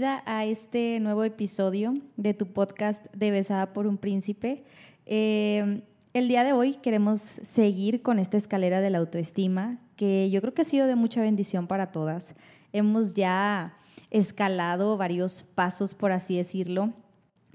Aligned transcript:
bienvenida 0.00 0.22
a 0.24 0.46
este 0.46 0.98
nuevo 0.98 1.24
episodio 1.24 1.92
de 2.16 2.32
tu 2.32 2.46
podcast 2.46 3.04
de 3.14 3.30
Besada 3.30 3.74
por 3.74 3.86
un 3.86 3.98
Príncipe. 3.98 4.64
Eh, 5.04 5.82
el 6.14 6.26
día 6.26 6.42
de 6.42 6.54
hoy 6.54 6.76
queremos 6.76 7.20
seguir 7.20 8.00
con 8.00 8.18
esta 8.18 8.38
escalera 8.38 8.80
de 8.80 8.88
la 8.88 8.96
autoestima 8.96 9.78
que 9.96 10.30
yo 10.30 10.40
creo 10.40 10.54
que 10.54 10.62
ha 10.62 10.64
sido 10.64 10.86
de 10.86 10.94
mucha 10.94 11.20
bendición 11.20 11.66
para 11.66 11.92
todas. 11.92 12.34
Hemos 12.72 13.12
ya 13.12 13.76
escalado 14.08 14.96
varios 14.96 15.42
pasos, 15.42 15.92
por 15.94 16.12
así 16.12 16.38
decirlo, 16.38 16.94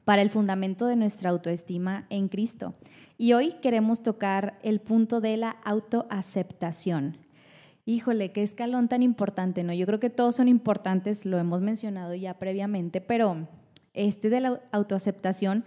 para 0.04 0.22
el 0.22 0.30
fundamento 0.30 0.86
de 0.86 0.98
nuestra 0.98 1.32
autoestima 1.32 2.06
en 2.12 2.28
Cristo. 2.28 2.76
Y 3.18 3.34
hoy 3.34 3.54
queremos 3.60 4.04
tocar 4.04 4.60
el 4.62 4.82
punto 4.82 5.20
de 5.20 5.38
la 5.38 5.50
autoaceptación. 5.64 7.25
Híjole, 7.88 8.32
qué 8.32 8.42
escalón 8.42 8.88
tan 8.88 9.04
importante, 9.04 9.64
¿no? 9.64 9.72
Yo 9.72 9.86
creo 9.86 10.00
que 10.00 10.10
todos 10.10 10.36
son 10.36 10.48
importantes, 10.48 11.24
lo 11.24 11.38
hemos 11.38 11.62
mencionado 11.62 12.16
ya 12.16 12.34
previamente, 12.40 13.00
pero 13.00 13.48
este 13.94 14.30
de 14.32 14.40
la 14.42 14.62
autoaceptación, 14.72 15.64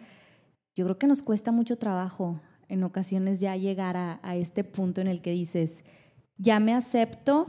yo 0.74 0.84
creo 0.84 0.98
que 0.98 1.06
nos 1.06 1.22
cuesta 1.22 1.52
mucho 1.52 1.78
trabajo 1.78 2.40
en 2.68 2.82
ocasiones 2.82 3.38
ya 3.38 3.56
llegar 3.56 3.96
a, 3.96 4.36
este 4.36 4.64
punto 4.64 5.00
en 5.00 5.06
el 5.06 5.22
que 5.22 5.30
dices, 5.30 5.84
ya 6.36 6.58
me 6.58 6.74
acepto 6.74 7.46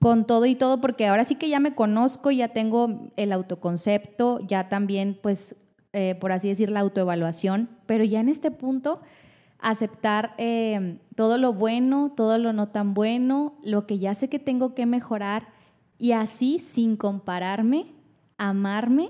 con 0.00 0.26
todo 0.26 0.44
y 0.46 0.56
todo, 0.56 0.80
porque 0.80 1.06
ahora 1.06 1.22
sí 1.22 1.36
que 1.36 1.48
ya 1.48 1.60
me 1.60 1.76
conozco, 1.76 2.32
ya 2.32 2.48
tengo 2.48 3.12
el 3.16 3.30
autoconcepto, 3.30 4.40
ya 4.44 4.68
también, 4.68 5.16
pues, 5.22 5.54
eh, 5.92 6.16
por 6.20 6.32
así 6.32 6.48
decir, 6.48 6.68
la 6.68 6.80
autoevaluación, 6.80 7.70
pero 7.86 8.02
ya 8.02 8.18
en 8.18 8.28
este 8.28 8.50
punto 8.50 9.00
aceptar 9.64 10.34
eh, 10.36 10.98
todo 11.16 11.38
lo 11.38 11.54
bueno, 11.54 12.12
todo 12.14 12.36
lo 12.36 12.52
no 12.52 12.68
tan 12.68 12.92
bueno, 12.92 13.54
lo 13.62 13.86
que 13.86 13.98
ya 13.98 14.14
sé 14.14 14.28
que 14.28 14.38
tengo 14.38 14.74
que 14.74 14.84
mejorar 14.84 15.48
y 15.98 16.12
así 16.12 16.58
sin 16.58 16.96
compararme, 16.96 17.86
amarme 18.36 19.08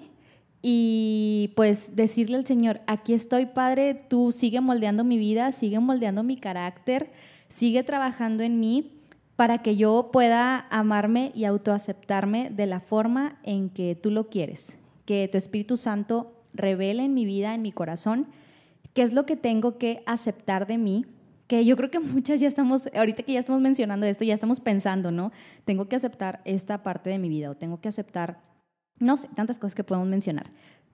y 0.62 1.52
pues 1.56 1.97
decirle 1.97 2.36
al 2.36 2.47
Señor, 2.47 2.82
aquí 2.86 3.14
estoy 3.14 3.47
Padre, 3.47 3.94
tú 3.94 4.30
sigue 4.30 4.60
moldeando 4.60 5.02
mi 5.02 5.19
vida, 5.19 5.50
sigue 5.50 5.80
moldeando 5.80 6.22
mi 6.22 6.36
carácter, 6.36 7.10
sigue 7.48 7.82
trabajando 7.82 8.44
en 8.44 8.60
mí 8.60 8.92
para 9.34 9.58
que 9.58 9.75
yo 9.75 10.10
pueda 10.12 10.69
amarme 10.70 11.32
y 11.34 11.47
autoaceptarme 11.47 12.50
de 12.50 12.66
la 12.66 12.78
forma 12.78 13.41
en 13.42 13.70
que 13.70 13.97
tú 13.97 14.12
lo 14.12 14.25
quieres, 14.25 14.78
que 15.05 15.27
tu 15.27 15.36
Espíritu 15.36 15.77
Santo 15.77 16.32
revele 16.52 17.05
en 17.05 17.12
mi 17.12 17.25
vida, 17.25 17.56
en 17.56 17.62
mi 17.62 17.72
corazón, 17.72 18.28
qué 18.95 19.03
es 19.03 19.12
lo 19.12 19.27
que 19.27 19.37
tengo 19.37 19.77
que 19.77 20.03
aceptar 20.06 20.67
de 20.67 20.78
mí, 20.78 21.05
que 21.47 21.64
yo 21.64 21.77
creo 21.77 21.91
que 21.91 22.00
muchas 22.00 22.41
ya 22.41 22.48
estamos, 22.48 22.89
ahorita 22.95 23.23
que 23.23 23.33
ya 23.33 23.41
estamos 23.41 23.61
mencionando 23.61 24.06
esto, 24.06 24.25
ya 24.25 24.34
estamos 24.34 24.61
pensando, 24.61 25.11
¿no? 25.11 25.33
Tengo 25.64 25.89
que 25.89 25.97
aceptar 25.97 26.41
esta 26.45 26.83
parte 26.83 27.11
de 27.11 27.19
mi 27.19 27.28
vida 27.28 27.50
o 27.50 27.56
tengo 27.56 27.81
que 27.81 27.89
aceptar, 27.89 28.41
no 28.98 29.17
sé, 29.17 29.28
tantas 29.34 29.59
cosas 29.59 29.75
que 29.75 29.84
podemos 29.84 30.09
mencionar. 30.09 30.50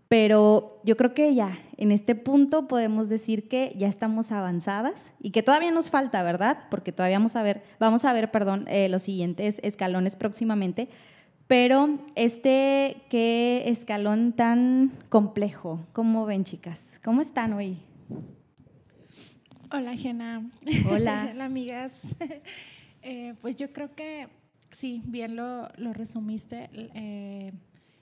Pero 0.09 0.81
yo 0.83 0.97
creo 0.97 1.15
que 1.15 1.37
ya 1.37 1.57
en 1.77 1.93
este 1.93 2.17
punto 2.17 2.67
podemos 2.67 3.09
decir 3.09 3.47
que 3.47 3.73
ya 3.79 3.87
estamos 3.87 4.33
avanzadas 4.33 5.13
y 5.21 5.31
que 5.31 5.45
todavía 5.45 5.71
nos 5.71 5.91
falta, 5.91 6.25
¿verdad? 6.25 6.65
Porque 6.69 6.91
todavía 6.91 7.19
vamos 7.19 7.37
a 7.37 7.45
ver, 7.45 7.63
vamos 7.79 8.05
a 8.05 8.13
ver, 8.13 8.33
perdón, 8.33 8.65
eh, 8.67 8.89
los 8.89 9.03
siguientes 9.03 9.61
escalones 9.63 10.17
próximamente. 10.17 10.89
Pero 11.47 12.01
este, 12.17 13.03
qué 13.09 13.63
escalón 13.67 14.33
tan 14.33 14.91
complejo. 15.11 15.79
¿Cómo 15.93 16.27
ven, 16.27 16.43
chicas? 16.43 17.01
¿Cómo 17.05 17.21
están 17.21 17.53
hoy? 17.53 17.79
Hola, 19.73 19.97
Jena. 19.97 20.51
Hola. 20.89 21.29
Hola, 21.33 21.45
amigas. 21.45 22.17
Eh, 23.03 23.35
pues 23.41 23.57
yo 23.57 23.73
creo 23.73 23.95
que 23.95 24.29
sí, 24.71 25.01
bien 25.07 25.35
lo, 25.35 25.69
resumiste. 25.95 26.69
Eh, 26.75 27.51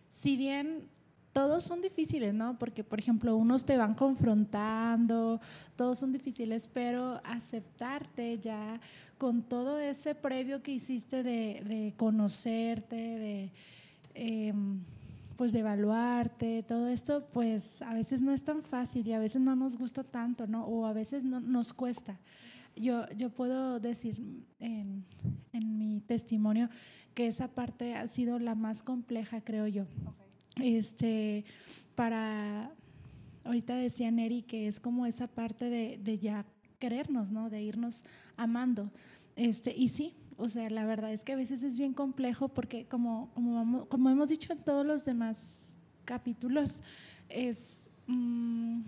si 0.09 0.37
bien 0.37 0.89
todos 1.33 1.63
son 1.63 1.81
difíciles, 1.81 2.35
¿no? 2.35 2.59
Porque, 2.59 2.83
por 2.83 2.99
ejemplo, 2.99 3.37
unos 3.37 3.65
te 3.65 3.77
van 3.77 3.95
confrontando, 3.95 5.41
todos 5.77 6.01
son 6.01 6.13
difíciles, 6.13 6.67
pero 6.67 7.21
aceptarte 7.23 8.41
ya 8.41 8.81
con 9.19 9.45
todo 9.45 9.79
ese 9.79 10.17
previo 10.17 10.65
que 10.65 10.73
hiciste 10.73 11.23
de, 11.23 11.95
conocerte, 11.97 12.97
de... 12.97 13.53
Em, 14.15 14.81
pues 15.39 15.53
de 15.53 15.61
evaluarte, 15.61 16.65
todo 16.65 16.89
esto, 16.89 17.25
pues 17.33 17.81
a 17.83 17.95
veces 17.95 18.23
no 18.23 18.33
es 18.33 18.43
tan 18.43 18.61
fácil 18.61 19.07
y 19.07 19.13
a 19.13 19.21
veces 19.21 19.41
no 19.41 19.55
nos 19.55 19.77
gusta 19.77 20.03
tanto, 20.03 20.49
¿no? 20.49 20.67
O 20.67 20.85
a 20.85 20.93
veces 20.93 21.25
no, 21.25 21.39
nos 21.39 21.73
cuesta. 21.73 22.19
Yo, 22.75 23.09
yo 23.11 23.31
puedo 23.31 23.79
decir 23.79 24.21
en, 24.59 25.05
en, 25.53 25.79
mi 25.79 26.01
testimonio 26.01 26.69
que 27.15 27.29
esa 27.29 27.47
parte 27.47 27.95
ha 27.95 28.09
sido 28.09 28.41
la 28.41 28.57
más 28.57 28.83
compleja, 28.83 29.41
creo 29.41 29.69
yo. 29.69 29.87
Este, 30.57 31.45
para, 31.95 32.73
ahorita 33.45 33.77
decía 33.77 34.11
Neri 34.11 34.43
que 34.43 34.67
es 34.67 34.81
como 34.81 35.07
esa 35.07 35.29
parte 35.29 35.71
de, 35.71 36.01
de 36.03 36.19
ya 36.19 36.47
querernos, 36.81 37.31
¿no? 37.31 37.49
De 37.49 37.63
irnos 37.63 38.05
amando. 38.37 38.91
Este, 39.37 39.73
y 39.73 39.87
sí, 39.87 40.17
o 40.39 40.49
sea, 40.49 40.71
la 40.71 40.87
verdad 40.87 41.13
es 41.13 41.25
que 41.25 41.33
a 41.33 41.37
veces 41.37 41.63
es 41.63 41.77
bien 41.77 41.93
complejo 41.93 42.49
porque 42.49 42.87
como, 42.87 43.31
como, 43.35 43.87
como 43.87 44.09
hemos 44.09 44.29
dicho 44.29 44.53
en 44.53 44.61
todos 44.61 44.87
los 44.87 45.05
demás 45.05 45.77
capítulos, 46.05 46.83
es... 47.29 47.91
Mm, 48.07 48.83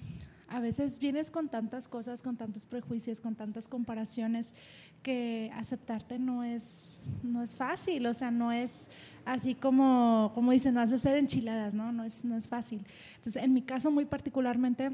a 0.51 0.59
veces 0.59 0.99
vienes 0.99 1.31
con 1.31 1.49
tantas 1.49 1.87
cosas, 1.87 2.23
con 2.23 2.37
tantos 2.37 2.67
prejuicios, 2.67 3.21
con 3.21 3.37
tantas 3.37 3.69
comparaciones, 3.69 4.53
que 5.01 5.49
aceptarte 5.55 6.19
no 6.19 6.43
es, 6.43 7.01
no 7.23 7.45
es 7.45 7.55
fácil, 7.55 8.05
o 8.07 8.15
sea, 8.15 8.33
no 8.33 8.51
es 8.51 8.91
así 9.25 9.55
como, 9.55 10.33
como 10.35 10.51
dicen, 10.51 10.75
no 10.75 10.81
has 10.81 10.91
de 10.91 10.99
ser 10.99 11.17
enchiladas, 11.17 11.73
¿no? 11.73 11.93
No 11.93 12.03
es, 12.03 12.25
no 12.25 12.37
es 12.37 12.49
fácil. 12.49 12.85
Entonces, 13.15 13.43
en 13.45 13.55
mi 13.55 13.63
caso 13.63 13.93
muy 13.93 14.07
particularmente, 14.07 14.91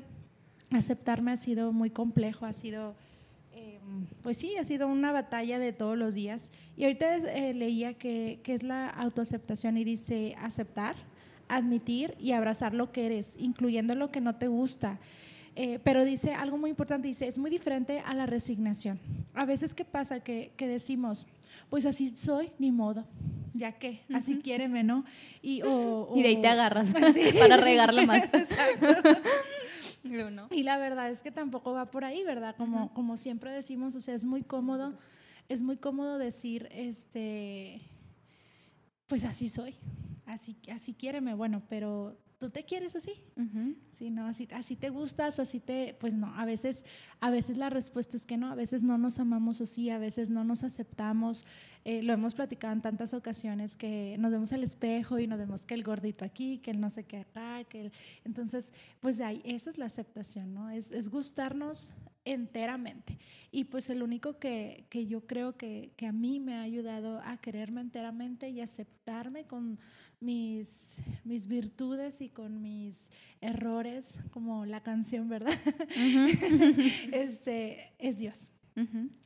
aceptarme 0.71 1.33
ha 1.33 1.37
sido 1.38 1.73
muy 1.73 1.88
complejo, 1.88 2.44
ha 2.44 2.53
sido 2.53 2.94
pues 4.22 4.37
sí, 4.37 4.56
ha 4.56 4.65
sido 4.65 4.89
una 4.89 5.12
batalla 5.12 5.59
de 5.59 5.72
todos 5.72 5.97
los 5.97 6.15
días. 6.15 6.53
Y 6.77 6.84
ahorita 6.84 7.17
eh, 7.17 7.55
leía 7.55 7.94
que, 7.94 8.41
que, 8.43 8.55
es 8.55 8.62
la 8.62 8.89
autoaceptación 8.89 9.77
y 9.77 9.84
dice 9.84 10.34
aceptar, 10.39 10.97
admitir 11.49 12.15
y 12.19 12.33
abrazar 12.33 12.75
lo 12.75 12.93
que 12.93 13.06
eres, 13.06 13.37
incluyendo 13.39 13.94
lo 13.94 14.11
que 14.11 14.21
no 14.21 14.37
te 14.37 14.49
gusta. 14.49 14.99
Eh, 15.59 15.81
pero 15.83 16.05
dice 16.05 16.34
algo 16.34 16.59
muy 16.59 16.69
importante, 16.69 17.09
dice, 17.09 17.27
es 17.27 17.39
muy 17.39 17.50
diferente 17.50 18.00
a 18.05 18.12
la 18.15 18.27
resignación. 18.27 19.00
A 19.33 19.47
veces, 19.47 19.73
¿qué 19.73 19.87
pasa? 19.87 20.21
Que, 20.21 20.53
que 20.55 20.69
decimos, 20.69 21.27
pues 21.71 21.87
así 21.87 22.09
soy, 22.09 22.53
ni 22.59 22.71
modo, 22.71 23.06
ya 23.55 23.73
que, 23.73 24.03
así 24.12 24.41
quiéreme, 24.41 24.84
¿no? 24.84 25.06
Y, 25.41 25.62
y 26.15 26.23
de 26.23 26.28
ahí 26.28 26.43
te 26.43 26.49
agarras 26.49 26.93
para 27.38 27.56
regarlo 27.56 28.05
más. 28.05 28.25
Exacto. 28.34 29.19
Y 30.50 30.62
la 30.62 30.78
verdad 30.78 31.11
es 31.11 31.22
que 31.22 31.31
tampoco 31.31 31.72
va 31.72 31.91
por 31.91 32.05
ahí, 32.05 32.25
¿verdad? 32.25 32.55
Como, 32.56 32.93
como 32.94 33.17
siempre 33.17 33.50
decimos, 33.53 33.94
o 33.94 34.00
sea, 34.00 34.15
es 34.15 34.25
muy 34.25 34.43
cómodo, 34.43 34.94
es 35.49 35.62
muy 35.62 35.77
cómodo 35.77 36.19
decir, 36.19 36.69
este, 36.71 37.81
pues 39.06 39.25
así 39.25 39.49
soy, 39.49 39.77
así, 40.27 40.56
así 40.72 40.94
quiéreme, 40.94 41.34
bueno, 41.34 41.62
pero 41.69 42.17
tú 42.38 42.50
te 42.50 42.64
quieres 42.64 42.94
así, 42.94 43.12
sí, 43.92 44.10
no, 44.10 44.26
así, 44.26 44.47
así 44.52 44.76
te 44.76 44.91
gustas, 44.91 45.41
así 45.41 45.58
te, 45.58 45.97
pues 45.98 46.14
no, 46.14 46.34
a 46.34 46.44
veces, 46.44 46.84
a 47.20 47.30
veces 47.30 47.56
la 47.56 47.70
respuesta 47.70 48.16
es 48.16 48.26
que 48.26 48.36
no, 48.36 48.50
a 48.50 48.54
veces 48.54 48.82
no 48.82 48.98
nos 48.98 49.19
amamos 49.19 49.60
así, 49.60 49.88
a 49.91 49.98
veces 49.98 50.30
no 50.30 50.44
nos 50.44 50.62
aceptamos, 50.62 51.46
eh, 51.84 52.02
lo 52.02 52.12
hemos 52.12 52.34
platicado 52.34 52.75
en 52.75 52.82
tantas 52.82 53.14
ocasiones 53.14 53.76
que 53.76 54.16
nos 54.19 54.32
vemos 54.32 54.52
al 54.52 54.64
espejo 54.64 55.19
y 55.19 55.26
nos 55.26 55.38
vemos 55.38 55.64
que 55.64 55.75
el 55.75 55.82
gordito 55.82 56.25
aquí, 56.25 56.58
que 56.58 56.72
el 56.72 56.80
no 56.80 56.91
sé 56.91 57.04
qué 57.04 57.19
acá, 57.19 57.64
que 57.64 57.91
entonces, 58.25 58.72
pues 59.00 59.20
ahí, 59.20 59.41
esa 59.44 59.70
es 59.70 59.78
la 59.78 59.86
aceptación, 59.86 60.52
¿no? 60.52 60.69
Es, 60.69 60.92
es 60.92 61.08
gustarnos 61.08 61.94
enteramente. 62.26 63.19
Y 63.50 63.64
pues 63.64 63.88
el 63.88 64.03
único 64.03 64.38
que, 64.38 64.84
que 64.91 65.06
yo 65.06 65.26
creo 65.26 65.56
que, 65.56 65.92
que, 65.97 66.06
a 66.06 66.12
mí 66.12 66.41
me 66.41 66.56
ha 66.56 66.62
ayudado 66.62 67.22
a 67.25 67.38
quererme 67.38 67.81
enteramente 67.81 68.50
y 68.50 68.60
aceptarme 68.60 69.44
con 69.44 69.78
mis, 70.20 70.99
mis 71.25 71.46
virtudes 71.46 72.20
y 72.20 72.28
con 72.28 72.61
mis 72.61 73.11
errores, 73.40 74.19
como 74.31 74.67
la 74.67 74.82
canción, 74.82 75.28
¿verdad? 75.28 75.55
este, 77.12 77.93
es 77.99 78.19
Dios. 78.19 78.50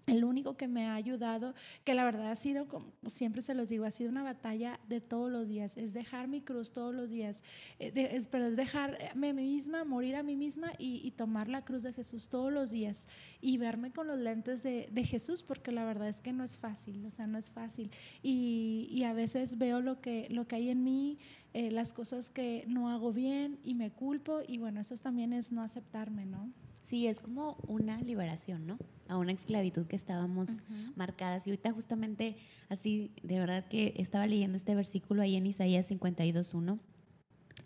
El 0.07 0.25
único 0.25 0.57
que 0.57 0.69
me 0.69 0.87
ha 0.87 0.95
ayudado, 0.95 1.55
que 1.85 1.95
la 1.95 2.05
verdad 2.05 2.31
ha 2.31 2.37
sido, 2.37 2.69
como 2.69 2.93
siempre 3.07 3.43
se 3.43 3.55
los 3.55 3.69
digo, 3.69 3.85
ha 3.85 3.91
sido 3.91 4.11
una 4.11 4.23
batalla 4.23 4.79
de 4.89 5.01
todos 5.01 5.31
los 5.31 5.49
días, 5.49 5.77
es 5.77 5.93
dejar 5.93 6.29
mi 6.29 6.41
cruz 6.41 6.73
todos 6.73 6.95
los 6.95 7.11
días, 7.11 7.43
eh, 7.81 8.21
pero 8.31 8.47
es 8.47 8.57
dejarme 8.57 9.31
a 9.31 9.33
mí 9.33 9.43
misma, 9.43 9.85
morir 9.85 10.15
a 10.15 10.23
mí 10.23 10.37
misma 10.37 10.73
y, 10.79 11.11
tomar 11.17 11.49
la 11.49 11.65
cruz 11.65 11.83
de 11.83 11.93
Jesús 11.93 12.29
todos 12.29 12.53
los 12.53 12.71
días 12.71 13.09
y 13.41 13.59
verme 13.59 13.93
con 13.93 14.07
los 14.07 14.19
lentes 14.19 14.63
de, 14.63 15.05
Jesús, 15.05 15.43
porque 15.43 15.73
la 15.73 15.85
verdad 15.85 16.09
es 16.09 16.21
que 16.21 16.33
no 16.33 16.45
es 16.45 16.57
fácil, 16.57 17.05
o 17.05 17.11
sea, 17.11 17.27
no 17.27 17.39
es 17.39 17.51
fácil. 17.51 17.91
Y, 18.23 19.03
a 19.05 19.13
veces 19.13 19.59
veo 19.59 19.81
lo 19.81 20.01
que, 20.01 20.29
lo 20.31 20.47
que 20.47 20.57
hay 20.57 20.71
en 20.71 20.85
mí, 20.85 21.19
eh, 21.53 21.71
las 21.73 21.93
cosas 21.93 22.31
que 22.31 22.65
no 22.69 22.91
hago 22.91 23.13
bien 23.13 23.59
y 23.65 23.75
me 23.75 23.91
culpo 23.91 24.41
y 24.47 24.59
bueno, 24.59 24.81
eso 24.81 24.95
también 24.97 25.33
es 25.33 25.51
no 25.51 25.63
aceptarme, 25.63 26.27
¿no? 26.27 26.53
Sí, 26.83 27.07
es 27.07 27.21
como 27.21 27.57
una 27.67 28.01
liberación, 28.01 28.67
¿no? 28.67 28.79
A 29.09 29.17
una 29.17 29.33
esclavitud 29.33 29.87
que 29.87 29.97
estábamos 29.97 30.61
marcadas. 30.97 31.47
Y 31.47 31.51
ahorita 31.51 31.73
justamente 31.73 32.37
así, 32.69 33.13
de 33.23 33.39
verdad 33.39 33.67
que 33.69 33.95
estaba 33.97 34.27
leyendo 34.27 34.57
este 34.57 34.75
versículo 34.75 35.23
ahí 35.23 35.37
en 35.37 35.47
Isaías 35.47 35.91
52.1 35.91 36.79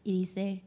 y 0.02 0.18
dice, 0.20 0.62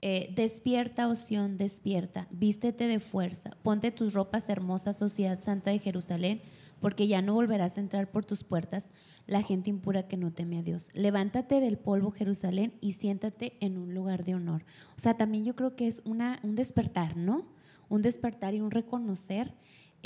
eh, 0.00 0.32
despierta, 0.34 1.08
Oción, 1.08 1.56
despierta, 1.56 2.26
vístete 2.30 2.86
de 2.86 3.00
fuerza, 3.00 3.56
ponte 3.62 3.90
tus 3.90 4.12
ropas 4.12 4.48
hermosas, 4.48 4.98
sociedad 4.98 5.40
santa 5.40 5.70
de 5.70 5.78
Jerusalén, 5.78 6.42
porque 6.80 7.06
ya 7.06 7.22
no 7.22 7.34
volverás 7.34 7.78
a 7.78 7.80
entrar 7.80 8.10
por 8.10 8.24
tus 8.24 8.44
puertas 8.44 8.90
la 9.26 9.42
gente 9.42 9.70
impura 9.70 10.06
que 10.06 10.18
no 10.18 10.32
teme 10.32 10.58
a 10.58 10.62
Dios. 10.62 10.90
Levántate 10.92 11.60
del 11.60 11.78
polvo, 11.78 12.10
Jerusalén, 12.10 12.74
y 12.80 12.92
siéntate 12.92 13.56
en 13.60 13.78
un 13.78 13.94
lugar 13.94 14.24
de 14.24 14.34
honor. 14.34 14.64
O 14.96 15.00
sea, 15.00 15.16
también 15.16 15.44
yo 15.44 15.56
creo 15.56 15.76
que 15.76 15.88
es 15.88 16.02
una, 16.04 16.40
un 16.42 16.54
despertar, 16.54 17.16
¿no? 17.16 17.46
Un 17.88 18.02
despertar 18.02 18.54
y 18.54 18.60
un 18.60 18.70
reconocer 18.70 19.54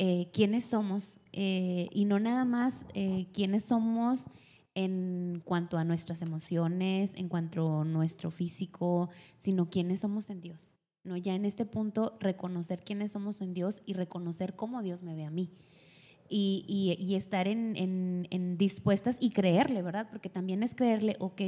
eh, 0.00 0.28
quiénes 0.32 0.64
somos 0.64 1.18
eh, 1.32 1.88
y 1.90 2.04
no 2.04 2.20
nada 2.20 2.44
más 2.44 2.84
eh, 2.94 3.26
quiénes 3.32 3.64
somos 3.64 4.26
en 4.76 5.42
cuanto 5.44 5.76
a 5.76 5.82
nuestras 5.82 6.22
emociones, 6.22 7.12
en 7.16 7.28
cuanto 7.28 7.80
a 7.80 7.84
nuestro 7.84 8.30
físico, 8.30 9.10
sino 9.40 9.70
quiénes 9.70 9.98
somos 9.98 10.30
en 10.30 10.40
Dios. 10.40 10.76
¿no? 11.02 11.16
Ya 11.16 11.34
en 11.34 11.44
este 11.44 11.66
punto, 11.66 12.16
reconocer 12.20 12.84
quiénes 12.84 13.10
somos 13.10 13.40
en 13.40 13.54
Dios 13.54 13.82
y 13.86 13.94
reconocer 13.94 14.54
cómo 14.54 14.82
Dios 14.82 15.02
me 15.02 15.16
ve 15.16 15.24
a 15.24 15.30
mí. 15.30 15.50
Y, 16.30 16.94
y, 17.00 17.14
estar 17.14 17.48
en, 17.48 17.74
en, 17.74 18.58
dispuestas 18.58 19.16
y 19.18 19.30
creerle, 19.30 19.80
¿verdad? 19.80 20.08
Porque 20.10 20.28
también 20.28 20.62
es 20.62 20.74
creerle, 20.74 21.16
ok, 21.20 21.40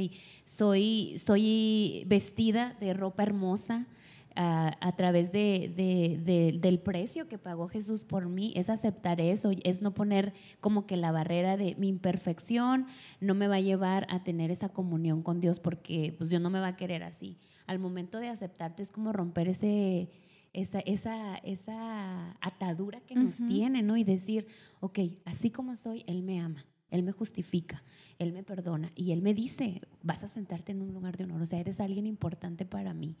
soy, 0.45 1.19
soy 1.19 2.03
vestida 2.07 2.75
de 2.79 2.95
ropa 2.95 3.21
hermosa, 3.21 3.87
a, 4.35 4.93
través 4.95 5.31
de, 5.31 6.57
del 6.61 6.79
precio 6.79 7.27
que 7.27 7.37
pagó 7.37 7.67
Jesús 7.67 8.05
por 8.05 8.27
mí, 8.29 8.53
es 8.55 8.69
aceptar 8.69 9.19
eso, 9.19 9.51
es 9.63 9.81
no 9.81 9.93
poner 9.93 10.33
como 10.59 10.85
que 10.85 10.97
la 10.97 11.11
barrera 11.11 11.57
de 11.57 11.75
mi 11.75 11.87
imperfección 11.87 12.85
no 13.19 13.33
me 13.33 13.47
va 13.47 13.55
a 13.55 13.61
llevar 13.61 14.07
a 14.09 14.23
tener 14.23 14.51
esa 14.51 14.69
comunión 14.69 15.23
con 15.23 15.39
Dios 15.39 15.59
porque 15.59 16.15
pues 16.17 16.29
Dios 16.29 16.41
no 16.41 16.49
me 16.49 16.59
va 16.59 16.67
a 16.67 16.75
querer 16.77 17.03
así. 17.03 17.37
Al 17.67 17.79
momento 17.79 18.19
de 18.19 18.29
aceptarte 18.29 18.83
es 18.83 18.91
como 18.91 19.13
romper 19.13 19.49
ese, 19.49 20.09
esa, 20.53 20.79
esa, 20.79 21.37
esa 21.37 22.37
atadura 22.41 23.01
que 23.01 23.15
nos 23.15 23.37
tiene, 23.37 23.81
¿no? 23.81 23.97
Y 23.97 24.03
decir, 24.03 24.47
ok, 24.79 24.99
así 25.25 25.51
como 25.51 25.75
soy, 25.75 26.03
Él 26.07 26.23
me 26.23 26.39
ama. 26.39 26.65
Él 26.91 27.03
me 27.03 27.13
justifica, 27.13 27.83
Él 28.19 28.33
me 28.33 28.43
perdona 28.43 28.91
y 28.95 29.13
Él 29.13 29.21
me 29.21 29.33
dice, 29.33 29.81
vas 30.03 30.23
a 30.23 30.27
sentarte 30.27 30.73
en 30.73 30.81
un 30.81 30.93
lugar 30.93 31.17
de 31.17 31.23
honor, 31.23 31.41
o 31.41 31.45
sea, 31.45 31.59
eres 31.59 31.79
alguien 31.79 32.05
importante 32.05 32.65
para 32.65 32.93
mí. 32.93 33.15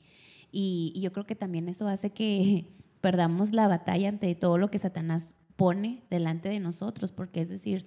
Y, 0.51 0.99
yo 1.01 1.11
creo 1.11 1.25
que 1.25 1.35
también 1.35 1.69
eso 1.69 1.87
hace 1.87 2.11
que 2.11 2.67
perdamos 3.01 3.53
la 3.53 3.67
batalla 3.67 4.09
ante 4.09 4.33
todo 4.35 4.57
lo 4.57 4.69
que 4.69 4.79
Satanás 4.79 5.33
pone 5.55 6.03
delante 6.09 6.49
de 6.49 6.59
nosotros, 6.59 7.11
porque 7.11 7.41
es 7.41 7.49
decir, 7.49 7.85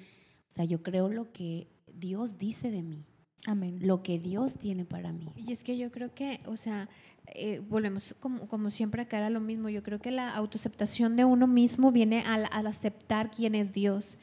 o 0.49 0.52
sea, 0.52 0.64
yo 0.64 0.82
creo 0.82 1.08
lo 1.08 1.32
que 1.32 1.69
Dios 1.93 2.38
dice 2.38 2.70
de 2.70 2.82
mí. 2.82 3.05
Amén. 3.46 3.78
Lo 3.82 4.02
que 4.02 4.19
Dios 4.19 4.56
tiene 4.58 4.87
para 4.87 5.12
mí. 5.12 5.28
Y 5.37 5.52
es 5.52 5.64
que 5.64 5.76
yo 5.76 5.90
creo 5.90 6.14
que, 6.14 6.40
o 6.46 6.56
sea, 6.56 6.88
eh, 7.26 7.61
volvemos 7.61 8.14
como, 8.19 8.49
como, 8.49 8.70
siempre 8.70 9.02
a 9.02 9.08
caer 9.08 9.25
a 9.25 9.31
lo 9.31 9.40
mismo. 9.40 9.69
Yo 9.69 9.82
creo 9.82 9.99
que 9.99 10.10
la 10.10 10.34
autoaceptación 10.34 11.17
de 11.17 11.26
uno 11.26 11.46
mismo 11.46 11.93
viene 11.93 12.22
al, 12.22 12.46
al 12.50 12.67
aceptar 12.67 13.31
quién 13.31 13.55
es 13.55 13.75
Dios. 13.75 14.19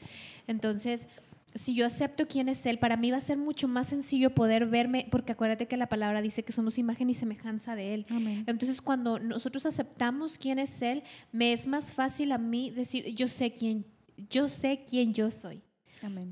Entonces, 0.48 1.06
si 1.54 1.74
yo 1.74 1.84
acepto 1.84 2.26
quién 2.26 2.48
es 2.48 2.64
Él, 2.66 2.78
para 2.78 2.96
mí 2.96 3.10
va 3.10 3.18
a 3.18 3.20
ser 3.20 3.36
mucho 3.36 3.68
más 3.68 3.88
sencillo 3.88 4.34
poder 4.34 4.66
verme, 4.66 5.06
porque 5.10 5.32
acuérdate 5.32 5.68
que 5.68 5.76
la 5.76 5.88
palabra 5.88 6.22
dice 6.22 6.44
que 6.44 6.52
somos 6.52 6.78
imagen 6.78 7.10
y 7.10 7.14
semejanza 7.14 7.76
de 7.76 7.94
Él. 7.94 8.06
Entonces, 8.46 8.80
cuando 8.80 9.18
nosotros 9.18 9.66
aceptamos 9.66 10.38
quién 10.38 10.58
es 10.58 10.80
Él, 10.82 11.02
me 11.30 11.52
es 11.52 11.66
más 11.66 11.92
fácil 11.92 12.32
a 12.32 12.38
mí 12.38 12.70
decir, 12.70 13.04
yo 13.14 13.28
sé 13.28 13.52
quién, 13.52 13.84
yo 14.30 14.48
sé 14.48 14.84
quién 14.88 15.12
yo 15.12 15.30
soy. 15.30 15.62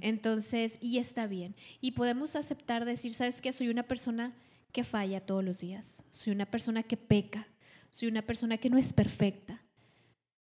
Entonces, 0.00 0.78
y 0.80 0.98
está 0.98 1.26
bien. 1.26 1.54
Y 1.80 1.92
podemos 1.92 2.34
aceptar, 2.34 2.84
decir, 2.84 3.12
¿sabes 3.12 3.40
qué? 3.40 3.52
Soy 3.52 3.68
una 3.68 3.84
persona 3.84 4.34
que 4.72 4.84
falla 4.84 5.20
todos 5.20 5.44
los 5.44 5.60
días. 5.60 6.02
Soy 6.10 6.32
una 6.32 6.46
persona 6.46 6.82
que 6.82 6.96
peca. 6.96 7.46
Soy 7.90 8.08
una 8.08 8.22
persona 8.22 8.58
que 8.58 8.70
no 8.70 8.78
es 8.78 8.92
perfecta. 8.92 9.62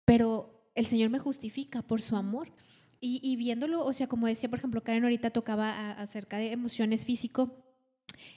Pero 0.06 0.65
el 0.75 0.88
Señor 0.88 1.09
me 1.09 1.19
justifica 1.19 1.81
por 1.81 2.01
su 2.01 2.15
amor. 2.15 2.51
Y, 3.03 3.36
viéndolo, 3.36 3.83
o 3.83 3.94
sea, 3.94 4.06
como 4.06 4.27
decía, 4.27 4.48
por 4.48 4.59
ejemplo, 4.59 4.83
Karen 4.83 5.03
ahorita 5.03 5.31
tocaba 5.31 5.92
acerca 5.94 6.38
de 6.38 6.51
emociones 6.51 7.03
físico, 7.03 7.51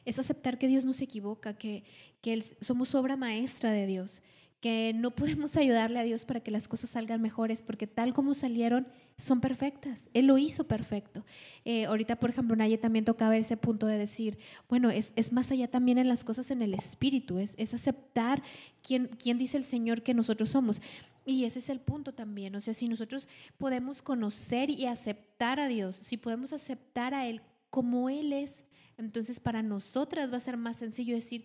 es 0.07 0.19
aceptar 0.19 0.59
que 0.59 0.69
Dios 0.69 0.87
no 0.87 0.95
se 0.95 1.05
equivoca, 1.05 1.53
que, 1.53 1.85
que 2.23 2.41
somos 2.41 2.95
obra 2.95 3.15
maestra 3.17 3.71
de 3.73 3.87
Dios, 3.87 4.23
que 4.63 4.93
no 4.95 5.11
podemos 5.11 5.55
ayudarle 5.59 6.01
a 6.01 6.03
Dios 6.05 6.25
para 6.25 6.41
que 6.41 6.51
las 6.51 6.67
cosas 6.67 6.89
salgan 6.89 7.21
mejores, 7.21 7.61
porque 7.61 7.87
tal 7.87 8.15
como 8.15 8.33
salieron, 8.33 8.89
son 9.19 9.43
perfectas. 9.43 10.09
Él 10.15 10.25
lo 10.25 10.39
hizo 10.39 10.65
perfecto. 10.65 11.27
Eh, 11.67 11.85
ahorita, 11.85 12.17
por 12.17 12.31
ejemplo, 12.31 12.57
Naye 12.57 12.79
también 12.79 13.05
tocaba 13.05 13.37
ese 13.37 13.59
punto 13.59 13.87
de 13.87 13.99
decir, 13.99 14.39
bueno, 14.67 14.89
es, 14.89 15.13
es 15.17 15.31
más 15.31 15.51
allá 15.51 15.69
también 15.69 15.99
en 15.99 16.09
las 16.09 16.25
cosas 16.25 16.51
en 16.51 16.63
el 16.63 16.73
espíritu, 16.73 17.39
es, 17.39 17.55
es 17.59 17.75
aceptar 17.75 18.43
quién, 18.83 19.11
quién 19.23 19.37
dice 19.37 19.59
el 19.59 19.65
Señor 19.65 20.01
que 20.01 20.15
nosotros 20.15 20.49
somos. 20.49 20.81
Y 21.25 21.45
ese 21.45 21.59
es 21.59 21.71
el 21.71 21.81
punto 21.81 22.13
también, 22.13 22.55
o 22.55 22.61
sea, 22.61 22.75
si 22.75 22.87
nosotros 22.87 23.29
podemos 23.57 24.03
conocer 24.03 24.69
y 24.69 24.87
aceptar 24.87 25.59
a 25.59 25.69
Dios, 25.69 25.97
si 25.97 26.17
podemos 26.17 26.53
aceptar 26.53 27.15
a 27.15 27.27
Él 27.27 27.41
como 27.71 28.11
Él 28.11 28.33
es, 28.33 28.65
entonces 28.99 29.41
para 29.41 29.63
nosotras 29.63 30.33
va 30.33 30.37
a 30.37 30.41
ser 30.41 30.57
más 30.57 30.77
sencillo 30.77 31.15
decir, 31.15 31.45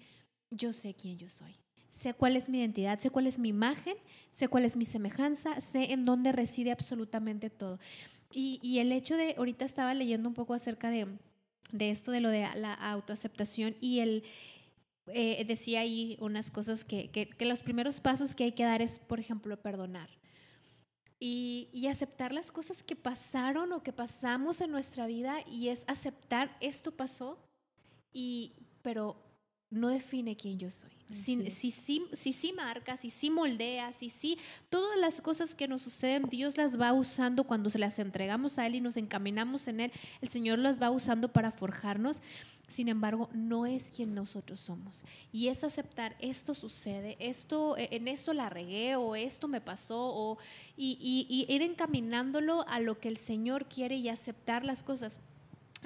yo 0.51 0.73
sé 0.73 0.93
quién 0.93 1.17
yo 1.17 1.29
soy, 1.29 1.55
sé 1.87 2.13
cuál 2.13 2.35
es 2.35 2.49
mi 2.49 2.59
identidad, 2.59 2.99
sé 2.99 3.09
cuál 3.09 3.25
es 3.25 3.39
mi 3.39 3.49
imagen, 3.49 3.95
sé 4.29 4.49
cuál 4.49 4.65
es 4.65 4.75
mi 4.75 4.85
semejanza, 4.85 5.61
sé 5.61 5.93
en 5.93 6.03
dónde 6.03 6.31
reside 6.33 6.71
absolutamente 6.71 7.49
todo. 7.49 7.79
Y, 8.31 8.77
el 8.77 8.91
hecho 8.91 9.17
de, 9.17 9.33
ahorita 9.37 9.65
estaba 9.65 9.95
leyendo 9.95 10.29
un 10.29 10.35
poco 10.35 10.53
acerca 10.53 10.91
de, 10.91 11.07
de 11.71 11.89
esto, 11.89 12.11
de 12.11 12.21
lo 12.21 12.29
de 12.29 12.47
la 12.55 12.73
autoaceptación 12.75 13.75
y 13.81 14.01
el, 14.01 14.23
eh, 15.13 15.43
decía 15.45 15.81
ahí 15.81 16.17
unas 16.19 16.51
cosas 16.51 16.83
que, 16.83 17.09
que, 17.09 17.45
los 17.45 17.61
primeros 17.61 17.99
pasos 17.99 18.35
que 18.35 18.45
hay 18.45 18.51
que 18.51 18.63
dar 18.63 18.81
es, 18.81 18.99
por 18.99 19.19
ejemplo, 19.19 19.57
perdonar. 19.61 20.09
Y, 21.19 21.69
y, 21.73 21.87
aceptar 21.87 22.31
las 22.31 22.51
cosas 22.51 22.81
que 22.81 22.95
pasaron 22.95 23.73
o 23.73 23.83
que 23.83 23.91
pasamos 23.91 24.61
en 24.61 24.71
nuestra 24.71 25.05
vida 25.05 25.37
y 25.45 25.67
es 25.67 25.83
aceptar 25.87 26.55
esto 26.61 26.91
pasó, 26.91 27.37
y, 28.13 28.53
pero 28.81 29.28
no 29.71 29.89
define 29.89 30.35
quién 30.35 30.57
yo 30.57 30.71
soy. 30.71 30.89
Si, 31.11 31.49
si, 31.49 31.71
si, 31.71 32.05
si, 32.13 32.33
sí 32.33 32.53
marca, 32.53 32.95
si 32.95 33.09
sí 33.09 33.31
moldea, 33.31 33.91
si 33.93 34.09
sí, 34.09 34.37
todas 34.69 34.97
las 34.99 35.21
cosas 35.21 35.55
que 35.55 35.67
nos 35.67 35.81
suceden, 35.81 36.23
Dios 36.29 36.55
las 36.57 36.79
va 36.79 36.93
usando 36.93 37.45
cuando 37.45 37.69
se 37.71 37.79
las 37.79 37.97
entregamos 37.97 38.59
a 38.59 38.67
Él 38.67 38.75
y 38.75 38.81
nos 38.81 38.95
encaminamos 38.95 39.67
en 39.67 39.79
Él, 39.79 39.91
el 40.21 40.29
Señor 40.29 40.59
las 40.59 40.79
va 40.79 40.91
usando 40.91 41.31
para 41.31 41.51
forjarnos. 41.51 42.21
Sin 42.67 42.87
embargo, 42.87 43.29
no 43.33 43.65
es 43.65 43.89
quien 43.89 44.13
nosotros 44.13 44.59
somos. 44.59 45.03
Y 45.31 45.47
es 45.47 45.63
aceptar, 45.63 46.15
esto 46.19 46.53
sucede, 46.53 47.17
esto, 47.19 47.75
e, 47.77 47.89
en 47.95 48.07
esto 48.07 48.35
la 48.35 48.49
regué 48.49 48.95
o 48.95 49.15
esto 49.15 49.47
me 49.47 49.61
pasó, 49.61 49.99
o, 49.99 50.37
y, 50.77 51.25
y, 51.27 51.51
ir 51.51 51.63
encaminándolo 51.63 52.67
a 52.67 52.79
lo 52.79 52.99
que 52.99 53.07
el 53.07 53.17
Señor 53.17 53.65
quiere 53.65 53.95
y 53.95 54.09
aceptar 54.09 54.63
las 54.63 54.83
cosas. 54.83 55.17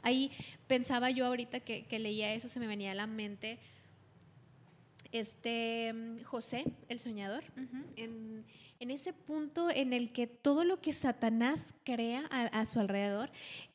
Ahí 0.02 0.32
pensaba 0.68 1.10
yo 1.10 1.25
ahorita 1.25 1.62
que, 1.62 1.86
que 1.86 2.00
leía 2.00 2.34
eso, 2.34 2.50
se 2.50 2.60
me 2.60 2.68
venía 2.68 2.92
a 2.92 2.96
la 2.96 3.08
mente 3.08 3.60
este 5.13 5.93
José, 6.25 6.65
el 6.89 7.00
soñador, 7.00 7.43
en, 7.96 8.43
ese 8.79 9.13
punto 9.13 9.70
en 9.70 9.93
el 9.93 10.12
que 10.12 10.27
todo 10.27 10.65
lo 10.65 10.82
que 10.82 10.91
Satanás 10.91 11.74
crea 11.86 12.25
a, 12.25 12.65
su 12.65 12.79
alrededor, 12.79 13.29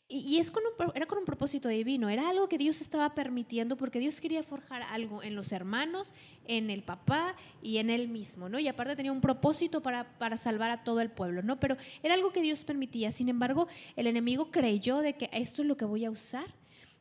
y, 0.07 0.39
es 0.39 0.51
con 0.51 0.63
un, 0.65 0.91
era 0.95 1.07
con 1.07 1.19
un 1.19 1.25
propósito 1.25 1.69
divino, 1.69 2.09
era 2.09 2.29
algo 2.29 2.49
que 2.49 2.59
Dios 2.59 2.81
estaba 2.81 3.15
permitiendo 3.15 3.77
porque 3.77 4.01
Dios 4.01 4.21
quería 4.21 4.43
forjar 4.43 4.83
algo 4.83 5.23
en 5.23 5.35
los 5.35 5.53
hermanos, 5.53 6.13
en 6.45 6.71
el 6.71 6.83
papá 6.83 7.37
y 7.63 7.79
en 7.79 7.89
él 7.89 8.09
mismo, 8.09 8.49
¿no? 8.49 8.59
Y 8.59 8.69
aparte 8.69 8.97
tenía 8.97 9.13
un 9.13 9.21
propósito 9.21 9.81
para, 9.81 10.19
para 10.19 10.37
salvar 10.37 10.71
a 10.71 10.83
todo 10.83 11.01
el 11.01 11.11
pueblo, 11.11 11.43
¿no? 11.43 11.61
Pero 11.61 11.77
era 12.03 12.15
algo 12.15 12.33
que 12.33 12.43
Dios 12.43 12.65
permitía. 12.65 13.13
Sin 13.13 13.29
embargo, 13.29 13.69
el 13.97 14.07
enemigo 14.07 14.51
creyó 14.51 14.99
de 14.99 15.17
que 15.17 15.31
esto 15.33 15.63
es 15.63 15.69
lo 15.69 15.77
que 15.77 15.85
voy 15.85 16.05
a 16.05 16.11
usar 16.11 16.55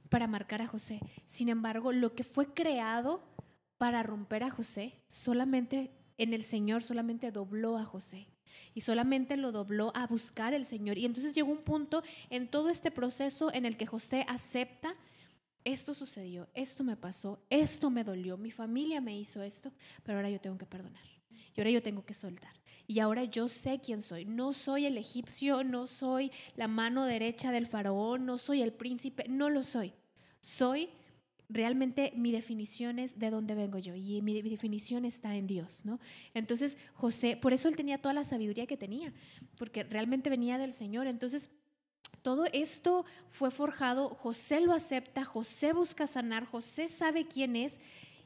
para 0.09 0.27
marcar 0.27 0.61
a 0.61 0.67
José. 0.67 1.01
Sin 1.25 1.49
embargo, 1.49 1.91
lo 1.91 2.13
que 2.13 2.23
fue 2.23 2.53
creado 2.53 3.21
para 3.77 4.03
romper 4.03 4.43
a 4.43 4.49
José, 4.49 4.93
solamente 5.07 5.91
en 6.17 6.33
el 6.33 6.43
Señor 6.43 6.83
solamente 6.83 7.31
dobló 7.31 7.77
a 7.77 7.85
José 7.85 8.27
y 8.73 8.81
solamente 8.81 9.37
lo 9.37 9.51
dobló 9.51 9.91
a 9.95 10.07
buscar 10.07 10.53
el 10.53 10.65
Señor. 10.65 10.97
Y 10.97 11.05
entonces 11.05 11.33
llegó 11.33 11.51
un 11.51 11.63
punto 11.63 12.03
en 12.29 12.49
todo 12.49 12.69
este 12.69 12.91
proceso 12.91 13.53
en 13.53 13.65
el 13.65 13.77
que 13.77 13.85
José 13.85 14.25
acepta, 14.27 14.95
esto 15.63 15.93
sucedió, 15.93 16.47
esto 16.53 16.83
me 16.83 16.95
pasó, 16.95 17.39
esto 17.49 17.89
me 17.89 18.03
dolió, 18.03 18.37
mi 18.37 18.51
familia 18.51 19.01
me 19.01 19.17
hizo 19.17 19.41
esto, 19.43 19.71
pero 20.03 20.17
ahora 20.17 20.29
yo 20.29 20.39
tengo 20.39 20.57
que 20.57 20.65
perdonar. 20.65 21.03
Y 21.55 21.59
ahora 21.59 21.71
yo 21.71 21.81
tengo 21.81 22.05
que 22.05 22.13
soltar. 22.13 22.53
Y 22.85 22.99
ahora 22.99 23.25
yo 23.25 23.49
sé 23.49 23.79
quién 23.79 24.01
soy. 24.01 24.25
No 24.25 24.53
soy 24.53 24.85
el 24.85 24.97
egipcio, 24.97 25.63
no 25.63 25.87
soy 25.87 26.31
la 26.55 26.67
mano 26.67 27.03
derecha 27.03 27.51
del 27.51 27.67
faraón, 27.67 28.25
no 28.25 28.37
soy 28.37 28.61
el 28.61 28.71
príncipe, 28.71 29.25
no 29.27 29.49
lo 29.49 29.63
soy. 29.63 29.93
Soy 30.39 30.89
realmente 31.49 32.11
mi 32.15 32.31
definición 32.31 32.99
es 32.99 33.19
de 33.19 33.29
dónde 33.29 33.55
vengo 33.55 33.77
yo 33.77 33.95
y 33.95 34.21
mi, 34.21 34.41
definición 34.41 35.05
está 35.05 35.35
en 35.35 35.47
Dios, 35.47 35.85
¿no? 35.85 35.99
Entonces, 36.33 36.77
José, 36.93 37.37
por 37.37 37.53
eso 37.53 37.69
él 37.69 37.75
tenía 37.75 38.01
toda 38.01 38.13
la 38.13 38.25
sabiduría 38.25 38.67
que 38.67 38.77
tenía, 38.77 39.13
porque 39.57 39.83
realmente 39.83 40.29
venía 40.29 40.57
del 40.57 40.73
Señor. 40.73 41.07
Entonces, 41.07 41.49
todo 42.21 42.45
esto 42.51 43.05
fue 43.29 43.51
forjado, 43.51 44.09
José 44.09 44.59
lo 44.59 44.73
acepta, 44.73 45.23
José 45.23 45.73
busca 45.73 46.07
sanar, 46.07 46.45
José 46.45 46.89
sabe 46.89 47.27
quién 47.27 47.55
es 47.55 47.79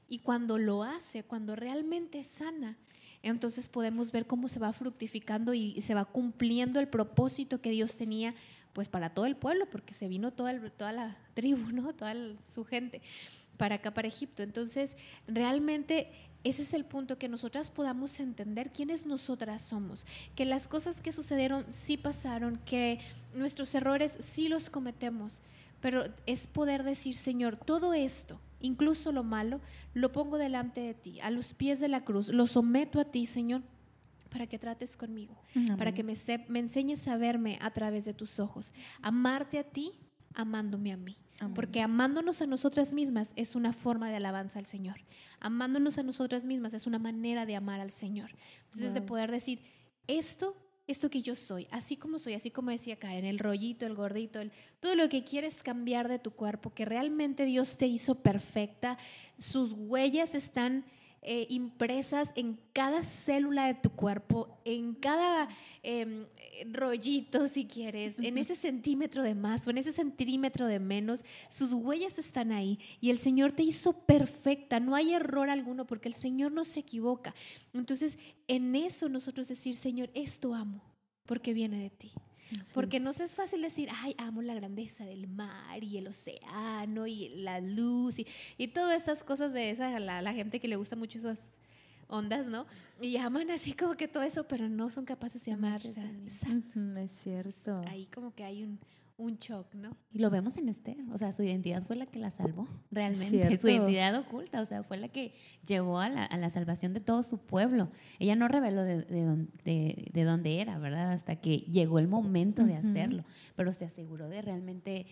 Y 0.08 0.20
cuando 0.20 0.58
lo 0.58 0.84
hace, 0.84 1.24
cuando 1.24 1.56
realmente 1.56 2.24
sana, 2.24 2.78
entonces 3.24 3.70
podemos 3.70 4.12
ver 4.12 4.26
cómo 4.26 4.48
se 4.48 4.60
va 4.60 4.74
fructificando 4.74 5.54
y 5.54 5.80
se 5.82 5.94
va 5.94 6.06
cumpliendo 6.06 6.80
el 6.80 6.88
propósito 6.88 7.62
que 7.62 7.70
Dios 7.70 7.96
tenía 7.96 8.34
pues 8.74 8.90
para 8.90 9.14
todo 9.14 9.26
el 9.26 9.36
pueblo, 9.36 9.70
porque 9.70 9.94
se 9.94 10.08
vino 10.08 10.32
toda, 10.32 10.58
toda 10.72 10.92
la 10.92 11.16
tribu, 11.34 11.72
¿no? 11.72 11.94
toda 11.94 12.14
su 12.48 12.64
gente 12.66 13.02
para 13.58 13.76
acá, 13.76 13.94
para 13.94 14.08
Egipto. 14.08 14.44
Entonces, 14.44 14.98
realmente 15.28 16.12
ese 16.44 16.64
es 16.64 16.74
el 16.74 16.86
punto, 16.86 17.18
que 17.18 17.30
nosotras 17.30 17.70
podamos 17.70 18.20
entender 18.20 18.72
quiénes 18.72 19.06
nosotras 19.06 19.62
somos, 19.62 20.06
que 20.36 20.46
las 20.46 20.68
cosas 20.68 21.00
que 21.00 21.12
sucedieron 21.12 21.66
sí 21.70 21.98
pasaron, 21.98 22.60
que 22.66 23.00
nuestros 23.36 23.76
errores 23.76 24.18
sí 24.20 24.48
los 24.48 24.70
cometemos, 24.70 25.42
pero 25.82 26.04
es 26.26 26.48
poder 26.48 26.84
decir, 26.84 27.16
Señor, 27.16 27.58
todo 27.58 27.94
esto, 27.94 28.40
incluso 28.60 29.12
lo 29.12 29.24
malo, 29.24 29.62
lo 29.94 30.12
pongo 30.12 30.40
delante 30.40 30.82
de 30.82 30.96
ti, 30.96 31.20
a 31.22 31.30
los 31.30 31.54
pies 31.54 31.80
de 31.80 31.90
la 31.90 32.04
cruz, 32.04 32.30
lo 32.30 32.48
someto 32.48 33.00
a 33.00 33.06
ti, 33.06 33.26
Señor, 33.28 33.62
para 34.32 34.48
que 34.48 34.58
trates 34.58 34.96
conmigo, 34.96 35.38
para 35.78 35.94
que 35.94 36.04
me, 36.04 36.14
me 36.48 36.60
enseñes 36.60 37.08
a 37.08 37.18
verme 37.18 37.60
a 37.62 37.72
través 37.72 38.06
de 38.06 38.14
tus 38.14 38.40
ojos, 38.40 38.72
amarte 39.02 39.60
a 39.60 39.64
ti, 39.64 39.92
amándome 40.34 40.94
a 40.94 40.98
mí. 40.98 41.18
Porque 41.56 41.82
amándonos 41.82 42.42
a 42.44 42.46
nosotras 42.46 42.94
mismas 42.94 43.34
es 43.36 43.56
una 43.56 43.74
forma 43.74 44.10
de 44.10 44.18
alabanza 44.18 44.60
al 44.60 44.68
Señor. 44.68 44.98
Amándonos 45.40 45.98
a 45.98 46.04
nosotras 46.04 46.46
mismas 46.46 46.76
es 46.76 46.86
una 46.86 47.00
manera 47.00 47.48
de 47.48 47.56
amar 47.56 47.80
al 47.80 47.90
Señor. 47.90 48.30
Entonces, 48.66 48.94
de 48.94 49.02
poder 49.02 49.32
decir, 49.32 49.60
esto, 50.06 50.56
esto 50.86 51.10
que 51.10 51.24
yo 51.24 51.36
soy, 51.36 51.68
así 51.72 51.98
como 51.98 52.20
soy, 52.20 52.36
así 52.36 52.52
como 52.52 52.70
decía 52.70 53.00
Karen, 53.00 53.26
el 53.26 53.40
rollito, 53.40 53.88
el 53.88 53.96
gordito, 53.96 54.40
el, 54.40 54.52
todo 54.80 54.94
lo 54.94 55.10
que 55.10 55.24
quieres 55.24 55.64
cambiar 55.64 56.08
de 56.08 56.20
tu 56.20 56.30
cuerpo, 56.30 56.76
que 56.76 56.86
realmente 56.86 57.46
Dios 57.46 57.78
te 57.78 57.88
hizo 57.88 58.22
perfecta, 58.22 59.00
sus 59.40 59.74
huellas 59.74 60.36
están 60.36 60.86
eh, 61.24 61.46
impresas 61.50 62.32
en 62.36 62.60
cada 62.74 63.04
célula 63.04 63.68
de 63.68 63.76
tu 63.76 63.92
cuerpo, 63.92 64.58
en 64.66 64.96
cada 64.96 65.48
em, 65.84 66.26
rollito, 66.72 67.48
si 67.48 67.66
quieres, 67.66 68.20
en 68.20 68.40
ese 68.40 68.56
centímetro 68.56 69.22
de 69.22 69.36
más 69.36 69.68
o 69.68 69.70
en 69.70 69.78
ese 69.78 69.92
centímetro 69.92 70.66
de 70.66 70.80
menos, 70.80 71.24
sus 71.48 71.74
huellas 71.74 72.18
están 72.18 72.52
ahí 72.52 72.80
y 73.00 73.12
el 73.12 73.20
Señor 73.20 73.52
te 73.52 73.62
hizo 73.62 73.94
perfecta, 73.94 74.80
no 74.80 74.96
hay 74.96 75.14
error 75.14 75.50
alguno 75.50 75.86
porque 75.86 76.08
el 76.08 76.16
Señor 76.16 76.52
no 76.52 76.66
se 76.66 76.80
equivoca. 76.80 77.36
Entonces, 77.74 78.18
en 78.48 78.76
eso 78.76 79.08
nosotros 79.08 79.48
decir, 79.48 79.76
Señor, 79.76 80.10
esto 80.16 80.56
amo 80.56 80.82
porque 81.28 81.54
viene 81.54 81.80
de 81.80 81.90
ti. 81.92 82.12
Porque 82.74 83.00
no 83.00 83.12
es 83.12 83.36
fácil 83.36 83.62
decir, 83.62 83.90
ay, 84.02 84.16
amo 84.18 84.42
la 84.42 84.54
grandeza 84.54 85.06
del 85.06 85.28
mar 85.28 85.84
y 85.84 85.98
el 85.98 86.08
océano 86.08 87.08
y 87.08 87.30
la 87.30 87.60
luz 87.60 88.20
y, 88.20 88.28
y 88.58 88.68
todas 88.70 89.02
esas 89.04 89.24
cosas 89.24 89.54
de 89.54 89.72
esa, 89.72 90.00
la, 90.00 90.22
la 90.22 90.34
gente 90.34 90.60
que 90.60 90.68
le 90.68 90.76
gusta 90.76 90.96
mucho 90.96 91.18
esas 91.18 91.58
ondas, 92.08 92.48
¿no? 92.48 92.66
Y 93.00 93.18
aman 93.18 93.50
así 93.50 93.74
como 93.74 93.96
que 93.96 94.08
todo 94.08 94.24
eso, 94.24 94.44
pero 94.48 94.70
no 94.70 94.90
son 94.90 95.06
capaces 95.06 95.44
de 95.46 95.54
amar. 95.54 95.82
exacto. 95.86 96.80
es 96.98 97.12
cierto. 97.12 97.82
ahí 97.88 98.06
como 98.14 98.34
que 98.36 98.44
hay 98.44 98.64
un, 98.64 98.80
un 99.22 99.38
shock, 99.38 99.74
¿no? 99.76 99.96
Y 100.12 100.20
lo 100.20 100.30
vemos 100.30 100.58
en 100.58 100.70
Esther, 100.70 100.98
o 101.12 101.18
sea, 101.18 101.32
su 101.32 101.44
identidad 101.44 101.84
fue 101.84 101.96
la 101.96 102.06
que 102.06 102.20
la 102.20 102.32
salvó, 102.32 102.68
realmente, 102.92 103.58
su 103.60 103.68
identidad 103.68 104.16
oculta, 104.16 104.62
o 104.62 104.66
sea, 104.66 104.84
fue 104.84 104.98
la 104.98 105.08
que 105.08 105.34
llevó 105.66 106.00
a 106.00 106.10
la, 106.10 106.26
a 106.26 106.38
la 106.38 106.50
salvación 106.50 106.94
de 106.94 107.00
todo 107.00 107.24
su 107.24 107.38
pueblo. 107.38 107.90
Ella 108.20 108.36
no 108.36 108.48
reveló 108.48 108.84
de, 108.84 109.04
de, 109.04 110.10
de, 110.12 110.24
dónde 110.24 110.60
era, 110.60 110.78
¿verdad? 110.80 111.12
Hasta 111.12 111.38
que 111.38 111.60
llegó 111.60 112.00
el 112.00 112.08
momento 112.08 112.66
de 112.66 112.76
hacerlo, 112.76 113.24
pero 113.56 113.74
se 113.74 113.86
aseguró 113.86 114.28
de 114.30 114.42
realmente 114.42 115.06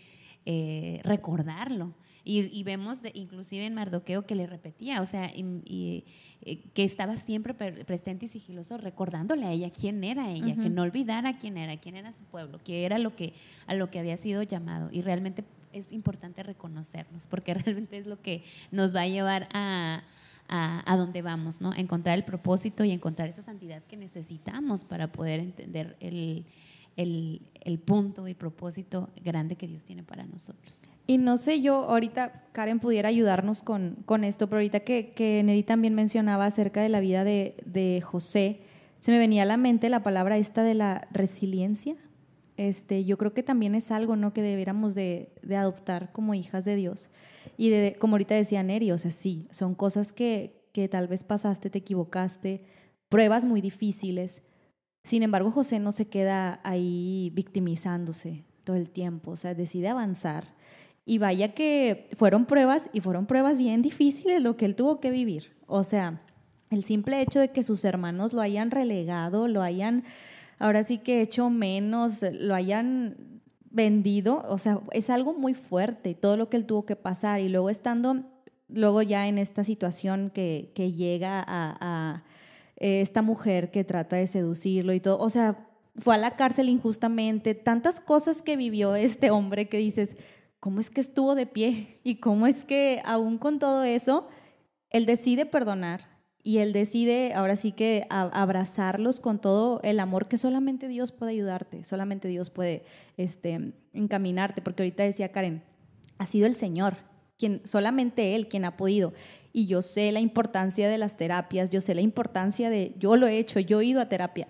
eh, 0.46 1.00
recordarlo. 1.04 1.94
Y, 2.24 2.62
vemos 2.64 3.02
de, 3.02 3.12
inclusive 3.14 3.64
en 3.64 3.74
Mardoqueo 3.74 4.26
que 4.26 4.34
le 4.34 4.46
repetía, 4.46 5.00
o 5.00 5.06
sea, 5.06 5.30
y, 5.34 6.04
eh, 6.42 6.60
que 6.74 6.84
estaba 6.84 7.16
siempre 7.16 7.54
presente 7.54 8.26
y 8.26 8.28
sigiloso 8.28 8.76
recordándole 8.76 9.46
a 9.46 9.52
ella 9.52 9.70
quién 9.70 10.04
era 10.04 10.30
ella, 10.30 10.54
que 10.54 10.68
no 10.68 10.82
olvidara 10.82 11.38
quién 11.38 11.56
era, 11.56 11.76
quién 11.78 11.96
era 11.96 12.12
su 12.12 12.22
pueblo, 12.24 12.60
que 12.62 12.84
era 12.84 12.98
lo 12.98 13.16
que, 13.16 13.32
a 13.66 13.74
lo 13.74 13.90
que 13.90 13.98
había 13.98 14.16
sido 14.16 14.42
llamado. 14.42 14.90
Y 14.92 15.02
realmente 15.02 15.44
es 15.72 15.92
importante 15.92 16.42
reconocernos, 16.42 17.26
porque 17.26 17.54
realmente 17.54 17.96
es 17.96 18.06
lo 18.06 18.20
que 18.20 18.44
nos 18.70 18.94
va 18.94 19.02
a 19.02 19.08
llevar 19.08 19.48
a, 19.52 20.02
a, 20.48 20.96
donde 20.96 21.22
vamos, 21.22 21.60
¿no? 21.60 21.74
encontrar 21.74 22.16
el 22.16 22.24
propósito 22.24 22.84
y 22.84 22.90
encontrar 22.90 23.28
esa 23.28 23.42
santidad 23.42 23.82
que 23.84 23.96
necesitamos 23.96 24.84
para 24.84 25.12
poder 25.12 25.40
entender 25.40 25.96
el, 26.00 26.44
el, 26.96 27.42
el 27.60 27.78
punto 27.78 28.26
y 28.28 28.34
propósito 28.34 29.10
grande 29.22 29.56
que 29.56 29.68
Dios 29.68 29.84
tiene 29.84 30.02
para 30.02 30.24
nosotros. 30.24 30.88
Y 31.10 31.18
no 31.18 31.38
sé 31.38 31.60
yo, 31.60 31.90
ahorita 31.90 32.44
Karen 32.52 32.78
pudiera 32.78 33.08
ayudarnos 33.08 33.64
con, 33.64 33.96
con 34.06 34.22
esto, 34.22 34.46
pero 34.46 34.58
ahorita 34.58 34.78
que, 34.78 35.10
que 35.10 35.42
Neri 35.42 35.64
también 35.64 35.92
mencionaba 35.92 36.46
acerca 36.46 36.82
de 36.82 36.88
la 36.88 37.00
vida 37.00 37.24
de, 37.24 37.56
de, 37.66 38.00
José, 38.00 38.60
se 39.00 39.10
me 39.10 39.18
venía 39.18 39.42
a 39.42 39.44
la 39.44 39.56
mente 39.56 39.88
la 39.88 40.04
palabra 40.04 40.38
esta 40.38 40.62
de 40.62 40.74
la 40.74 41.08
resiliencia. 41.10 41.96
Este, 42.56 43.04
yo 43.04 43.18
creo 43.18 43.34
que 43.34 43.42
también 43.42 43.74
es 43.74 43.90
algo 43.90 44.14
¿no? 44.14 44.32
que 44.32 44.40
debiéramos 44.40 44.94
de, 44.94 45.32
de 45.42 45.56
adoptar 45.56 46.12
como 46.12 46.32
hijas 46.34 46.64
de 46.64 46.76
Dios. 46.76 47.10
Y 47.56 47.70
de, 47.70 47.96
como 47.98 48.14
ahorita 48.14 48.36
decía 48.36 48.62
Neri, 48.62 48.92
o 48.92 48.98
sea, 48.98 49.10
sí, 49.10 49.48
son 49.50 49.74
cosas 49.74 50.12
que, 50.12 50.62
que 50.72 50.88
tal 50.88 51.08
vez 51.08 51.24
pasaste, 51.24 51.70
te 51.70 51.78
equivocaste, 51.78 52.62
pruebas 53.08 53.44
muy 53.44 53.60
difíciles. 53.60 54.44
Sin 55.02 55.24
embargo, 55.24 55.50
José 55.50 55.80
no 55.80 55.90
se 55.90 56.06
queda 56.06 56.60
ahí 56.62 57.32
victimizándose 57.34 58.44
todo 58.62 58.76
el 58.76 58.90
tiempo, 58.90 59.32
o 59.32 59.36
sea, 59.36 59.54
decide 59.54 59.88
avanzar 59.88 60.59
y 61.04 61.18
vaya 61.18 61.54
que 61.54 62.08
fueron 62.16 62.46
pruebas 62.46 62.88
y 62.92 63.00
fueron 63.00 63.26
pruebas 63.26 63.58
bien 63.58 63.82
difíciles 63.82 64.42
lo 64.42 64.56
que 64.56 64.64
él 64.64 64.74
tuvo 64.76 65.00
que 65.00 65.10
vivir. 65.10 65.52
O 65.66 65.82
sea, 65.82 66.22
el 66.70 66.84
simple 66.84 67.20
hecho 67.20 67.40
de 67.40 67.50
que 67.50 67.62
sus 67.62 67.84
hermanos 67.84 68.32
lo 68.32 68.40
hayan 68.40 68.70
relegado, 68.70 69.48
lo 69.48 69.62
hayan 69.62 70.04
ahora 70.60 70.84
sí 70.84 70.98
que 70.98 71.22
hecho 71.22 71.50
menos, 71.50 72.20
lo 72.32 72.54
hayan 72.54 73.40
vendido, 73.70 74.44
o 74.48 74.58
sea, 74.58 74.80
es 74.92 75.10
algo 75.10 75.32
muy 75.32 75.54
fuerte, 75.54 76.14
todo 76.14 76.36
lo 76.36 76.48
que 76.48 76.56
él 76.56 76.66
tuvo 76.66 76.84
que 76.84 76.96
pasar 76.96 77.40
y 77.40 77.48
luego 77.48 77.70
estando, 77.70 78.24
luego 78.68 79.02
ya 79.02 79.26
en 79.26 79.38
esta 79.38 79.64
situación 79.64 80.30
que, 80.30 80.70
que 80.74 80.92
llega 80.92 81.40
a, 81.40 81.76
a 81.80 82.24
esta 82.76 83.22
mujer 83.22 83.70
que 83.70 83.84
trata 83.84 84.16
de 84.16 84.26
seducirlo 84.26 84.92
y 84.92 85.00
todo, 85.00 85.18
o 85.18 85.30
sea, 85.30 85.66
fue 85.96 86.14
a 86.14 86.18
la 86.18 86.36
cárcel 86.36 86.68
injustamente, 86.68 87.54
tantas 87.54 88.00
cosas 88.00 88.42
que 88.42 88.56
vivió 88.56 88.94
este 88.94 89.30
hombre 89.30 89.68
que 89.68 89.78
dices, 89.78 90.16
¿cómo 90.60 90.80
es 90.80 90.90
que 90.90 91.00
estuvo 91.00 91.34
de 91.34 91.46
pie? 91.46 91.98
Y 92.04 92.16
cómo 92.16 92.46
es 92.46 92.64
que 92.64 93.02
aún 93.04 93.38
con 93.38 93.58
todo 93.58 93.82
eso, 93.82 94.28
él 94.90 95.06
decide 95.06 95.46
perdonar 95.46 96.20
y 96.42 96.58
él 96.58 96.72
decide 96.72 97.34
ahora 97.34 97.56
sí 97.56 97.72
que 97.72 98.06
abrazarlos 98.08 99.20
con 99.20 99.40
todo 99.40 99.80
el 99.82 100.00
amor 100.00 100.28
que 100.28 100.38
solamente 100.38 100.88
Dios 100.88 101.12
puede 101.12 101.32
ayudarte, 101.32 101.84
solamente 101.84 102.28
Dios 102.28 102.50
puede 102.50 102.84
este, 103.16 103.72
encaminarte, 103.92 104.62
porque 104.62 104.82
ahorita 104.82 105.02
decía 105.02 105.32
Karen, 105.32 105.62
ha 106.18 106.26
sido 106.26 106.46
el 106.46 106.54
Señor, 106.54 106.96
quien, 107.38 107.60
solamente 107.64 108.34
Él 108.34 108.48
quien 108.48 108.64
ha 108.64 108.76
podido. 108.76 109.12
Y 109.52 109.66
yo 109.66 109.82
sé 109.82 110.12
la 110.12 110.20
importancia 110.20 110.88
de 110.88 110.98
las 110.98 111.16
terapias, 111.16 111.70
yo 111.70 111.80
sé 111.80 111.94
la 111.94 112.00
importancia 112.00 112.70
de, 112.70 112.94
yo 112.98 113.16
lo 113.16 113.26
he 113.26 113.38
hecho, 113.38 113.60
yo 113.60 113.80
he 113.80 113.86
ido 113.86 114.00
a 114.00 114.08
terapia, 114.08 114.48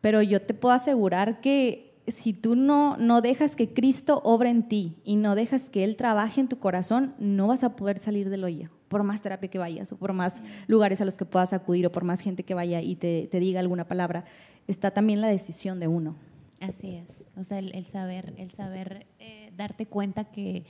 pero 0.00 0.20
yo 0.20 0.42
te 0.42 0.52
puedo 0.52 0.74
asegurar 0.74 1.40
que 1.40 1.91
si 2.08 2.32
tú 2.32 2.56
no, 2.56 2.96
no 2.96 3.20
dejas 3.20 3.56
que 3.56 3.72
Cristo 3.72 4.20
obra 4.24 4.50
en 4.50 4.68
ti 4.68 4.98
y 5.04 5.16
no 5.16 5.34
dejas 5.34 5.70
que 5.70 5.84
Él 5.84 5.96
trabaje 5.96 6.40
en 6.40 6.48
tu 6.48 6.58
corazón, 6.58 7.14
no 7.18 7.46
vas 7.46 7.64
a 7.64 7.76
poder 7.76 7.98
salir 7.98 8.28
del 8.28 8.44
hoyo, 8.44 8.70
por 8.88 9.04
más 9.04 9.22
terapia 9.22 9.50
que 9.50 9.58
vayas 9.58 9.92
o 9.92 9.96
por 9.96 10.12
más 10.12 10.42
lugares 10.66 11.00
a 11.00 11.04
los 11.04 11.16
que 11.16 11.24
puedas 11.24 11.52
acudir 11.52 11.86
o 11.86 11.92
por 11.92 12.04
más 12.04 12.20
gente 12.20 12.44
que 12.44 12.54
vaya 12.54 12.80
y 12.80 12.96
te, 12.96 13.28
diga 13.32 13.60
alguna 13.60 13.86
palabra. 13.86 14.24
Está 14.66 14.90
también 14.90 15.20
la 15.20 15.28
decisión 15.28 15.80
de 15.80 15.88
uno. 15.88 16.16
Así 16.60 16.94
es, 16.94 17.26
o 17.36 17.44
sea, 17.44 17.58
el, 17.58 17.84
saber, 17.84 18.34
el 18.36 18.52
saber 18.52 19.06
eh, 19.18 19.52
darte 19.56 19.86
cuenta 19.86 20.24
que, 20.24 20.64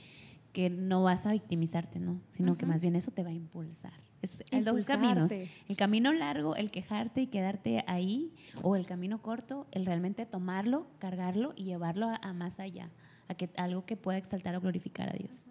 que 0.51 0.69
no 0.69 1.03
vas 1.03 1.25
a 1.25 1.31
victimizarte, 1.31 1.99
¿no? 1.99 2.19
Sino 2.31 2.57
que 2.57 2.65
más 2.65 2.81
bien 2.81 2.95
eso 2.95 3.11
te 3.11 3.23
va 3.23 3.29
a 3.29 3.33
impulsar. 3.33 3.93
Es 4.23 4.41
el 4.51 4.63
dos 4.63 4.85
caminos. 4.87 5.29
El 5.31 5.75
camino 5.75 6.13
largo, 6.13 6.55
el 6.55 6.71
quejarte 6.71 7.21
y 7.21 7.27
quedarte 7.27 7.83
ahí, 7.87 8.31
o 8.61 8.77
el 8.77 8.85
camino 8.85 9.21
corto, 9.21 9.67
el 9.71 9.85
realmente 9.85 10.25
tomarlo, 10.25 10.87
cargarlo 10.97 11.53
y 11.57 11.65
llevarlo 11.65 12.09
a, 12.21 12.33
más 12.33 12.59
allá, 12.59 12.89
a 13.27 13.35
que 13.35 13.49
algo 13.57 13.85
que 13.85 13.97
pueda 13.97 14.17
exaltar 14.17 14.55
o 14.55 14.61
glorificar 14.61 15.09
a 15.09 15.13
Dios. 15.13 15.43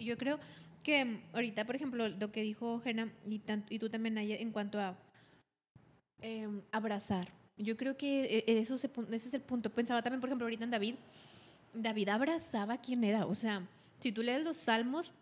Yo 0.00 0.18
creo 0.18 0.40
que 0.82 1.20
ahorita, 1.32 1.64
por 1.64 1.76
ejemplo, 1.76 2.08
lo 2.08 2.32
que 2.32 2.42
dijo 2.42 2.80
Jena 2.80 3.12
y, 3.24 3.40
y 3.70 3.78
tú 3.78 3.88
también, 3.88 4.18
en 4.18 4.50
cuanto 4.50 4.80
a 4.80 4.98
em, 6.20 6.60
abrazar. 6.72 7.28
Yo 7.56 7.76
creo 7.76 7.96
que 7.96 8.44
e, 8.48 8.58
eso 8.58 8.74
ese 8.74 8.88
es 9.14 9.34
el 9.34 9.42
punto. 9.42 9.70
Pensaba 9.70 10.02
también, 10.02 10.20
por 10.20 10.28
ejemplo, 10.28 10.46
ahorita 10.46 10.64
en 10.64 10.72
David. 10.72 10.96
David 11.72 12.08
abrazaba 12.08 12.74
a 12.74 12.80
quien 12.80 13.04
era. 13.04 13.26
O 13.26 13.34
sea, 13.36 13.64
si 14.00 14.10
tú 14.10 14.24
lees 14.24 14.42
los 14.42 14.56
salmos, 14.56 15.12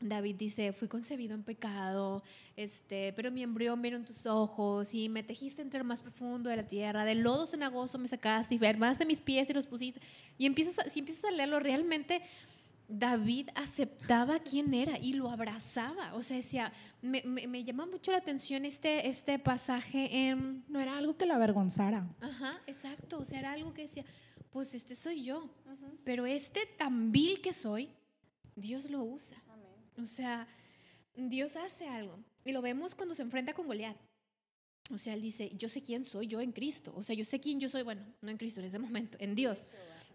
David 0.00 0.36
dice, 0.36 0.72
fui 0.72 0.88
concebido 0.88 1.34
en 1.34 1.42
pecado, 1.42 2.22
este, 2.56 3.12
pero 3.14 3.30
mi 3.30 3.42
embrión 3.42 3.80
vieron 3.80 4.04
tus 4.04 4.26
ojos 4.26 4.92
y 4.94 5.08
me 5.08 5.22
tejiste 5.22 5.62
entre 5.62 5.82
más 5.84 6.02
profundo 6.02 6.50
de 6.50 6.56
la 6.56 6.66
tierra, 6.66 7.04
de 7.04 7.14
lodo 7.14 7.46
cenagoso 7.46 7.98
me 7.98 8.08
sacaste 8.08 8.56
y 8.56 8.66
armaste 8.66 9.06
mis 9.06 9.20
pies 9.20 9.48
y 9.50 9.52
los 9.52 9.66
pusiste. 9.66 10.00
Y 10.36 10.46
empiezas 10.46 10.92
si 10.92 10.98
empiezas 10.98 11.26
a 11.26 11.30
leerlo 11.30 11.60
realmente, 11.60 12.22
David 12.88 13.48
aceptaba 13.54 14.40
quién 14.40 14.74
era 14.74 14.98
y 14.98 15.14
lo 15.14 15.30
abrazaba. 15.30 16.14
O 16.14 16.22
sea, 16.22 16.36
decía, 16.36 16.72
me, 17.00 17.22
me, 17.24 17.64
llama 17.64 17.86
mucho 17.86 18.12
la 18.12 18.18
atención 18.18 18.64
este, 18.64 19.08
este 19.08 19.38
pasaje 19.38 20.28
en... 20.28 20.64
No 20.68 20.80
era 20.80 20.98
algo 20.98 21.16
que 21.16 21.24
lo 21.24 21.34
avergonzara. 21.34 22.06
Ajá, 22.20 22.60
exacto. 22.66 23.18
O 23.18 23.24
sea, 23.24 23.38
era 23.38 23.52
algo 23.52 23.72
que 23.72 23.82
decía, 23.82 24.04
pues 24.50 24.74
este 24.74 24.94
soy 24.94 25.24
yo. 25.24 25.48
Pero 26.04 26.26
este 26.26 26.66
tan 26.78 27.10
vil 27.10 27.40
que 27.40 27.54
soy, 27.54 27.88
Dios 28.54 28.90
lo 28.90 29.02
usa. 29.02 29.38
O 30.00 30.06
sea, 30.06 30.46
Dios 31.14 31.56
hace 31.56 31.88
algo. 31.88 32.18
Y 32.44 32.52
lo 32.52 32.62
vemos 32.62 32.94
cuando 32.94 33.14
se 33.14 33.22
enfrenta 33.22 33.54
con 33.54 33.66
Goliat. 33.66 33.96
O 34.90 34.98
sea, 34.98 35.14
él 35.14 35.22
dice, 35.22 35.50
yo 35.56 35.68
sé 35.68 35.80
quién 35.80 36.04
soy 36.04 36.26
yo 36.26 36.40
en 36.40 36.52
Cristo. 36.52 36.92
O 36.96 37.02
sea, 37.02 37.16
yo 37.16 37.24
sé 37.24 37.40
quién 37.40 37.58
yo 37.58 37.68
soy, 37.70 37.82
bueno, 37.82 38.02
no 38.20 38.30
en 38.30 38.36
Cristo 38.36 38.60
en 38.60 38.66
ese 38.66 38.78
momento, 38.78 39.16
en 39.20 39.34
Dios. 39.34 39.66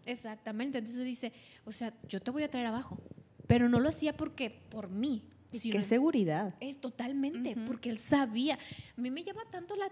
Exactamente. 0.06 0.78
Entonces 0.78 1.04
dice, 1.04 1.32
o 1.64 1.72
sea, 1.72 1.92
yo 2.08 2.20
te 2.20 2.30
voy 2.30 2.44
a 2.44 2.50
traer 2.50 2.66
abajo. 2.66 3.02
Pero 3.46 3.68
no 3.68 3.80
lo 3.80 3.88
hacía 3.88 4.16
porque 4.16 4.50
por 4.50 4.92
mí. 4.92 5.24
Qué 5.50 5.82
seguridad. 5.82 6.54
Es 6.60 6.80
totalmente, 6.80 7.56
porque 7.66 7.90
él 7.90 7.98
sabía. 7.98 8.54
A 8.96 9.00
mí 9.00 9.10
me 9.10 9.24
llama 9.24 9.42
tanto 9.50 9.74
la, 9.74 9.90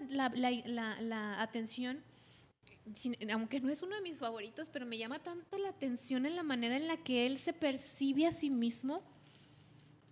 la, 1.00 1.42
atención, 1.42 2.00
aunque 3.32 3.60
no 3.60 3.70
es 3.70 3.82
uno 3.82 3.96
de 3.96 4.02
mis 4.02 4.18
favoritos, 4.18 4.70
pero 4.70 4.86
me 4.86 4.96
llama 4.96 5.18
tanto 5.18 5.58
la 5.58 5.70
atención 5.70 6.26
en 6.26 6.36
la 6.36 6.44
manera 6.44 6.76
en 6.76 6.86
la 6.86 6.96
que 6.98 7.26
él 7.26 7.38
se 7.38 7.52
percibe 7.52 8.26
a 8.26 8.30
sí 8.30 8.50
mismo. 8.50 9.02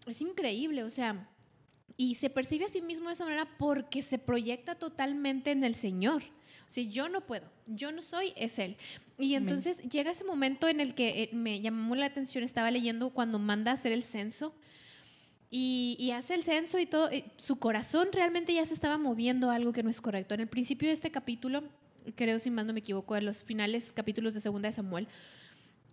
Es 0.07 0.21
increíble, 0.21 0.85
o 0.85 0.91
sea, 0.91 1.29
y 1.97 2.15
se 2.15 2.31
percibe 2.31 2.67
a 2.67 2.69
sí 2.69 2.81
mismo 2.81 3.09
de 3.09 3.15
esa 3.15 3.25
manera 3.25 3.49
porque 3.59 4.03
se 4.03 4.19
proyecta 4.19 4.75
totalmente 4.75 5.51
en 5.51 5.65
el 5.65 5.75
Señor. 5.75 6.23
Si 6.69 6.89
yo 6.89 7.09
no 7.09 7.23
puedo, 7.23 7.51
yo 7.67 7.93
no 7.93 8.03
soy, 8.03 8.33
es 8.37 8.59
Él. 8.59 8.77
Y 9.19 9.35
entonces 9.35 9.83
llega 9.83 10.11
ese 10.11 10.25
momento 10.25 10.69
en 10.69 10.81
el 10.81 10.95
que 10.95 11.23
eh, 11.23 11.31
me 11.33 11.61
llamó 11.61 11.95
la 11.95 12.07
atención, 12.07 12.45
estaba 12.45 12.71
leyendo 12.71 13.11
cuando 13.11 13.39
manda 13.39 13.71
a 13.71 13.75
hacer 13.75 13.93
el 13.93 14.03
censo. 14.03 14.55
Y, 15.49 16.11
hace 16.11 16.35
el 16.35 16.43
censo 16.43 16.79
y 16.79 16.87
todo, 16.87 17.09
su 17.39 17.57
corazón 17.57 18.09
realmente 18.13 18.53
ya 18.53 18.67
se 18.67 18.75
estaba 18.75 18.99
moviendo 18.99 19.51
algo 19.51 19.73
que 19.73 19.83
no 19.83 19.89
es 19.89 20.01
correcto. 20.01 20.35
En 20.35 20.41
el 20.41 20.49
principio 20.49 20.89
de 20.89 20.95
este 20.95 21.11
capítulo, 21.11 21.63
creo 22.15 22.39
si 22.39 22.51
más 22.51 22.67
no 22.67 22.73
me 22.73 22.81
equivoco, 22.81 23.17
en 23.17 23.25
los 23.25 23.43
finales 23.43 23.93
capítulos 23.93 24.35
de 24.35 24.41
Segunda 24.41 24.69
de 24.69 24.75
Samuel, 24.75 25.09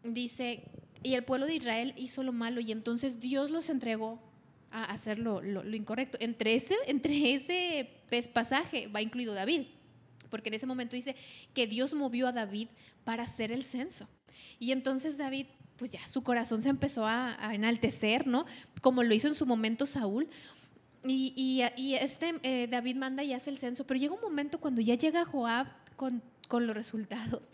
dice, 0.04 0.64
y 1.02 1.16
el 1.16 1.24
pueblo 1.24 1.46
de 1.46 1.56
Israel 1.56 1.94
hizo 1.98 2.24
lo 2.24 2.34
malo 2.34 2.62
y 2.62 2.72
entonces 2.72 3.20
Dios 3.20 3.52
los 3.52 3.70
entregó 3.70 4.22
a 4.72 4.86
hacer 4.86 5.20
lo, 5.20 5.42
incorrecto. 5.76 6.18
Entre 6.22 6.56
ese, 6.56 6.76
entre 6.88 7.34
ese 7.34 7.90
pasaje 8.34 8.88
va 8.88 9.02
incluido 9.02 9.34
David 9.34 9.64
porque 10.34 10.50
en 10.50 10.56
ese 10.56 10.66
momento 10.66 10.96
dice 10.96 11.16
que 11.54 11.68
Dios 11.68 11.94
movió 11.94 12.28
a 12.28 12.32
David 12.32 12.68
para 13.04 13.22
hacer 13.22 13.52
el 13.52 13.64
censo. 13.64 14.08
Y 14.58 14.72
entonces 14.72 15.16
David, 15.20 15.46
pues 15.78 15.92
ya 15.92 16.08
su 16.08 16.24
corazón 16.24 16.64
se 16.64 16.70
empezó 16.70 17.06
a, 17.06 17.38
enaltecer, 17.54 18.26
¿no? 18.26 18.48
Como 18.82 19.04
lo 19.04 19.14
hizo 19.14 19.28
en 19.28 19.36
su 19.36 19.46
momento 19.46 19.86
Saúl. 19.86 20.28
Y, 21.06 21.62
este 22.02 22.34
eh, 22.42 22.68
David 22.68 22.96
manda 22.96 23.24
y 23.24 23.32
hace 23.34 23.52
el 23.52 23.60
censo, 23.60 23.86
pero 23.86 24.00
llega 24.00 24.16
un 24.16 24.22
momento 24.22 24.60
cuando 24.60 24.82
ya 24.82 24.96
llega 24.96 25.24
Joab 25.24 25.68
con, 25.98 26.24
con 26.48 26.66
los 26.66 26.76
resultados. 26.76 27.52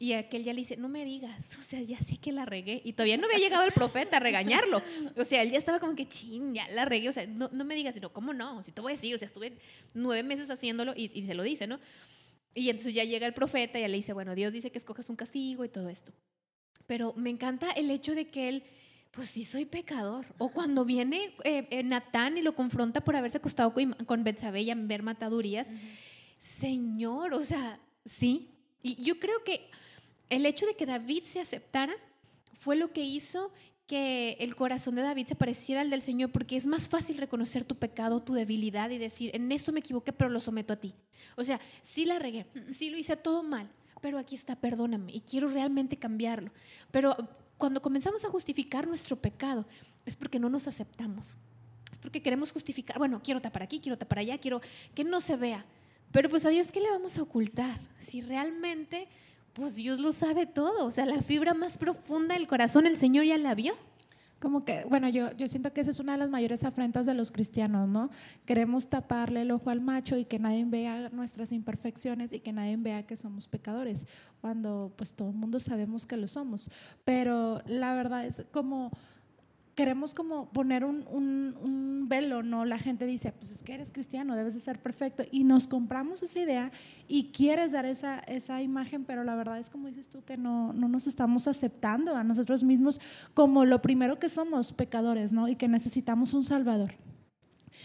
Y 0.00 0.12
aquel 0.12 0.44
ya 0.44 0.52
le 0.52 0.60
dice, 0.60 0.76
no 0.76 0.88
me 0.88 1.04
digas, 1.04 1.56
o 1.58 1.62
sea, 1.62 1.82
ya 1.82 1.98
sé 1.98 2.18
que 2.18 2.30
la 2.30 2.44
regué. 2.44 2.80
Y 2.84 2.92
todavía 2.92 3.16
no 3.16 3.26
había 3.26 3.38
llegado 3.38 3.64
el 3.64 3.72
profeta 3.72 4.18
a 4.18 4.20
regañarlo. 4.20 4.80
O 5.16 5.24
sea, 5.24 5.42
él 5.42 5.50
ya 5.50 5.58
estaba 5.58 5.80
como 5.80 5.96
que, 5.96 6.06
ching, 6.06 6.54
ya 6.54 6.68
la 6.68 6.84
regué. 6.84 7.08
O 7.08 7.12
sea, 7.12 7.26
no, 7.26 7.50
no 7.52 7.64
me 7.64 7.74
digas, 7.74 7.96
sino, 7.96 8.12
¿cómo 8.12 8.32
no? 8.32 8.62
Si 8.62 8.70
te 8.70 8.80
voy 8.80 8.92
a 8.92 8.94
decir, 8.94 9.12
o 9.12 9.18
sea, 9.18 9.26
estuve 9.26 9.58
nueve 9.94 10.22
meses 10.22 10.48
haciéndolo 10.50 10.94
y, 10.96 11.10
y 11.12 11.24
se 11.24 11.34
lo 11.34 11.42
dice, 11.42 11.66
¿no? 11.66 11.80
Y 12.54 12.70
entonces 12.70 12.94
ya 12.94 13.02
llega 13.02 13.26
el 13.26 13.34
profeta 13.34 13.78
y 13.78 13.82
ya 13.82 13.88
le 13.88 13.96
dice, 13.96 14.12
bueno, 14.12 14.36
Dios 14.36 14.52
dice 14.52 14.70
que 14.70 14.78
escojas 14.78 15.10
un 15.10 15.16
castigo 15.16 15.64
y 15.64 15.68
todo 15.68 15.88
esto. 15.88 16.12
Pero 16.86 17.12
me 17.16 17.30
encanta 17.30 17.72
el 17.72 17.90
hecho 17.90 18.14
de 18.14 18.28
que 18.28 18.48
él, 18.48 18.62
pues 19.10 19.28
sí 19.30 19.44
soy 19.44 19.64
pecador. 19.64 20.26
O 20.38 20.52
cuando 20.52 20.84
viene 20.84 21.34
eh, 21.42 21.66
eh, 21.70 21.82
Natán 21.82 22.38
y 22.38 22.42
lo 22.42 22.54
confronta 22.54 23.00
por 23.00 23.16
haberse 23.16 23.38
acostado 23.38 23.74
con, 23.74 23.94
con 24.06 24.22
Betsabé 24.22 24.62
y 24.62 24.72
ver 24.72 25.02
matadurías, 25.02 25.72
Señor, 26.38 27.34
o 27.34 27.42
sea, 27.42 27.80
sí. 28.04 28.50
Y 28.80 29.02
yo 29.02 29.18
creo 29.18 29.42
que 29.42 29.68
el 30.28 30.46
hecho 30.46 30.66
de 30.66 30.74
que 30.74 30.86
David 30.86 31.24
se 31.24 31.40
aceptara 31.40 31.94
fue 32.52 32.76
lo 32.76 32.92
que 32.92 33.02
hizo 33.02 33.52
que 33.88 34.36
el 34.40 34.54
corazón 34.54 34.96
de 34.96 35.02
David 35.02 35.26
se 35.26 35.34
pareciera 35.34 35.80
al 35.80 35.88
del 35.88 36.02
Señor, 36.02 36.30
porque 36.30 36.56
es 36.56 36.66
más 36.66 36.90
fácil 36.90 37.16
reconocer 37.16 37.64
tu 37.64 37.76
pecado, 37.76 38.22
tu 38.22 38.34
debilidad 38.34 38.90
y 38.90 38.98
decir, 38.98 39.30
en 39.34 39.50
esto 39.50 39.72
me 39.72 39.80
equivoqué, 39.80 40.12
pero 40.12 40.28
lo 40.28 40.40
someto 40.40 40.74
a 40.74 40.76
ti. 40.76 40.94
O 41.36 41.42
sea, 41.42 41.58
sí 41.80 42.04
la 42.04 42.18
regué, 42.18 42.46
sí 42.70 42.90
lo 42.90 42.98
hice 42.98 43.16
todo 43.16 43.42
mal, 43.42 43.70
pero 44.02 44.18
aquí 44.18 44.34
está, 44.34 44.56
perdóname, 44.56 45.12
y 45.12 45.20
quiero 45.20 45.48
realmente 45.48 45.96
cambiarlo. 45.96 46.52
Pero 46.90 47.16
cuando 47.56 47.80
comenzamos 47.80 48.26
a 48.26 48.28
justificar 48.28 48.86
nuestro 48.86 49.16
pecado, 49.16 49.66
es 50.04 50.16
porque 50.16 50.38
no 50.38 50.50
nos 50.50 50.68
aceptamos. 50.68 51.38
Es 51.90 51.98
porque 51.98 52.20
queremos 52.20 52.52
justificar, 52.52 52.98
bueno, 52.98 53.22
quiero 53.24 53.40
tapar 53.40 53.62
aquí, 53.62 53.80
quiero 53.80 53.96
tapar 53.96 54.18
allá, 54.18 54.36
quiero 54.36 54.60
que 54.94 55.02
no 55.02 55.22
se 55.22 55.36
vea. 55.36 55.64
Pero 56.12 56.28
pues 56.28 56.44
a 56.44 56.50
Dios, 56.50 56.70
¿qué 56.70 56.80
le 56.80 56.90
vamos 56.90 57.16
a 57.16 57.22
ocultar? 57.22 57.80
Si 57.98 58.20
realmente 58.20 59.08
pues 59.58 59.74
Dios 59.74 60.00
lo 60.00 60.12
sabe 60.12 60.46
todo, 60.46 60.86
o 60.86 60.90
sea, 60.90 61.04
la 61.04 61.20
fibra 61.20 61.52
más 61.52 61.78
profunda 61.78 62.34
del 62.34 62.46
corazón 62.46 62.86
el 62.86 62.96
Señor 62.96 63.24
ya 63.24 63.36
la 63.36 63.54
vio. 63.54 63.74
Como 64.38 64.64
que, 64.64 64.84
bueno, 64.88 65.08
yo, 65.08 65.32
yo 65.32 65.48
siento 65.48 65.72
que 65.72 65.80
esa 65.80 65.90
es 65.90 65.98
una 65.98 66.12
de 66.12 66.18
las 66.18 66.30
mayores 66.30 66.62
afrentas 66.62 67.06
de 67.06 67.14
los 67.14 67.32
cristianos, 67.32 67.88
¿no? 67.88 68.08
Queremos 68.46 68.88
taparle 68.88 69.42
el 69.42 69.50
ojo 69.50 69.70
al 69.70 69.80
macho 69.80 70.16
y 70.16 70.24
que 70.24 70.38
nadie 70.38 70.64
vea 70.64 71.08
nuestras 71.08 71.50
imperfecciones 71.50 72.32
y 72.32 72.38
que 72.38 72.52
nadie 72.52 72.76
vea 72.76 73.04
que 73.04 73.16
somos 73.16 73.48
pecadores, 73.48 74.06
cuando 74.40 74.92
pues 74.94 75.12
todo 75.12 75.30
el 75.30 75.34
mundo 75.34 75.58
sabemos 75.58 76.06
que 76.06 76.16
lo 76.16 76.28
somos. 76.28 76.70
Pero 77.04 77.60
la 77.66 77.94
verdad 77.94 78.24
es 78.26 78.46
como 78.52 78.92
queremos 79.78 80.12
como 80.12 80.50
poner 80.50 80.84
un, 80.84 81.06
un, 81.08 82.08
velo, 82.08 82.42
¿no? 82.42 82.64
La 82.64 82.78
gente 82.78 83.06
dice, 83.06 83.30
pues 83.30 83.52
es 83.52 83.62
que 83.62 83.74
eres 83.74 83.92
cristiano, 83.92 84.34
debes 84.34 84.54
de 84.54 84.60
ser 84.60 84.80
perfecto. 84.80 85.22
Y 85.30 85.44
nos 85.44 85.68
compramos 85.68 86.20
esa 86.20 86.40
idea 86.40 86.72
y 87.06 87.30
quieres 87.30 87.70
dar 87.70 87.86
esa, 87.86 88.18
esa 88.20 88.60
imagen, 88.60 89.04
pero 89.04 89.22
la 89.22 89.36
verdad 89.36 89.56
es 89.56 89.70
como 89.70 89.86
dices 89.86 90.08
tú, 90.08 90.24
que 90.24 90.36
no, 90.36 90.72
no 90.72 90.88
nos 90.88 91.06
estamos 91.06 91.46
aceptando 91.46 92.16
a 92.16 92.24
nosotros 92.24 92.64
mismos 92.64 93.00
como 93.34 93.64
lo 93.64 93.80
primero 93.80 94.18
que 94.18 94.28
somos, 94.28 94.72
pecadores, 94.72 95.32
¿no? 95.32 95.46
Y 95.46 95.54
que 95.54 95.68
necesitamos 95.68 96.34
un 96.34 96.42
salvador. 96.42 96.94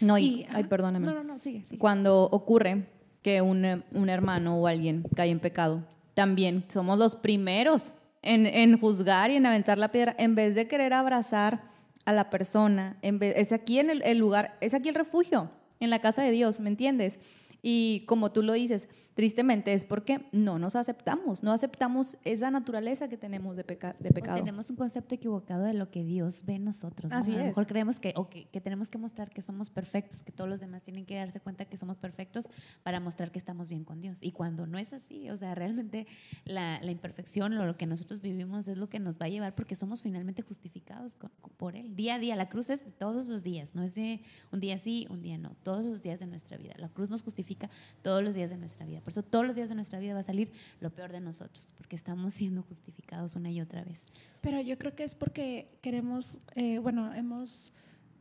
No, 0.00 0.18
y, 0.18 0.46
ay, 0.50 0.64
perdóname. 0.64 1.06
No, 1.06 1.14
no, 1.14 1.22
no, 1.22 1.38
sigue, 1.38 1.64
sigue. 1.64 1.78
Cuando 1.78 2.24
ocurre 2.24 2.88
que 3.22 3.40
un, 3.40 3.84
un 3.92 4.08
hermano 4.08 4.56
o 4.56 4.66
alguien 4.66 5.04
cae 5.14 5.30
en 5.30 5.38
pecado, 5.38 5.84
también 6.14 6.64
somos 6.66 6.98
los 6.98 7.14
primeros 7.14 7.94
en, 8.20 8.46
en, 8.46 8.80
juzgar 8.80 9.30
y 9.30 9.36
en 9.36 9.46
aventar 9.46 9.78
la 9.78 9.92
piedra, 9.92 10.16
en 10.18 10.34
vez 10.34 10.56
de 10.56 10.66
querer 10.66 10.92
abrazar 10.92 11.73
a 12.04 12.12
la 12.12 12.30
persona. 12.30 12.96
En 13.02 13.18
vez, 13.18 13.34
es 13.36 13.52
aquí 13.52 13.78
en 13.78 13.90
el, 13.90 14.18
lugar, 14.18 14.56
es 14.60 14.74
aquí 14.74 14.88
el 14.88 14.94
refugio, 14.94 15.50
en 15.80 15.90
la 15.90 16.00
casa 16.00 16.22
de 16.22 16.30
Dios, 16.30 16.60
¿me 16.60 16.68
entiendes? 16.68 17.18
Y 17.62 18.04
como 18.06 18.32
tú 18.32 18.42
lo 18.42 18.52
dices, 18.52 18.88
tristemente 19.14 19.72
es 19.72 19.84
porque 19.84 20.26
no 20.32 20.58
nos 20.58 20.76
aceptamos, 20.76 21.42
no 21.42 21.52
aceptamos 21.52 22.16
esa 22.24 22.50
naturaleza 22.50 23.08
que 23.08 23.16
tenemos 23.16 23.56
de, 23.56 23.62
de 23.62 24.10
pecado. 24.10 24.36
tenemos 24.36 24.70
un 24.70 24.76
concepto 24.76 25.14
equivocado 25.14 25.64
de 25.64 25.74
lo 25.74 25.90
que 25.90 26.04
Dios 26.04 26.44
ve 26.44 26.54
en 26.54 26.64
nosotros. 26.64 27.12
Así 27.12 27.34
a 27.34 27.38
lo 27.38 27.44
mejor 27.44 27.66
creemos 27.66 28.00
que, 28.00 28.14
que, 28.50 28.60
tenemos 28.60 28.88
que 28.88 28.98
mostrar 28.98 29.30
que 29.30 29.42
somos 29.42 29.70
perfectos, 29.70 30.22
que 30.22 30.32
todos 30.32 30.50
los 30.50 30.60
demás 30.60 30.82
tienen 30.82 31.06
que 31.06 31.16
darse 31.16 31.40
cuenta 31.40 31.64
que 31.64 31.76
somos 31.76 31.96
perfectos 31.96 32.48
para 32.82 33.00
mostrar 33.00 33.30
que 33.30 33.38
estamos 33.38 33.68
bien 33.68 33.84
con 33.84 34.00
Dios. 34.00 34.18
Y 34.20 34.32
cuando 34.32 34.66
no 34.66 34.78
es 34.78 34.92
así, 34.92 35.30
o 35.30 35.36
sea, 35.36 35.54
realmente 35.54 36.06
la, 36.44 36.80
la 36.82 36.90
imperfección 36.90 37.52
o 37.54 37.64
lo 37.64 37.76
que 37.76 37.86
nosotros 37.86 38.20
vivimos 38.20 38.66
es 38.68 38.78
lo 38.78 38.88
que 38.88 38.98
nos 38.98 39.16
va 39.16 39.26
a 39.26 39.28
llevar 39.28 39.54
porque 39.54 39.76
somos 39.76 40.02
finalmente 40.02 40.42
justificados 40.42 41.16
por 41.56 41.76
Él. 41.76 41.94
Día 41.94 42.16
a 42.16 42.18
día, 42.18 42.34
la 42.36 42.48
cruz 42.48 42.68
es 42.70 42.84
todos 42.98 43.26
los 43.26 43.44
días, 43.44 43.74
no 43.74 43.82
es 43.84 43.94
de 43.94 44.22
un 44.50 44.60
día 44.60 44.78
sí, 44.78 45.06
un 45.10 45.22
día 45.22 45.38
no, 45.38 45.56
todos 45.62 45.84
los 45.84 46.02
días 46.02 46.18
de 46.18 46.26
nuestra 46.26 46.56
vida. 46.56 46.74
La 46.78 46.88
cruz 46.88 47.10
nos 47.10 47.22
justifica 47.22 47.70
todos 48.02 48.22
los 48.22 48.34
días 48.34 48.50
de 48.50 48.56
nuestra 48.56 48.84
vida. 48.84 49.03
Por 49.04 49.12
eso 49.12 49.22
todos 49.22 49.46
los 49.46 49.54
días 49.54 49.68
de 49.68 49.74
nuestra 49.74 49.98
vida 49.98 50.14
va 50.14 50.20
a 50.20 50.24
salir 50.24 50.50
lo 50.80 50.90
peor 50.90 51.12
de 51.12 51.20
nosotros, 51.20 51.74
porque 51.76 51.94
estamos 51.94 52.32
siendo 52.34 52.62
justificados 52.62 53.36
una 53.36 53.50
y 53.50 53.60
otra 53.60 53.84
vez. 53.84 54.02
Pero 54.40 54.60
yo 54.60 54.78
creo 54.78 54.94
que 54.94 55.04
es 55.04 55.14
porque 55.14 55.78
queremos, 55.82 56.40
eh, 56.54 56.78
bueno, 56.78 57.12
hemos 57.14 57.72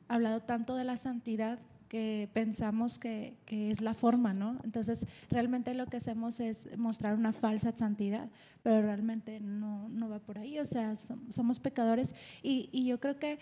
hablado 0.10 0.42
tanto 0.42 0.76
de 0.76 0.84
la 0.84 0.98
santidad 0.98 1.60
que 1.94 2.28
pensamos 2.34 2.98
que, 2.98 3.36
que, 3.46 3.70
es 3.70 3.80
la 3.80 3.94
forma, 3.94 4.34
¿no? 4.34 4.58
Entonces, 4.64 5.06
realmente 5.30 5.76
lo 5.76 5.86
que 5.86 5.98
hacemos 5.98 6.40
es 6.40 6.76
mostrar 6.76 7.14
una 7.14 7.34
falsa 7.34 7.72
santidad, 7.72 8.32
pero 8.64 8.82
realmente 8.82 9.40
no, 9.40 9.90
no 9.90 10.10
va 10.10 10.18
por 10.18 10.40
ahí, 10.40 10.58
o 10.58 10.66
sea, 10.66 10.96
somos 10.96 11.60
pecadores 11.60 12.16
y, 12.42 12.68
y, 12.72 12.88
yo 12.88 13.00
creo 13.00 13.20
que 13.20 13.38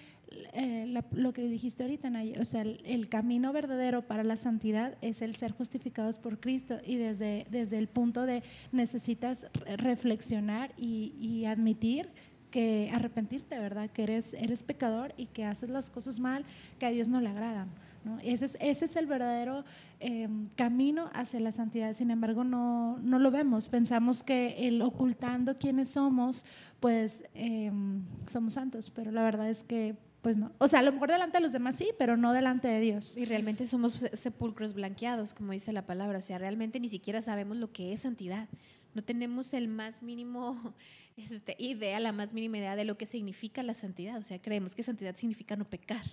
eh, 0.51 1.01
lo 1.13 1.31
que 1.31 1.47
dijiste 1.47 1.83
ahorita, 1.83 2.11
o 2.41 2.43
sea, 2.43 2.63
el, 2.63 3.07
camino 3.07 3.53
verdadero 3.53 4.01
para 4.01 4.25
la 4.25 4.35
santidad 4.35 4.97
es 5.01 5.21
el 5.21 5.37
ser 5.37 5.53
justificados 5.53 6.19
por 6.19 6.41
Cristo 6.41 6.79
y 6.85 6.97
desde, 6.97 7.47
desde 7.51 7.77
el 7.77 7.87
punto 7.87 8.25
de 8.25 8.43
necesitas 8.73 9.47
reflexionar 9.77 10.73
y, 10.75 11.13
y 11.21 11.45
admitir 11.45 12.09
que 12.49 12.91
arrepentirte, 12.93 13.57
¿verdad? 13.57 13.89
Que 13.91 14.03
eres, 14.03 14.33
eres 14.33 14.61
pecador 14.61 15.13
y 15.15 15.27
que 15.27 15.45
haces 15.45 15.71
las 15.71 15.89
cosas 15.89 16.19
mal 16.19 16.43
que 16.79 16.85
a 16.85 16.89
Dios 16.89 17.07
no 17.07 17.21
le 17.21 17.29
agradan. 17.29 17.69
¿No? 18.03 18.19
Ese, 18.19 18.45
es, 18.45 18.57
ese 18.59 18.85
es 18.85 18.95
el 18.95 19.05
verdadero 19.05 19.63
em, 19.99 20.47
camino 20.55 21.09
hacia 21.13 21.39
la 21.39 21.51
santidad. 21.51 21.93
Sin 21.93 22.11
embargo, 22.11 22.43
no, 22.43 22.97
no, 22.99 23.19
lo 23.19 23.31
vemos. 23.31 23.69
Pensamos 23.69 24.23
que 24.23 24.67
el 24.67 24.81
ocultando 24.81 25.57
quiénes 25.57 25.89
somos, 25.89 26.45
pues 26.79 27.23
em, 27.33 28.03
somos 28.25 28.53
santos, 28.53 28.89
pero 28.89 29.11
la 29.11 29.23
verdad 29.23 29.49
es 29.49 29.63
que 29.63 29.95
pues 30.21 30.37
no. 30.37 30.51
O 30.59 30.67
sea, 30.67 30.79
a 30.79 30.83
lo 30.83 30.91
mejor 30.91 31.09
delante 31.09 31.37
de 31.37 31.41
los 31.41 31.53
demás 31.53 31.75
sí, 31.75 31.89
pero 31.97 32.15
no 32.15 32.31
delante 32.31 32.67
de 32.67 32.79
Dios. 32.79 33.17
Y 33.17 33.25
realmente 33.25 33.67
somos 33.67 34.03
sepulcros 34.13 34.73
blanqueados, 34.73 35.33
como 35.33 35.51
dice 35.51 35.73
la 35.73 35.85
palabra. 35.85 36.19
O 36.19 36.21
sea, 36.21 36.37
realmente 36.37 36.79
ni 36.79 36.87
siquiera 36.87 37.21
sabemos 37.21 37.57
lo 37.57 37.71
que 37.71 37.93
es 37.93 38.01
santidad. 38.01 38.47
No 38.93 39.03
tenemos 39.03 39.53
el 39.53 39.67
más 39.67 40.03
mínimo 40.03 40.75
este, 41.17 41.55
idea, 41.57 41.99
la 41.99 42.11
más 42.11 42.33
mínima 42.33 42.57
idea 42.57 42.75
de 42.75 42.85
lo 42.85 42.97
que 42.97 43.05
significa 43.05 43.63
la 43.63 43.73
santidad. 43.73 44.17
O 44.17 44.23
sea, 44.23 44.39
creemos 44.41 44.75
que 44.75 44.83
santidad 44.83 45.15
significa 45.15 45.55
no 45.55 45.65
pecar. 45.65 46.03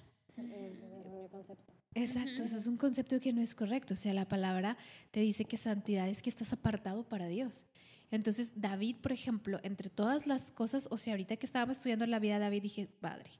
Exacto, 2.02 2.42
eso 2.42 2.56
es 2.56 2.66
un 2.66 2.76
concepto 2.76 3.20
que 3.20 3.32
no 3.32 3.40
es 3.40 3.54
correcto. 3.54 3.94
O 3.94 3.96
sea, 3.96 4.12
la 4.12 4.28
palabra 4.28 4.76
te 5.10 5.20
dice 5.20 5.44
que 5.44 5.56
santidad 5.56 6.08
es 6.08 6.22
que 6.22 6.30
estás 6.30 6.52
apartado 6.52 7.04
para 7.04 7.26
Dios. 7.26 7.66
Entonces, 8.10 8.54
David, 8.56 8.96
por 9.02 9.12
ejemplo, 9.12 9.60
entre 9.62 9.90
todas 9.90 10.26
las 10.26 10.50
cosas, 10.50 10.88
o 10.90 10.96
sea, 10.96 11.12
ahorita 11.12 11.36
que 11.36 11.44
estábamos 11.44 11.76
estudiando 11.76 12.06
la 12.06 12.18
vida 12.18 12.34
de 12.34 12.40
David, 12.40 12.62
dije, 12.62 12.88
padre, 13.00 13.30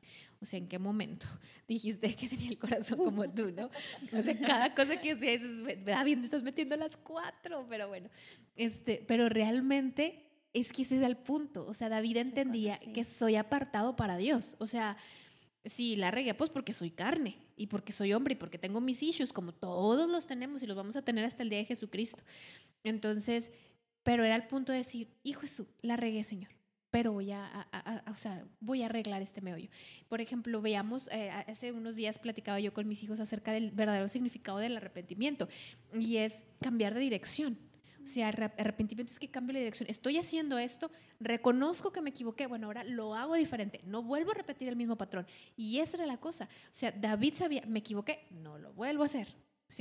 o 0.40 0.47
sea, 0.47 0.59
¿en 0.59 0.68
qué 0.68 0.79
momento 0.79 1.27
dijiste 1.68 2.14
que 2.14 2.29
tenía 2.29 2.51
el 2.51 2.59
corazón 2.59 2.99
como 2.99 3.29
tú, 3.31 3.51
no? 3.51 3.71
O 4.16 4.23
sea, 4.23 4.38
cada 4.38 4.75
cosa 4.75 5.01
que 5.01 5.14
decías, 5.14 5.42
David, 5.85 6.18
me 6.18 6.25
estás 6.25 6.42
metiendo 6.42 6.77
las 6.77 6.97
cuatro, 6.99 7.66
pero 7.68 7.88
bueno, 7.88 8.11
este, 8.57 9.05
pero 9.09 9.29
realmente 9.31 10.27
es 10.53 10.73
que 10.73 10.83
ese 10.83 10.97
es 10.97 11.03
el 11.03 11.16
punto. 11.16 11.66
O 11.66 11.75
sea, 11.75 11.88
David 11.88 12.18
entendía 12.18 12.79
que 12.92 13.05
soy 13.05 13.37
apartado 13.37 13.97
para 13.97 14.16
Dios. 14.16 14.57
O 14.59 14.66
sea, 14.66 14.97
si 15.68 15.96
la 15.96 16.11
regué, 16.11 16.35
pues 16.35 16.50
porque 16.50 16.72
soy 16.72 16.90
carne 16.90 17.38
y 17.57 17.66
porque 17.66 17.92
soy 17.92 18.12
hombre 18.12 18.33
y 18.33 18.37
porque 18.37 18.59
tengo 18.59 18.81
mis 18.81 19.02
issues, 19.02 19.33
como 19.33 19.52
todos 19.52 20.09
los 20.09 20.26
tenemos 20.26 20.62
y 20.62 20.66
los 20.66 20.76
vamos 20.76 20.96
a 20.96 21.02
tener 21.02 21.24
hasta 21.24 21.42
el 21.42 21.50
día 21.50 21.59
de 21.59 21.64
Jesucristo. 21.64 22.22
Entonces, 22.85 23.52
pero 24.02 24.24
era 24.24 24.35
el 24.37 24.46
punto 24.46 24.72
de 24.72 24.78
decir, 24.78 25.09
hijo 25.22 25.42
Jesús, 25.42 25.66
la 25.83 25.96
regué, 25.96 26.24
Señor 26.24 26.59
pero 26.90 27.12
voy 27.12 27.33
a, 27.33 27.68
o 28.11 28.14
sea, 28.14 28.44
voy 28.61 28.83
a 28.83 28.87
arreglar 28.87 29.20
este 29.20 29.40
meollo. 29.40 29.68
Por 30.09 30.20
ejemplo, 30.20 30.62
veamos, 30.62 31.09
eh, 31.12 31.31
hace 31.31 31.72
unos 31.72 31.96
días 31.96 32.18
platicaba 32.18 32.61
yo 32.61 32.72
con 32.72 32.88
mis 32.88 33.02
hijos 33.02 33.20
acerca 33.20 33.52
del 33.52 33.70
verdadero 33.70 34.09
significado 34.09 34.59
del 34.59 34.76
arrepentimiento 34.76 35.48
y 35.92 36.16
es 36.16 36.44
cambiar 36.61 36.94
de 36.94 37.00
dirección. 37.00 37.59
O 38.09 38.11
sea, 38.11 38.29
arrepentimiento 38.29 39.12
es 39.12 39.18
que 39.18 39.29
cambio 39.29 39.53
la 39.53 39.59
dirección. 39.59 39.87
Estoy 39.90 40.16
haciendo 40.16 40.57
esto, 40.57 40.90
reconozco 41.21 41.92
que 41.92 42.01
me 42.01 42.09
equivoqué, 42.09 42.47
bueno, 42.47 42.68
ahora 42.68 42.83
lo 42.83 43.14
hago 43.14 43.35
diferente, 43.35 43.83
no 43.85 44.03
vuelvo 44.03 44.31
a 44.31 44.35
repetir 44.35 44.66
el 44.66 44.77
mismo 44.77 44.97
patrón. 44.97 45.27
Y 45.59 45.79
esa 45.81 45.99
era 45.99 46.07
la 46.07 46.16
cosa. 46.16 46.44
O 46.44 46.75
sea, 46.75 46.90
David 46.90 47.35
sabía, 47.35 47.66
me 47.66 47.81
equivoqué, 47.81 48.27
no 48.31 48.59
lo 48.59 48.73
vuelvo 48.73 49.03
a 49.03 49.07
hacer. 49.07 49.29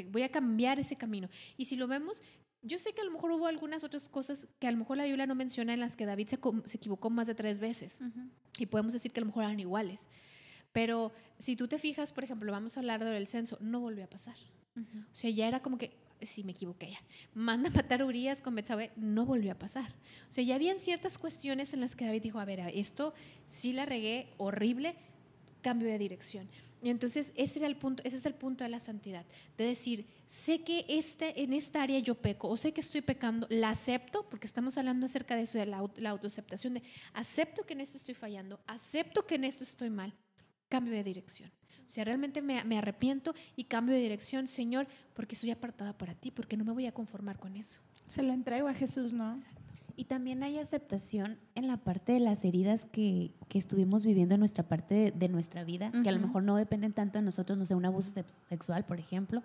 voy 0.07 0.23
a 0.23 0.29
cambiar 0.29 0.77
ese 0.77 0.97
camino. 0.97 1.29
Y 1.55 1.63
si 1.63 1.77
lo 1.77 1.87
vemos, 1.87 2.21
yo 2.61 2.79
sé 2.79 2.93
que 2.93 2.99
a 2.99 3.05
lo 3.05 3.11
mejor 3.11 3.31
hubo 3.31 3.47
algunas 3.47 3.85
otras 3.85 4.09
cosas 4.09 4.45
que 4.59 4.67
a 4.67 4.71
lo 4.71 4.77
mejor 4.77 4.97
la 4.97 5.05
Biblia 5.05 5.25
no 5.25 5.33
menciona 5.33 5.73
en 5.73 5.79
las 5.79 5.95
que 5.95 6.05
David 6.05 6.27
se, 6.27 6.75
equivocó 6.75 7.09
más 7.09 7.27
de 7.27 7.35
tres 7.35 7.59
veces. 7.59 7.99
Y 8.59 8.65
podemos 8.65 8.91
decir 8.91 9.13
que 9.13 9.21
a 9.21 9.23
lo 9.23 9.27
mejor 9.27 9.45
eran 9.45 9.59
iguales. 9.61 10.09
Pero 10.73 11.13
si 11.39 11.55
tú 11.55 11.69
te 11.69 11.79
fijas, 11.79 12.11
por 12.11 12.25
ejemplo, 12.25 12.51
vamos 12.51 12.75
a 12.75 12.81
hablar 12.81 13.05
del 13.05 13.25
censo, 13.25 13.57
no 13.61 13.79
volvió 13.79 14.03
a 14.03 14.07
pasar. 14.07 14.35
O 14.75 15.15
sea, 15.15 15.29
ya 15.29 15.47
era 15.47 15.61
como 15.61 15.77
que, 15.77 15.95
sí, 16.21 16.43
me 16.43 16.51
equivoqué 16.51 16.91
ya. 16.91 16.99
Manda 17.33 17.69
a 17.69 17.73
matar 17.73 18.01
a 18.01 18.05
Urias 18.05 18.41
con 18.41 18.55
Betsabe, 18.55 18.91
no 18.95 19.25
volvió 19.25 19.51
a 19.51 19.55
pasar. 19.55 19.93
O 20.29 20.31
sea, 20.31 20.43
ya 20.43 20.55
habían 20.55 20.79
ciertas 20.79 21.17
cuestiones 21.17 21.73
en 21.73 21.81
las 21.81 21.95
que 21.95 22.05
David 22.05 22.21
dijo, 22.21 22.39
a 22.39 22.45
ver, 22.45 22.59
esto 22.73 23.13
sí 23.45 23.73
la 23.73 23.85
regué 23.85 24.33
horrible, 24.37 24.95
cambio 25.61 25.89
de 25.89 25.97
dirección. 25.97 26.49
Y 26.81 26.89
entonces 26.89 27.33
ese, 27.35 27.59
era 27.59 27.67
el 27.67 27.75
punto, 27.75 28.03
ese 28.05 28.17
es 28.17 28.25
el 28.25 28.35
punto 28.35 28.63
de 28.63 28.69
la 28.69 28.79
santidad, 28.79 29.25
de 29.57 29.65
decir, 29.65 30.05
sé 30.25 30.61
que 30.61 30.85
este, 30.87 31.41
en 31.41 31.53
esta 31.53 31.81
área 31.81 31.99
yo 31.99 32.15
peco, 32.15 32.49
o 32.49 32.57
sé 32.57 32.71
que 32.71 32.81
estoy 32.81 33.01
pecando, 33.01 33.47
la 33.49 33.71
acepto, 33.71 34.29
porque 34.29 34.45
estamos 34.45 34.77
hablando 34.77 35.07
acerca 35.07 35.35
de 35.35 35.43
eso, 35.43 35.57
de 35.57 35.65
la, 35.65 35.79
autoaceptación, 35.79 36.75
de 36.75 36.83
acepto 37.13 37.65
que 37.65 37.73
en 37.73 37.81
esto 37.81 37.97
estoy 37.97 38.13
fallando, 38.13 38.59
acepto 38.67 39.25
que 39.25 39.35
en 39.35 39.45
esto 39.45 39.63
estoy 39.63 39.89
mal, 39.89 40.13
cambio 40.69 40.93
de 40.93 41.03
dirección. 41.03 41.51
O 41.87 41.89
sea, 41.89 42.03
realmente 42.03 42.41
me, 42.41 42.61
me 42.65 42.77
arrepiento 42.77 43.33
y 43.55 43.63
cambio 43.63 43.95
de 43.95 44.01
dirección, 44.01 44.45
Señor, 44.45 44.87
porque 45.13 45.37
soy 45.37 45.51
apartada 45.51 45.97
para 45.97 46.13
ti, 46.13 46.31
porque 46.31 46.57
no 46.57 46.65
me 46.65 46.73
voy 46.73 46.85
a 46.85 46.91
conformar 46.91 47.39
con 47.39 47.55
eso. 47.55 47.79
Se 48.07 48.23
lo 48.23 48.33
entrego 48.33 48.67
a 48.67 48.73
Jesús, 48.73 49.13
¿no? 49.13 49.33
Y 49.95 50.03
también 50.03 50.43
hay 50.43 50.59
aceptación 50.59 51.39
en 51.55 51.67
la 51.67 51.77
parte 51.77 52.11
de 52.11 52.19
las 52.19 52.43
heridas 52.43 52.85
que, 52.85 53.31
que 53.47 53.57
estuvimos 53.57 54.03
viviendo 54.03 54.35
en 54.35 54.39
nuestra 54.39 54.63
parte 54.63 55.11
de, 55.15 55.29
nuestra 55.29 55.63
vida, 55.63 55.91
que 56.03 56.09
a 56.09 56.11
lo 56.11 56.19
mejor 56.19 56.43
no 56.43 56.55
dependen 56.57 56.91
tanto 56.93 57.17
de 57.17 57.23
nosotros, 57.23 57.57
no 57.57 57.65
sé, 57.65 57.73
un 57.73 57.85
abuso 57.85 58.11
sexual, 58.47 58.85
por 58.85 58.99
ejemplo. 58.99 59.41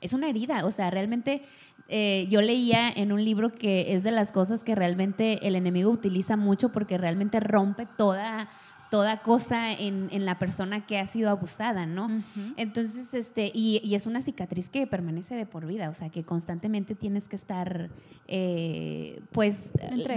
Es 0.00 0.12
una 0.12 0.28
herida, 0.28 0.64
o 0.64 0.70
sea, 0.70 0.90
realmente 0.90 1.42
eh, 1.88 2.28
yo 2.30 2.40
leía 2.40 2.88
en 2.88 3.10
un 3.10 3.24
libro 3.24 3.52
que 3.54 3.94
es 3.94 4.04
de 4.04 4.12
las 4.12 4.30
cosas 4.30 4.62
que 4.62 4.76
realmente 4.76 5.44
el 5.46 5.56
enemigo 5.56 5.90
utiliza 5.90 6.36
mucho 6.36 6.70
porque 6.70 6.98
realmente 6.98 7.40
rompe 7.40 7.88
toda 7.96 8.48
toda 8.90 9.22
cosa 9.22 9.72
en, 9.72 10.08
en, 10.10 10.24
la 10.24 10.38
persona 10.38 10.86
que 10.86 10.98
ha 10.98 11.06
sido 11.06 11.30
abusada, 11.30 11.86
¿no? 11.86 12.08
Entonces, 12.56 13.14
este, 13.14 13.50
y, 13.52 13.80
y, 13.84 13.94
es 13.94 14.06
una 14.06 14.22
cicatriz 14.22 14.68
que 14.68 14.86
permanece 14.86 15.34
de 15.34 15.46
por 15.46 15.66
vida, 15.66 15.88
o 15.88 15.94
sea, 15.94 16.10
que 16.10 16.24
constantemente 16.24 16.94
tienes 16.94 17.26
que 17.26 17.36
estar, 17.36 17.90
eh, 18.28 19.20
pues, 19.32 19.72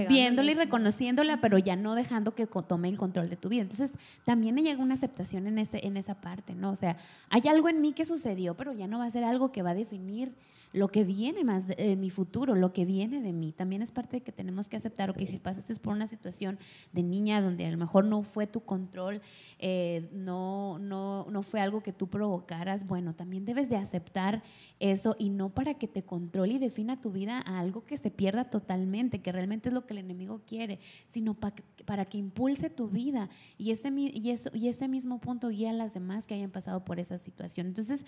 viéndola 0.08 0.51
y 0.51 0.53
reconociéndola, 0.53 1.41
pero 1.41 1.58
ya 1.58 1.75
no 1.75 1.95
dejando 1.95 2.36
que 2.36 2.45
tome 2.45 2.89
el 2.89 2.97
control 2.97 3.29
de 3.29 3.38
tu 3.38 3.49
vida. 3.49 3.62
Entonces, 3.62 3.93
también 4.25 4.55
llega 4.58 4.82
una 4.82 4.93
aceptación 4.93 5.47
en, 5.47 5.58
ese, 5.58 5.86
en 5.86 5.97
esa 5.97 6.15
parte, 6.15 6.55
¿no? 6.55 6.71
O 6.71 6.75
sea, 6.75 6.97
hay 7.29 7.43
algo 7.47 7.69
en 7.69 7.82
mí 7.82 7.93
que 7.93 8.05
sucedió, 8.05 8.55
pero 8.55 8.73
ya 8.73 8.88
no 8.88 8.99
va 8.99 9.05
a 9.05 9.12
ser 9.12 9.23
algo 9.23 9.51
que 9.51 9.62
va 9.62 9.71
a 9.71 9.75
definir 9.75 10.34
lo 10.71 10.89
que 10.89 11.03
viene 11.03 11.43
más 11.43 11.67
de, 11.67 11.95
mi 11.95 12.10
futuro, 12.10 12.55
lo 12.55 12.73
que 12.73 12.86
viene 12.86 13.21
de 13.21 13.34
mí. 13.34 13.53
También 13.53 13.82
es 13.82 13.91
parte 13.91 14.17
de 14.17 14.21
que 14.21 14.32
tenemos 14.32 14.69
que 14.69 14.77
aceptar, 14.77 15.13
que 15.15 15.25
si 15.25 15.39
pasaste 15.39 15.73
por 15.75 15.93
una 15.93 16.08
situación 16.08 16.60
de 16.91 17.01
niña 17.03 17.41
donde 17.41 17.65
a 17.65 17.71
lo 17.71 17.77
mejor 17.77 18.05
no 18.05 18.21
fue 18.21 18.45
tu 18.45 18.62
control, 18.62 19.21
eh, 19.58 20.10
no, 20.12 20.77
no, 20.79 21.25
no 21.29 21.41
fue 21.41 21.62
algo 21.62 21.82
que 21.82 21.93
tú 21.93 22.08
provocaras, 22.08 22.86
bueno, 22.86 23.15
también 23.15 23.45
debes 23.45 23.69
de 23.69 23.77
aceptar 23.77 24.43
eso 24.79 25.15
y 25.17 25.29
no 25.29 25.49
para 25.49 25.73
que 25.73 25.88
te 25.88 26.03
controle 26.03 26.53
y 26.53 26.60
defina 26.60 27.01
tu 27.01 27.12
vida 27.12 27.41
a 27.45 27.60
algo 27.60 27.86
que 27.86 27.97
se 27.97 28.12
pierda 28.12 28.45
totalmente, 28.45 29.21
que 29.21 29.32
realmente 29.32 29.69
es 29.69 29.73
lo 29.73 29.86
que 29.86 29.93
el 29.93 29.99
enemigo 29.99 30.41
quiere, 30.45 30.79
sino 31.08 31.34
para, 31.34 31.55
para 31.86 32.05
que 32.05 32.17
impulse 32.17 32.69
tu 32.69 32.89
vida 32.89 33.29
y 33.58 33.71
ese, 33.71 33.91
y, 33.95 34.29
eso, 34.29 34.49
y 34.53 34.67
ese 34.67 34.88
mismo 34.88 35.19
punto 35.19 35.49
guía 35.49 35.71
a 35.71 35.73
las 35.73 35.93
demás 35.95 36.27
que 36.27 36.36
hayan 36.36 36.51
pasado 36.51 36.86
por 36.86 36.99
esa 36.99 37.17
situación. 37.17 37.67
Entonces, 37.67 38.05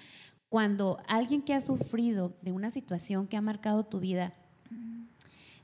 cuando 0.49 0.97
alguien 1.07 1.41
que 1.41 1.53
ha 1.53 1.61
sufrido 1.61 2.35
de 2.41 2.50
una 2.51 2.69
situación 2.69 3.27
que 3.27 3.37
ha 3.37 3.41
marcado 3.41 3.83
tu 3.85 3.99
vida, 3.99 4.33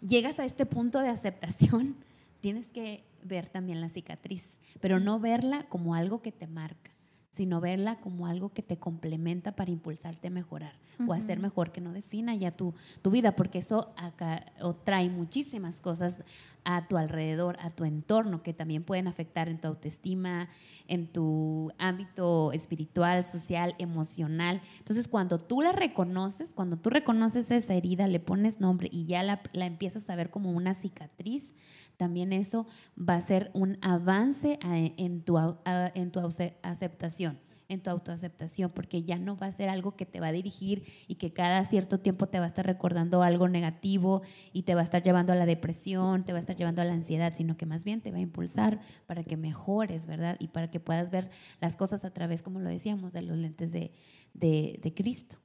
llegas 0.01 0.39
a 0.39 0.45
este 0.45 0.65
punto 0.65 0.99
de 0.99 1.09
aceptación, 1.09 1.95
tienes 2.41 2.69
que 2.69 3.03
ver 3.23 3.47
también 3.47 3.81
la 3.81 3.89
cicatriz, 3.89 4.57
pero 4.79 4.99
no 4.99 5.19
verla 5.19 5.63
como 5.69 5.95
algo 5.95 6.21
que 6.21 6.31
te 6.31 6.47
marca, 6.47 6.91
sino 7.37 7.61
verla 7.61 7.99
como 7.99 8.25
algo 8.25 8.49
que 8.49 8.63
te 8.63 8.77
complementa 8.77 9.55
para 9.55 9.69
impulsarte 9.69 10.27
a 10.27 10.31
mejorar 10.31 10.73
o 11.07 11.13
a 11.13 11.21
ser 11.21 11.39
mejor, 11.39 11.71
que 11.71 11.79
no 11.79 11.93
defina 11.93 12.33
ya 12.33 12.49
tu, 12.49 12.73
tu 13.03 13.11
vida, 13.11 13.35
porque 13.35 13.59
eso 13.59 13.93
acá, 13.97 14.47
o 14.61 14.73
trae 14.73 15.11
muchísimas 15.11 15.79
cosas 15.79 16.23
a 16.63 16.87
tu 16.87 16.97
alrededor, 16.97 17.55
a 17.61 17.69
tu 17.69 17.85
entorno, 17.85 18.41
que 18.41 18.53
también 18.53 18.83
pueden 18.83 19.07
afectar 19.07 19.47
en 19.47 19.61
tu 19.61 19.67
autoestima, 19.67 20.49
en 20.87 21.05
tu 21.05 21.71
ámbito 21.77 22.51
espiritual, 22.51 23.23
social, 23.23 23.75
emocional. 23.77 24.59
Entonces, 24.79 25.07
cuando 25.07 25.37
tú 25.37 25.61
la 25.61 25.71
reconoces, 25.71 26.55
cuando 26.55 26.77
tú 26.77 26.89
reconoces 26.89 27.51
esa 27.51 27.75
herida, 27.75 28.07
le 28.07 28.19
pones 28.19 28.59
nombre 28.59 28.89
y 28.91 29.05
ya 29.05 29.21
la, 29.21 29.41
la 29.53 29.67
empiezas 29.67 30.09
a 30.09 30.15
ver 30.15 30.31
como 30.31 30.51
una 30.51 30.73
cicatriz, 30.73 31.53
también 31.97 32.31
eso 32.31 32.67
va 32.97 33.15
a 33.15 33.21
ser 33.21 33.49
un 33.53 33.77
avance 33.81 34.59
en 34.61 35.21
tu, 35.23 35.37
en 35.65 36.11
tu 36.11 36.19
aceptación 36.61 37.26
en 37.69 37.81
tu 37.81 37.89
autoaceptación, 37.89 38.71
porque 38.71 39.03
ya 39.03 39.17
no 39.17 39.35
va 39.35 39.47
a 39.47 39.51
ser 39.51 39.69
algo 39.69 39.95
que 39.95 40.05
te 40.05 40.19
va 40.19 40.27
a 40.27 40.31
dirigir 40.31 40.83
y 41.07 41.15
que 41.15 41.33
cada 41.33 41.63
cierto 41.65 41.99
tiempo 41.99 42.27
te 42.27 42.39
va 42.39 42.45
a 42.45 42.47
estar 42.47 42.65
recordando 42.65 43.23
algo 43.23 43.49
negativo 43.49 44.21
y 44.53 44.63
te 44.63 44.75
va 44.75 44.81
a 44.81 44.83
estar 44.83 45.03
llevando 45.03 45.33
a 45.33 45.35
la 45.35 45.45
depresión, 45.45 46.23
te 46.23 46.31
va 46.31 46.37
a 46.37 46.41
estar 46.41 46.55
llevando 46.55 46.81
a 46.81 46.85
la 46.85 46.93
ansiedad, 46.93 47.33
sino 47.35 47.57
que 47.57 47.65
más 47.65 47.83
bien 47.83 48.01
te 48.01 48.11
va 48.11 48.17
a 48.17 48.21
impulsar 48.21 48.79
para 49.05 49.23
que 49.23 49.37
mejores, 49.37 50.05
¿verdad? 50.05 50.37
Y 50.39 50.47
para 50.47 50.69
que 50.69 50.79
puedas 50.79 51.11
ver 51.11 51.29
las 51.59 51.75
cosas 51.75 52.05
a 52.05 52.11
través, 52.11 52.41
como 52.41 52.59
lo 52.59 52.69
decíamos, 52.69 53.13
de 53.13 53.21
los 53.21 53.37
lentes 53.37 53.71
de, 53.71 53.91
de, 54.33 54.93
Cristo. 54.95 55.37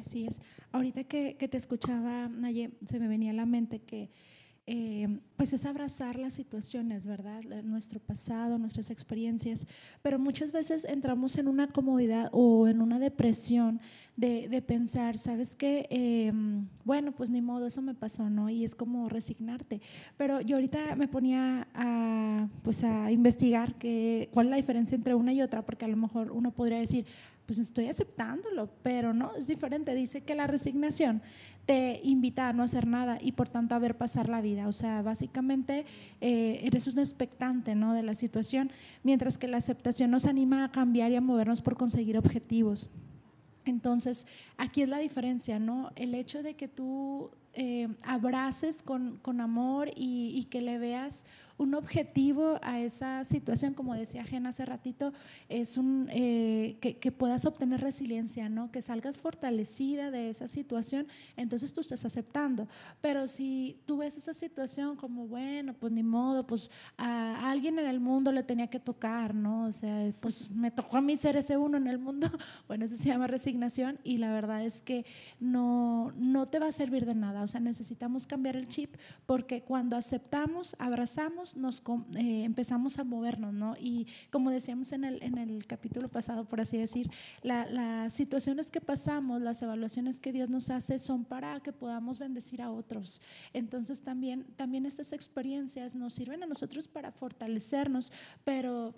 Así 0.00 0.26
es. 0.26 0.40
Ahorita 0.72 1.04
que, 1.04 1.36
que 1.36 1.48
te 1.48 1.56
escuchaba, 1.56 2.28
Naye, 2.28 2.72
se 2.86 2.98
me 2.98 3.08
venía 3.08 3.30
a 3.30 3.34
la 3.34 3.46
mente 3.46 3.80
que 3.80 4.10
eh, 4.72 5.08
pues 5.36 5.52
es 5.52 5.64
abrazar 5.64 6.16
las 6.16 6.34
situaciones, 6.34 7.04
¿verdad? 7.04 7.42
Nuestro 7.64 7.98
pasado, 7.98 8.56
nuestras 8.56 8.90
experiencias, 8.90 9.66
pero 10.00 10.16
muchas 10.16 10.52
veces 10.52 10.84
entramos 10.84 11.36
en 11.38 11.48
una 11.48 11.66
comodidad 11.66 12.28
o 12.30 12.68
en 12.68 12.80
una 12.80 13.00
depresión 13.00 13.80
de, 14.16 14.62
pensar, 14.64 15.18
¿sabes 15.18 15.56
qué? 15.56 15.88
Em, 15.90 16.68
bueno, 16.84 17.10
pues 17.10 17.30
ni 17.30 17.40
modo, 17.40 17.66
eso 17.66 17.82
me 17.82 17.94
pasó, 17.94 18.30
¿no? 18.30 18.48
Y 18.48 18.62
es 18.62 18.76
como 18.76 19.08
resignarte. 19.08 19.80
Pero 20.16 20.40
yo 20.40 20.54
ahorita 20.54 20.94
me 20.94 21.08
ponía 21.08 21.66
a, 21.74 22.46
pues 22.62 22.84
a 22.84 23.10
investigar 23.10 23.74
que, 23.74 24.28
cuál 24.32 24.46
es 24.46 24.50
la 24.50 24.56
diferencia 24.56 24.94
entre 24.94 25.16
una 25.16 25.32
y 25.32 25.42
otra, 25.42 25.66
porque 25.66 25.84
a 25.84 25.88
lo 25.88 25.96
mejor 25.96 26.30
uno 26.30 26.52
podría 26.52 26.78
decir, 26.78 27.06
pues 27.50 27.58
estoy 27.58 27.88
aceptándolo, 27.88 28.70
pero 28.84 29.12
no, 29.12 29.34
es 29.34 29.48
diferente. 29.48 29.92
Dice 29.96 30.20
que 30.20 30.36
la 30.36 30.46
resignación 30.46 31.22
te 31.70 32.00
invita 32.02 32.48
a 32.48 32.52
no 32.52 32.64
hacer 32.64 32.88
nada 32.88 33.18
y 33.20 33.30
por 33.30 33.48
tanto 33.48 33.76
a 33.76 33.78
ver 33.78 33.96
pasar 33.96 34.28
la 34.28 34.40
vida. 34.40 34.66
O 34.66 34.72
sea, 34.72 35.02
básicamente 35.02 35.86
eh, 36.20 36.62
eres 36.64 36.88
un 36.88 36.98
expectante 36.98 37.76
¿no? 37.76 37.94
de 37.94 38.02
la 38.02 38.14
situación, 38.14 38.72
mientras 39.04 39.38
que 39.38 39.46
la 39.46 39.58
aceptación 39.58 40.10
nos 40.10 40.26
anima 40.26 40.64
a 40.64 40.72
cambiar 40.72 41.12
y 41.12 41.14
a 41.14 41.20
movernos 41.20 41.62
por 41.62 41.76
conseguir 41.76 42.18
objetivos. 42.18 42.90
Entonces, 43.64 44.26
aquí 44.56 44.82
es 44.82 44.88
la 44.88 44.98
diferencia, 44.98 45.60
¿no? 45.60 45.92
El 45.94 46.16
hecho 46.16 46.42
de 46.42 46.54
que 46.54 46.66
tú 46.66 47.30
eh, 47.54 47.86
abraces 48.02 48.82
con, 48.82 49.18
con 49.18 49.40
amor 49.40 49.90
y, 49.94 50.32
y, 50.34 50.46
que 50.46 50.62
le 50.62 50.76
veas 50.76 51.24
un 51.60 51.74
objetivo 51.74 52.58
a 52.62 52.80
esa 52.80 53.22
situación, 53.22 53.74
como 53.74 53.94
decía 53.94 54.24
Jen 54.24 54.46
hace 54.46 54.64
ratito, 54.64 55.12
es 55.50 55.76
un, 55.76 56.08
eh, 56.10 56.78
que, 56.80 57.12
puedas 57.12 57.44
obtener 57.44 57.82
resiliencia, 57.82 58.48
¿no? 58.48 58.70
que 58.72 58.80
salgas 58.80 59.18
fortalecida 59.18 60.10
de 60.10 60.30
esa 60.30 60.48
situación, 60.48 61.06
entonces 61.36 61.74
tú 61.74 61.82
estás 61.82 62.02
aceptando. 62.06 62.66
Pero 63.02 63.28
si 63.28 63.78
tú 63.84 63.98
ves 63.98 64.16
esa 64.16 64.32
situación 64.32 64.96
como, 64.96 65.26
bueno, 65.26 65.74
pues 65.74 65.92
ni 65.92 66.02
modo, 66.02 66.46
pues 66.46 66.70
a 66.96 67.50
alguien 67.50 67.78
en 67.78 67.86
el 67.86 68.00
mundo 68.00 68.32
le 68.32 68.42
tenía 68.42 68.68
que 68.68 68.80
tocar, 68.80 69.34
¿no? 69.34 69.64
O 69.64 69.72
sea, 69.72 70.14
pues 70.20 70.50
me 70.50 70.70
tocó 70.70 70.96
a 70.96 71.02
mí 71.02 71.14
ser 71.14 71.36
ese 71.36 71.58
uno 71.58 71.76
en 71.76 71.88
el 71.88 71.98
mundo, 71.98 72.30
bueno, 72.68 72.86
eso 72.86 72.96
se 72.96 73.08
llama 73.08 73.26
resignación 73.26 73.98
y 74.02 74.16
la 74.16 74.32
verdad 74.32 74.64
es 74.64 74.80
que 74.80 75.04
no, 75.40 76.14
no 76.16 76.48
te 76.48 76.58
va 76.58 76.68
a 76.68 76.72
servir 76.72 77.04
de 77.04 77.14
nada, 77.14 77.42
o 77.42 77.48
sea, 77.48 77.60
necesitamos 77.60 78.26
cambiar 78.26 78.56
el 78.56 78.66
chip 78.66 78.96
porque 79.26 79.60
cuando 79.60 79.98
aceptamos, 79.98 80.74
abrazamos, 80.78 81.49
nos 81.56 81.82
eh, 82.16 82.44
empezamos 82.44 82.98
a 82.98 83.04
movernos, 83.04 83.52
¿no? 83.52 83.76
Y 83.78 84.06
como 84.30 84.50
decíamos 84.50 84.92
en 84.92 85.04
el, 85.04 85.22
en 85.22 85.38
el 85.38 85.66
capítulo 85.66 86.08
pasado, 86.08 86.44
por 86.44 86.60
así 86.60 86.76
decir, 86.76 87.10
las 87.42 88.12
situaciones 88.12 88.70
que 88.70 88.80
pasamos, 88.80 89.40
las 89.40 89.62
evaluaciones 89.62 90.18
que 90.18 90.32
Dios 90.32 90.50
nos 90.50 90.70
hace 90.70 90.98
son 90.98 91.24
para 91.24 91.60
que 91.60 91.72
podamos 91.72 92.18
bendecir 92.18 92.62
a 92.62 92.70
otros. 92.70 93.20
Entonces 93.52 94.02
también, 94.02 94.44
también 94.56 94.86
estas 94.86 95.12
experiencias 95.12 95.94
nos 95.94 96.14
sirven 96.14 96.42
a 96.42 96.46
nosotros 96.46 96.88
para 96.88 97.12
fortalecernos, 97.12 98.12
pero 98.44 98.94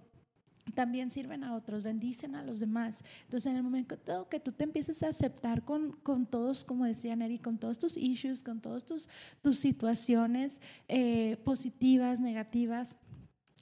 también 0.74 1.10
sirven 1.10 1.44
a 1.44 1.54
otros, 1.54 1.82
bendicen 1.82 2.34
a 2.34 2.42
los 2.42 2.60
demás. 2.60 3.04
Entonces, 3.24 3.50
en 3.50 3.56
el 3.56 3.62
momento 3.62 3.98
que 4.28 4.40
tú 4.40 4.52
te 4.52 4.64
empieces 4.64 5.02
a 5.02 5.08
aceptar 5.08 5.64
con, 5.64 5.92
con 6.02 6.26
todos, 6.26 6.64
como 6.64 6.84
decía 6.84 7.16
Neri, 7.16 7.38
con 7.38 7.58
todos 7.58 7.78
tus 7.78 7.96
issues, 7.96 8.42
con 8.42 8.60
todas 8.60 8.84
tus, 8.84 9.08
tus 9.42 9.58
situaciones 9.58 10.60
eh, 10.88 11.36
positivas, 11.44 12.20
negativas, 12.20 12.96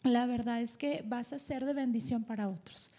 la 0.03 0.27
verdad 0.27 0.61
es 0.61 0.77
que 0.77 1.05
vas 1.07 1.33
a 1.33 1.39
ser 1.39 1.65
de 1.65 1.75
bendición 1.75 2.25
para 2.25 2.49
otros. 2.49 2.93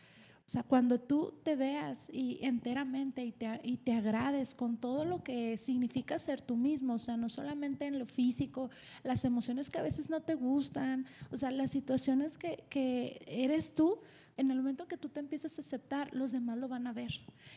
O 0.51 0.53
sea, 0.53 0.63
cuando 0.63 0.99
tú 0.99 1.33
te 1.43 1.55
veas 1.55 2.09
y 2.11 2.39
enteramente 2.41 3.23
y 3.23 3.31
te, 3.31 3.61
y 3.63 3.77
te 3.77 3.93
agrades 3.93 4.53
con 4.53 4.75
todo 4.75 5.05
lo 5.05 5.23
que 5.23 5.55
significa 5.57 6.19
ser 6.19 6.41
tú 6.41 6.57
mismo, 6.57 6.95
o 6.95 6.97
sea, 6.97 7.15
no 7.15 7.29
solamente 7.29 7.85
en 7.85 7.97
lo 7.97 8.05
físico, 8.05 8.69
las 9.01 9.23
emociones 9.23 9.69
que 9.69 9.79
a 9.79 9.81
veces 9.81 10.09
no 10.09 10.23
te 10.23 10.35
gustan, 10.35 11.05
o 11.31 11.37
sea, 11.37 11.51
las 11.51 11.71
situaciones 11.71 12.37
que, 12.37 12.65
que 12.69 13.23
eres 13.27 13.73
tú, 13.73 13.99
en 14.37 14.51
el 14.51 14.57
momento 14.57 14.87
que 14.87 14.97
tú 14.97 15.09
te 15.09 15.19
empiezas 15.19 15.57
a 15.57 15.61
aceptar, 15.61 16.13
los 16.13 16.31
demás 16.31 16.57
lo 16.57 16.67
van 16.67 16.87
a 16.87 16.93
ver. 16.93 17.11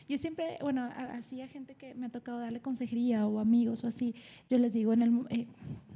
Yo 0.07 0.17
siempre, 0.17 0.57
bueno, 0.61 0.89
así 0.95 1.41
a 1.41 1.47
gente 1.47 1.75
que 1.75 1.95
me 1.95 2.07
ha 2.07 2.09
tocado 2.09 2.39
darle 2.39 2.61
consejería 2.61 3.25
o 3.27 3.39
amigos 3.39 3.83
o 3.83 3.87
así, 3.87 4.15
yo 4.49 4.57
les 4.57 4.73
digo, 4.73 4.93
en 4.93 5.01
el, 5.01 5.25
eh, 5.29 5.47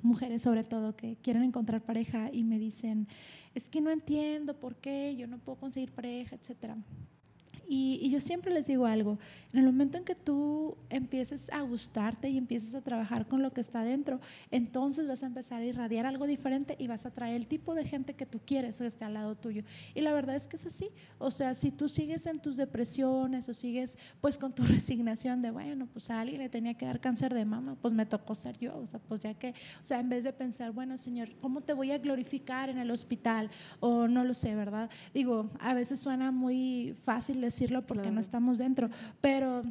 mujeres 0.01 0.41
sobre 0.41 0.63
todo, 0.63 0.95
que 0.95 1.17
quieren 1.21 1.43
encontrar 1.43 1.81
pareja 1.81 2.29
y 2.31 2.43
me 2.43 2.59
dicen, 2.59 3.07
es 3.53 3.67
que 3.67 3.81
no 3.81 3.89
entiendo 3.89 4.59
por 4.59 4.75
qué 4.75 5.15
yo 5.15 5.27
no 5.27 5.39
puedo 5.39 5.57
conseguir 5.59 5.91
pareja, 5.91 6.35
etcétera. 6.35 6.77
Y, 7.71 8.09
yo 8.09 8.19
siempre 8.19 8.51
les 8.51 8.65
digo 8.65 8.87
algo, 8.87 9.19
en 9.53 9.59
el 9.59 9.65
momento 9.67 9.99
en 9.99 10.03
que 10.03 10.15
tú 10.15 10.75
empieces 10.89 11.51
a 11.51 11.61
gustarte 11.61 12.27
y 12.27 12.35
empieces 12.35 12.73
a 12.73 12.81
trabajar 12.81 13.27
con 13.27 13.43
lo 13.43 13.53
que 13.53 13.61
está 13.61 13.83
dentro, 13.83 14.19
entonces 14.49 15.07
vas 15.07 15.21
a 15.21 15.27
empezar 15.27 15.61
a 15.61 15.65
irradiar 15.65 16.07
algo 16.07 16.25
diferente 16.25 16.75
y 16.79 16.87
vas 16.87 17.05
a 17.05 17.11
traer 17.11 17.35
el 17.35 17.45
tipo 17.45 17.75
de 17.75 17.85
gente 17.85 18.15
que 18.15 18.25
tú 18.25 18.39
quieres 18.43 18.79
que 18.79 18.87
esté 18.87 19.05
al 19.05 19.13
lado 19.13 19.35
tuyo. 19.35 19.61
Y 19.93 20.01
la 20.01 20.13
verdad 20.13 20.35
es 20.35 20.47
que 20.47 20.55
es 20.55 20.65
así. 20.65 20.89
O 21.19 21.29
sea, 21.29 21.53
si 21.53 21.69
tú 21.69 21.87
sigues 21.89 22.25
en 22.25 22.39
tus 22.39 22.57
depresiones 22.57 23.47
o 23.47 23.53
sigues 23.53 23.99
pues 24.19 24.39
con 24.39 24.51
tu 24.51 24.63
resignación 24.65 25.43
de, 25.43 25.51
bueno, 25.51 25.87
pues 25.93 26.09
a 26.09 26.21
alguien 26.21 26.41
le 26.41 26.49
tenía 26.49 26.73
que 26.73 26.87
dar 26.87 26.99
cáncer 26.99 27.35
de 27.35 27.45
mama, 27.45 27.75
pues 27.79 27.93
me 27.93 28.07
tocó 28.07 28.33
ser 28.33 28.57
yo. 28.57 28.75
O 28.77 28.87
sea, 28.87 28.99
pues 28.99 29.21
ya 29.21 29.35
que, 29.35 29.49
o 29.49 29.85
sea, 29.85 29.99
en 29.99 30.09
vez 30.09 30.23
de 30.23 30.33
pensar, 30.33 30.71
bueno, 30.71 30.97
Señor, 30.97 31.29
¿cómo 31.39 31.61
te 31.61 31.73
voy 31.73 31.91
a 31.91 31.99
glorificar 31.99 32.69
en 32.69 32.79
el 32.79 32.89
hospital? 32.89 33.51
O 33.79 34.07
no 34.07 34.23
lo 34.23 34.33
sé, 34.33 34.55
¿verdad? 34.55 34.89
Digo, 35.13 35.51
a 35.59 35.75
veces 35.75 35.99
suena 35.99 36.31
muy 36.31 36.95
fácil 37.03 37.41
decir 37.41 37.58
decirlo 37.59 37.85
porque 37.85 38.09
no 38.09 38.21
estamos 38.21 38.57
dentro, 38.57 38.89
pero 39.19 39.63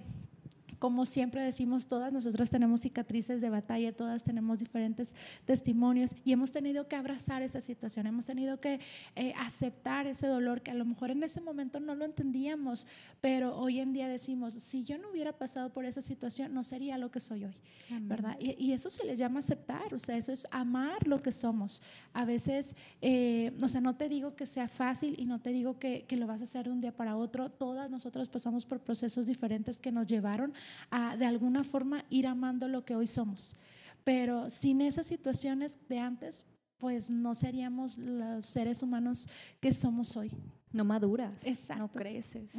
como 0.79 1.05
siempre 1.05 1.43
decimos 1.43 1.87
todas, 1.87 2.12
nosotras 2.12 2.51
tenemos 2.51 2.81
cicatrices 2.81 3.41
de 3.41 3.51
batalla, 3.51 3.93
todas 3.93 4.23
tenemos 4.23 4.59
diferentes 4.59 5.14
testimonios 5.45 6.14
y 6.25 6.33
hemos 6.33 6.53
tenido 6.53 6.88
que 6.88 6.97
abrazar 6.97 7.43
esa 7.43 7.61
situación, 7.61 8.07
hemos 8.07 8.27
tenido 8.27 8.61
que 8.61 8.81
eh, 9.17 9.33
aceptar 9.38 10.07
ese 10.07 10.27
dolor 10.27 10.62
que 10.62 10.71
a 10.71 10.75
lo 10.75 10.85
mejor 10.85 11.11
en 11.11 11.23
ese 11.23 11.41
momento 11.41 11.81
no 11.81 11.95
lo 11.95 12.05
entendíamos, 12.05 12.87
pero 13.21 13.57
hoy 13.57 13.81
en 13.81 13.93
día 13.93 14.09
decimos, 14.09 14.55
si 14.55 14.85
yo 14.85 14.99
no 14.99 15.11
hubiera 15.11 15.33
pasado 15.33 15.71
por 15.71 15.85
esa 15.85 16.03
situación, 16.03 16.55
no 16.55 16.62
sería 16.62 16.99
lo 16.99 17.11
que 17.11 17.21
soy 17.21 17.45
hoy, 17.45 17.55
¿verdad? 18.03 18.37
Y, 18.38 18.69
eso 18.79 18.91
se 18.91 19.05
le 19.05 19.17
llama 19.17 19.41
aceptar, 19.41 19.93
o 19.95 19.99
sea, 19.99 20.17
eso 20.17 20.31
es 20.31 20.47
amar 20.51 21.09
lo 21.09 21.23
que 21.23 21.33
somos. 21.33 21.83
A 22.12 22.25
veces, 22.25 22.77
eh, 23.01 23.53
o 23.61 23.67
sea, 23.67 23.81
no 23.81 23.97
te 23.97 24.09
digo 24.09 24.37
que 24.37 24.47
sea 24.47 24.69
fácil 24.69 25.14
y 25.19 25.25
no 25.25 25.41
te 25.41 25.51
digo 25.51 25.79
que, 25.79 26.05
que 26.07 26.17
lo 26.17 26.27
vas 26.27 26.43
a 26.43 26.45
hacer 26.45 26.67
de 26.67 26.71
un 26.71 26.81
día 26.81 26.93
para 26.93 27.17
otro, 27.17 27.51
todas 27.51 27.91
nosotras 27.91 28.29
pasamos 28.29 28.67
por 28.67 28.81
procesos 28.81 29.27
diferentes 29.27 29.81
que 29.81 29.91
nos 29.91 30.07
llevaron 30.07 30.53
a 30.91 31.17
de 31.17 31.27
alguna 31.27 31.65
forma 31.65 32.05
ir 32.11 32.27
amando 32.27 32.69
lo 32.69 32.85
que 32.85 32.97
hoy 32.97 33.07
somos. 33.07 33.57
Pero 34.05 34.49
sin 34.51 34.81
esas 34.81 35.07
situaciones 35.07 35.79
de 35.89 35.99
antes, 35.99 36.47
pues 36.79 37.11
no 37.11 37.35
seríamos 37.35 37.99
los 37.99 38.47
seres 38.47 38.83
humanos 38.83 39.29
que 39.61 39.73
somos 39.73 40.17
hoy. 40.17 40.31
No 40.71 40.85
maduras, 40.85 41.45
no 41.77 41.91
creces. 41.91 42.53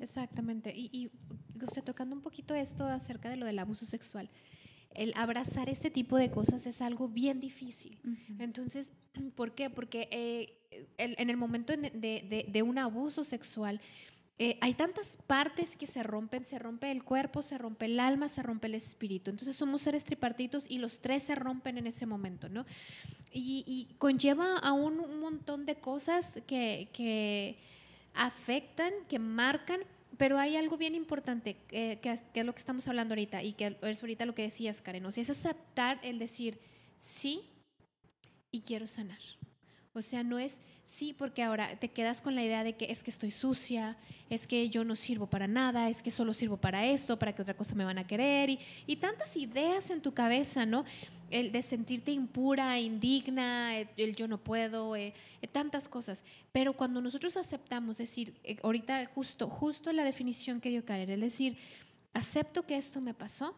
Exactamente. 0.00 0.72
Y, 0.76 0.90
y 0.92 1.10
usted 1.64 1.82
tocando 1.82 2.14
un 2.14 2.22
poquito 2.22 2.54
esto 2.54 2.86
acerca 2.86 3.30
de 3.30 3.36
lo 3.36 3.46
del 3.46 3.58
abuso 3.58 3.84
sexual 3.84 4.28
el 4.94 5.12
abrazar 5.16 5.68
este 5.68 5.90
tipo 5.90 6.16
de 6.16 6.30
cosas 6.30 6.66
es 6.66 6.80
algo 6.80 7.08
bien 7.08 7.40
difícil. 7.40 7.98
Entonces, 8.38 8.92
¿por 9.34 9.54
qué? 9.54 9.70
Porque 9.70 10.08
eh, 10.10 10.58
en 10.98 11.30
el 11.30 11.36
momento 11.36 11.72
de, 11.76 11.90
de, 11.90 12.46
de, 12.48 12.62
un 12.62 12.78
abuso 12.78 13.24
sexual, 13.24 13.80
eh, 14.38 14.58
hay 14.60 14.74
tantas 14.74 15.18
partes 15.18 15.76
que 15.76 15.86
se 15.86 16.02
rompen, 16.02 16.44
se 16.44 16.58
rompe 16.58 16.90
el 16.90 17.04
cuerpo, 17.04 17.42
se 17.42 17.58
rompe 17.58 17.84
el 17.84 18.00
alma, 18.00 18.28
se 18.28 18.42
rompe 18.42 18.66
el 18.66 18.74
espíritu. 18.74 19.30
Entonces 19.30 19.56
somos 19.56 19.82
seres 19.82 20.04
tripartitos 20.04 20.66
y 20.68 20.78
los 20.78 21.00
tres 21.00 21.22
se 21.24 21.34
rompen 21.34 21.78
en 21.78 21.86
ese 21.86 22.06
momento, 22.06 22.48
¿no? 22.48 22.64
Y, 23.34 23.94
conlleva 23.98 24.58
a 24.58 24.72
un, 24.72 25.20
montón 25.20 25.64
de 25.64 25.76
cosas 25.76 26.38
que, 26.46 27.58
afectan, 28.14 28.92
que 29.08 29.18
marcan, 29.18 29.80
pero 30.18 30.38
hay 30.38 30.56
algo 30.56 30.76
bien 30.76 30.94
importante, 30.94 31.56
que, 31.68 31.98
es, 32.02 32.26
lo 32.44 32.52
que 32.52 32.58
estamos 32.58 32.86
hablando 32.88 33.12
ahorita 33.12 33.42
y 33.42 33.54
que 33.54 33.78
es 33.80 34.02
ahorita 34.02 34.26
lo 34.26 34.34
que 34.34 34.42
decías, 34.42 34.82
Karen, 34.82 35.06
o 35.06 35.12
sea, 35.12 35.22
es 35.22 35.30
aceptar 35.30 35.98
el 36.02 36.18
decir 36.18 36.58
sí 36.96 37.42
y 38.50 38.60
quiero 38.60 38.86
sanar. 38.86 39.20
O 39.94 40.00
sea, 40.00 40.22
no 40.22 40.38
es 40.38 40.62
sí 40.82 41.12
porque 41.12 41.42
ahora 41.42 41.78
te 41.78 41.88
quedas 41.88 42.22
con 42.22 42.34
la 42.34 42.42
idea 42.42 42.64
de 42.64 42.76
que 42.76 42.86
es 42.90 43.02
que 43.02 43.10
estoy 43.10 43.30
sucia, 43.30 43.98
es 44.30 44.46
que 44.46 44.70
yo 44.70 44.84
no 44.84 44.96
sirvo 44.96 45.26
para 45.26 45.46
nada, 45.46 45.90
es 45.90 46.02
que 46.02 46.10
solo 46.10 46.32
sirvo 46.32 46.56
para 46.56 46.86
esto, 46.86 47.18
para 47.18 47.34
que 47.34 47.42
otra 47.42 47.54
cosa 47.54 47.74
me 47.74 47.84
van 47.84 47.98
a 47.98 48.06
querer 48.06 48.48
y, 48.48 48.58
y 48.86 48.96
tantas 48.96 49.36
ideas 49.36 49.90
en 49.90 50.00
tu 50.00 50.14
cabeza, 50.14 50.64
¿no? 50.64 50.86
El 51.30 51.52
de 51.52 51.60
sentirte 51.60 52.10
impura, 52.10 52.80
indigna, 52.80 53.78
el, 53.78 54.16
yo 54.16 54.26
no 54.28 54.38
puedo, 54.38 54.96
eh, 54.96 55.12
eh, 55.42 55.46
tantas 55.46 55.88
cosas. 55.88 56.24
Pero 56.52 56.72
cuando 56.74 57.02
nosotros 57.02 57.36
aceptamos, 57.36 57.98
decir, 57.98 58.34
eh, 58.44 58.56
ahorita 58.62 59.04
justo, 59.14 59.50
justo 59.50 59.92
la 59.92 60.04
definición 60.04 60.58
que 60.62 60.70
dio 60.70 60.86
Karen, 60.86 61.10
es 61.10 61.20
decir, 61.20 61.58
acepto 62.14 62.62
que 62.62 62.78
esto 62.78 63.02
me 63.02 63.12
pasó, 63.12 63.54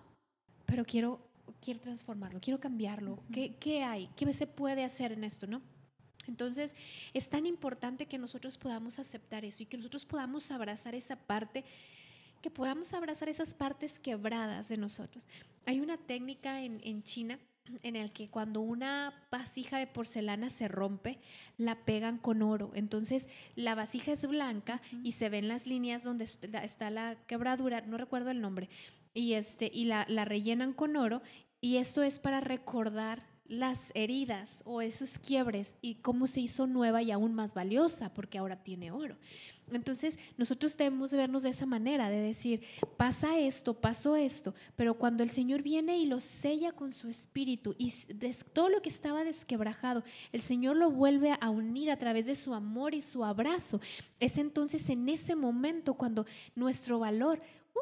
pero 0.67 0.85
quiero, 0.85 1.21
quiero 1.61 1.79
transformarlo, 1.79 2.41
quiero 2.41 2.59
cambiarlo. 2.59 3.21
¿Qué, 3.33 3.55
¿Qué 3.61 3.85
hay? 3.85 4.09
¿Qué 4.17 4.33
se 4.33 4.49
puede 4.49 4.83
hacer 4.83 5.13
en 5.13 5.23
esto, 5.23 5.47
no? 5.47 5.63
Entonces, 6.29 6.75
es 7.13 7.29
tan 7.29 7.47
importante 7.47 8.07
que 8.07 8.19
nosotros 8.19 8.59
podamos 8.59 8.99
aceptar 8.99 9.45
eso 9.45 9.63
y 9.63 9.67
que 9.67 9.77
nosotros 9.77 10.05
podamos 10.05 10.51
abrazar 10.51 10.95
esa 10.95 11.17
parte, 11.17 11.65
que 12.41 12.51
podamos 12.51 12.93
abrazar 12.93 13.29
esas 13.29 13.55
partes 13.55 13.99
quebradas 13.99 14.69
de 14.69 14.77
nosotros. 14.77 15.29
Hay 15.67 15.81
una 15.81 15.97
técnica 15.97 16.63
en, 16.63 17.03
China 17.03 17.39
en 17.83 17.97
el 17.97 18.13
que 18.13 18.29
cuando 18.29 18.61
una 18.61 19.15
vasija 19.31 19.79
de 19.79 19.87
porcelana 19.87 20.51
se 20.51 20.69
rompe, 20.69 21.19
la 21.57 21.75
pegan 21.85 22.19
con 22.19 22.43
oro. 22.43 22.71
Entonces 22.75 23.29
la 23.55 23.75
vasija 23.75 24.13
es 24.13 24.27
blanca 24.27 24.83
y 25.03 25.13
se 25.13 25.31
ven 25.31 25.49
las 25.49 25.67
líneas 25.67 26.03
donde 26.03 26.25
está 26.63 26.91
la 26.91 27.17
quebradura, 27.27 27.81
no 27.83 27.97
recuerdo 27.97 28.31
el 28.31 28.41
nombre, 28.41 28.69
y, 29.15 29.35
este, 29.35 29.71
y 29.73 29.85
la, 29.85 30.05
la 30.09 30.25
rellenan 30.25 30.73
con 30.73 30.97
oro. 30.97 31.23
Y 31.61 31.77
esto 31.79 32.03
es 32.03 32.19
para 32.19 32.41
recordar 32.41 33.34
las 33.47 33.93
heridas 33.95 34.63
o 34.65 34.81
esos 34.81 35.19
quiebres 35.19 35.77
y 35.83 35.97
cómo 35.97 36.27
se 36.27 36.41
hizo 36.41 36.67
nueva 36.67 37.03
y 37.03 37.11
aún 37.11 37.35
más 37.35 37.55
valiosa 37.55 38.13
porque 38.15 38.39
ahora 38.39 38.63
tiene 38.63 38.91
oro. 38.91 39.17
Entonces, 39.71 40.19
nosotros 40.37 40.77
debemos 40.77 41.13
vernos 41.13 41.43
de 41.43 41.51
esa 41.51 41.67
manera, 41.67 42.11
de 42.11 42.21
decir, 42.21 42.63
pasa 42.97 43.39
esto, 43.39 43.75
pasó 43.75 44.15
esto, 44.17 44.55
pero 44.77 44.95
cuando 44.95 45.23
el 45.23 45.31
Señor 45.31 45.63
viene 45.63 45.99
y 45.99 46.07
lo 46.07 46.21
sella 46.21 46.73
con 46.73 46.93
su 46.93 47.09
espíritu 47.09 47.75
y 47.79 47.93
todo 48.53 48.69
lo 48.69 48.83
que 48.83 48.91
estaba 48.91 49.25
desquebrajado, 49.25 50.03
el 50.33 50.43
Señor 50.43 50.77
lo 50.77 50.91
vuelve 50.91 51.37
a 51.41 51.51
unir 51.51 51.91
a 51.91 51.99
través 51.99 52.27
de 52.27 52.37
su 52.37 52.53
amor 52.53 52.95
y 52.95 53.01
su 53.01 53.25
abrazo. 53.25 53.81
Es 54.21 54.39
entonces 54.39 54.89
en 54.91 55.09
ese 55.09 55.35
momento 55.35 55.95
cuando 55.95 56.27
nuestro 56.55 56.99
valor 56.99 57.41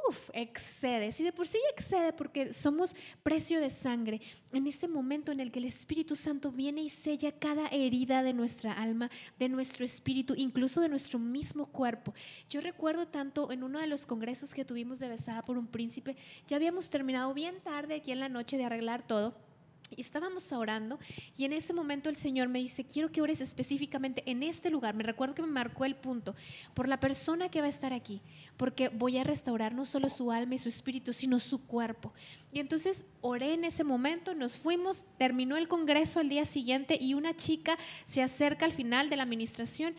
uf, 0.09 0.31
excede. 0.33 1.12
Si 1.12 1.24
de 1.24 1.33
por 1.33 1.46
sí 1.46 1.59
excede 1.70 2.12
porque 2.12 2.52
somos 2.52 2.94
precio 3.22 3.61
de 3.61 3.70
sangre, 3.70 4.20
en 4.52 4.66
ese 4.66 4.88
momento 4.88 5.33
en 5.33 5.40
el 5.40 5.52
que 5.52 5.59
el 5.59 5.66
Espíritu 5.66 6.16
Santo 6.16 6.50
viene 6.50 6.83
y 6.83 6.88
sella 6.88 7.33
cada 7.33 7.68
herida 7.68 8.22
de 8.22 8.33
nuestra 8.33 8.72
alma, 8.72 9.11
de 9.38 9.48
nuestro 9.48 9.85
espíritu, 9.85 10.35
incluso 10.37 10.81
de 10.81 10.88
nuestro 10.88 11.18
mismo 11.18 11.66
cuerpo. 11.66 12.14
Yo 12.48 12.61
recuerdo 12.61 13.07
tanto 13.07 13.52
en 13.52 13.62
uno 13.62 13.78
de 13.78 13.87
los 13.87 14.07
congresos 14.07 14.55
que 14.55 14.64
tuvimos 14.64 14.98
de 14.98 15.09
Besada 15.09 15.42
por 15.42 15.59
un 15.59 15.66
Príncipe, 15.66 16.16
ya 16.46 16.57
habíamos 16.57 16.90
terminado 16.90 17.33
bien 17.35 17.61
tarde 17.61 17.96
aquí 17.96 18.12
en 18.12 18.20
la 18.20 18.28
noche 18.28 18.57
de 18.57 18.64
arreglar 18.64 19.07
todo 19.07 19.52
y 19.96 20.00
estábamos 20.00 20.50
orando 20.52 20.98
y 21.37 21.44
en 21.44 21.52
ese 21.52 21.72
momento 21.72 22.09
el 22.09 22.16
Señor 22.16 22.48
me 22.48 22.59
dice, 22.59 22.85
quiero 22.85 23.11
que 23.11 23.20
ores 23.20 23.40
específicamente 23.40 24.22
en 24.31 24.42
este 24.42 24.70
lugar. 24.70 24.94
Me 24.94 25.02
recuerdo 25.02 25.35
que 25.35 25.42
me 25.42 25.48
marcó 25.48 25.85
el 25.85 25.96
punto 25.96 26.35
por 26.74 26.88
la 26.88 27.00
persona 27.00 27.50
que 27.50 27.61
va 27.61 27.66
a 27.66 27.70
estar 27.70 27.92
aquí, 27.92 28.20
porque 28.57 28.88
voy 28.88 29.18
a 29.18 29.24
restaurar 29.24 29.74
no 29.74 29.85
solo 29.85 30.09
su 30.09 30.31
alma 30.31 30.55
y 30.55 30.59
su 30.59 30.68
espíritu, 30.68 31.12
sino 31.12 31.38
su 31.38 31.66
cuerpo. 31.66 32.12
Y 32.52 32.61
entonces 32.61 33.07
oré 33.20 33.55
en 33.55 33.64
ese 33.64 33.85
momento, 33.85 34.35
nos 34.35 34.57
fuimos, 34.57 35.07
terminó 35.18 35.57
el 35.57 35.68
congreso 35.68 36.20
al 36.20 36.28
día 36.28 36.44
siguiente 36.44 36.98
y 37.00 37.14
una 37.14 37.37
chica 37.37 37.76
se 38.05 38.22
acerca 38.22 38.64
al 38.64 38.72
final 38.72 39.11
de 39.11 39.16
la 39.16 39.22
administración. 39.22 39.94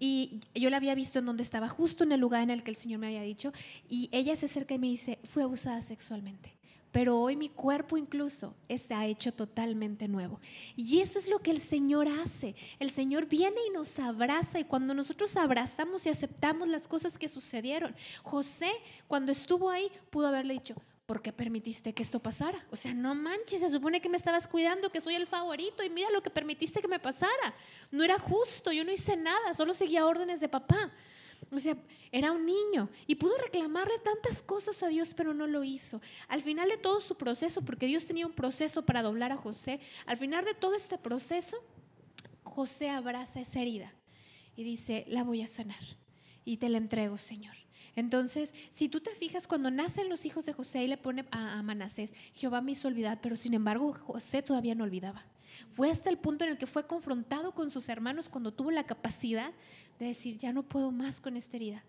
Y 0.00 0.40
yo 0.54 0.70
la 0.70 0.78
había 0.78 0.94
visto 0.94 1.20
en 1.20 1.26
donde 1.26 1.44
estaba, 1.44 1.68
justo 1.68 2.04
en 2.04 2.12
el 2.12 2.20
lugar 2.20 2.42
en 2.42 2.50
el 2.50 2.62
que 2.62 2.70
el 2.70 2.76
Señor 2.76 2.98
me 2.98 3.06
había 3.06 3.22
dicho. 3.22 3.52
Y 3.88 4.08
ella 4.12 4.34
se 4.36 4.46
acerca 4.46 4.74
y 4.74 4.78
me 4.78 4.88
dice, 4.88 5.18
fue 5.24 5.44
abusada 5.44 5.80
sexualmente 5.82 6.53
pero 6.94 7.18
hoy 7.18 7.34
mi 7.34 7.48
cuerpo 7.48 7.96
incluso 7.96 8.54
está 8.68 9.04
hecho 9.04 9.32
totalmente 9.32 10.06
nuevo. 10.06 10.38
Y 10.76 11.00
eso 11.00 11.18
es 11.18 11.26
lo 11.26 11.40
que 11.40 11.50
el 11.50 11.58
Señor 11.58 12.06
hace. 12.06 12.54
El 12.78 12.92
Señor 12.92 13.26
viene 13.26 13.56
y 13.66 13.72
nos 13.72 13.98
abraza 13.98 14.60
y 14.60 14.64
cuando 14.64 14.94
nosotros 14.94 15.36
abrazamos 15.36 16.06
y 16.06 16.10
aceptamos 16.10 16.68
las 16.68 16.86
cosas 16.86 17.18
que 17.18 17.28
sucedieron, 17.28 17.96
José 18.22 18.70
cuando 19.08 19.32
estuvo 19.32 19.70
ahí 19.70 19.90
pudo 20.08 20.28
haberle 20.28 20.54
dicho, 20.54 20.76
¿por 21.04 21.20
qué 21.20 21.32
permitiste 21.32 21.92
que 21.92 22.04
esto 22.04 22.20
pasara? 22.20 22.64
O 22.70 22.76
sea, 22.76 22.94
no 22.94 23.12
manches, 23.16 23.58
se 23.58 23.70
supone 23.70 24.00
que 24.00 24.08
me 24.08 24.16
estabas 24.16 24.46
cuidando, 24.46 24.92
que 24.92 25.00
soy 25.00 25.16
el 25.16 25.26
favorito 25.26 25.82
y 25.82 25.90
mira 25.90 26.12
lo 26.12 26.22
que 26.22 26.30
permitiste 26.30 26.80
que 26.80 26.86
me 26.86 27.00
pasara. 27.00 27.56
No 27.90 28.04
era 28.04 28.20
justo, 28.20 28.70
yo 28.70 28.84
no 28.84 28.92
hice 28.92 29.16
nada, 29.16 29.52
solo 29.52 29.74
seguía 29.74 30.06
órdenes 30.06 30.38
de 30.38 30.48
papá. 30.48 30.92
O 31.50 31.58
sea, 31.58 31.76
era 32.10 32.32
un 32.32 32.46
niño 32.46 32.88
y 33.06 33.14
pudo 33.14 33.36
reclamarle 33.38 33.98
tantas 33.98 34.42
cosas 34.42 34.82
a 34.82 34.88
Dios, 34.88 35.14
pero 35.14 35.34
no 35.34 35.46
lo 35.46 35.62
hizo. 35.64 36.00
Al 36.28 36.42
final 36.42 36.68
de 36.68 36.76
todo 36.76 37.00
su 37.00 37.16
proceso, 37.16 37.62
porque 37.62 37.86
Dios 37.86 38.06
tenía 38.06 38.26
un 38.26 38.32
proceso 38.32 38.84
para 38.84 39.02
doblar 39.02 39.32
a 39.32 39.36
José, 39.36 39.80
al 40.06 40.16
final 40.16 40.44
de 40.44 40.54
todo 40.54 40.74
este 40.74 40.98
proceso, 40.98 41.56
José 42.42 42.90
abraza 42.90 43.40
esa 43.40 43.60
herida 43.60 43.92
y 44.56 44.64
dice, 44.64 45.04
la 45.08 45.24
voy 45.24 45.42
a 45.42 45.46
sanar 45.46 45.82
y 46.44 46.58
te 46.58 46.68
la 46.68 46.78
entrego, 46.78 47.18
Señor. 47.18 47.54
Entonces, 47.96 48.54
si 48.70 48.88
tú 48.88 49.00
te 49.00 49.10
fijas, 49.14 49.46
cuando 49.46 49.70
nacen 49.70 50.08
los 50.08 50.24
hijos 50.24 50.44
de 50.46 50.52
José 50.52 50.84
y 50.84 50.88
le 50.88 50.96
pone 50.96 51.24
a, 51.30 51.62
Manasés, 51.62 52.12
Jehová 52.32 52.60
me 52.60 52.72
hizo 52.72 52.88
olvidar, 52.88 53.20
pero 53.20 53.36
sin 53.36 53.54
embargo 53.54 53.94
José 53.94 54.42
todavía 54.42 54.74
no 54.74 54.84
olvidaba. 54.84 55.24
Fue 55.72 55.90
hasta 55.90 56.10
el 56.10 56.18
punto 56.18 56.44
en 56.44 56.50
el 56.50 56.58
que 56.58 56.66
fue 56.66 56.86
confrontado 56.86 57.52
con 57.52 57.70
sus 57.70 57.88
hermanos 57.88 58.28
cuando 58.28 58.52
tuvo 58.52 58.72
la 58.72 58.84
capacidad 58.84 59.52
de 59.98 60.06
decir, 60.06 60.36
ya 60.38 60.52
no 60.52 60.62
puedo 60.62 60.90
más 60.90 61.20
con 61.20 61.36
esta 61.36 61.56
herida. 61.56 61.84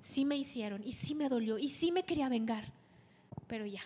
Sí 0.00 0.24
me 0.24 0.36
hicieron 0.36 0.82
y 0.84 0.92
sí 0.92 1.14
me 1.14 1.28
dolió 1.28 1.58
y 1.58 1.68
sí 1.68 1.92
me 1.92 2.04
quería 2.04 2.28
vengar, 2.28 2.72
pero 3.46 3.66
ya, 3.66 3.82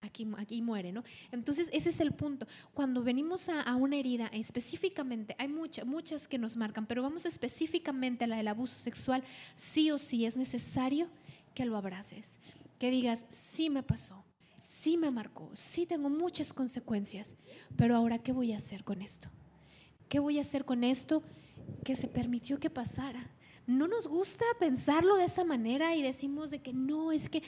aquí, 0.00 0.26
aquí 0.38 0.62
muere, 0.62 0.92
¿no? 0.92 1.04
Entonces 1.30 1.68
ese 1.72 1.90
es 1.90 2.00
el 2.00 2.12
punto. 2.12 2.46
Cuando 2.74 3.02
venimos 3.02 3.48
a, 3.48 3.74
una 3.76 3.96
herida 3.96 4.26
específicamente, 4.32 5.36
hay 5.38 5.48
muchas, 5.48 5.86
muchas 5.86 6.26
que 6.26 6.38
nos 6.38 6.56
marcan, 6.56 6.86
pero 6.86 7.02
vamos 7.02 7.26
específicamente 7.26 8.24
a 8.24 8.26
la 8.26 8.36
del 8.36 8.48
abuso 8.48 8.78
sexual, 8.78 9.22
sí 9.54 9.90
o 9.90 9.98
sí 9.98 10.26
es 10.26 10.36
necesario 10.36 11.08
que 11.54 11.64
lo 11.64 11.76
abraces, 11.76 12.38
que 12.78 12.90
digas, 12.90 13.26
sí 13.28 13.70
me 13.70 13.82
pasó, 13.82 14.24
sí 14.62 14.96
me 14.96 15.10
marcó, 15.10 15.50
sí 15.54 15.86
tengo 15.86 16.10
muchas 16.10 16.52
consecuencias, 16.52 17.34
pero 17.76 17.94
ahora, 17.94 18.18
¿qué 18.18 18.32
voy 18.32 18.52
a 18.52 18.56
hacer 18.56 18.84
con 18.84 19.00
esto? 19.02 19.28
¿Qué 20.08 20.18
voy 20.18 20.38
a 20.38 20.42
hacer 20.42 20.64
con 20.64 20.84
esto? 20.84 21.22
Que 21.84 21.96
se 21.96 22.08
permitió 22.08 22.58
que 22.58 22.70
pasara. 22.70 23.30
No 23.66 23.88
nos 23.88 24.06
gusta 24.06 24.44
pensarlo 24.60 25.16
de 25.16 25.24
esa 25.24 25.44
manera 25.44 25.94
y 25.94 26.02
decimos 26.02 26.50
de 26.50 26.60
que 26.60 26.72
no, 26.72 27.12
es 27.12 27.28
que... 27.28 27.42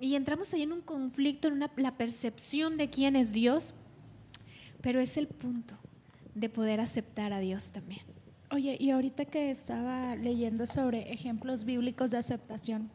Y 0.00 0.16
entramos 0.16 0.52
ahí 0.52 0.62
en 0.62 0.72
un 0.72 0.80
conflicto, 0.80 1.48
en 1.48 1.54
una, 1.54 1.70
la 1.76 1.96
percepción 1.96 2.76
de 2.76 2.90
quién 2.90 3.16
es 3.16 3.32
Dios, 3.32 3.74
pero 4.80 5.00
es 5.00 5.16
el 5.16 5.28
punto 5.28 5.76
de 6.34 6.48
poder 6.48 6.80
aceptar 6.80 7.32
a 7.32 7.38
Dios 7.38 7.72
también. 7.72 8.02
Oye, 8.50 8.76
y 8.78 8.90
ahorita 8.90 9.24
que 9.24 9.50
estaba 9.50 10.14
leyendo 10.16 10.66
sobre 10.66 11.12
ejemplos 11.12 11.64
bíblicos 11.64 12.10
de 12.10 12.18
aceptación, 12.18 12.90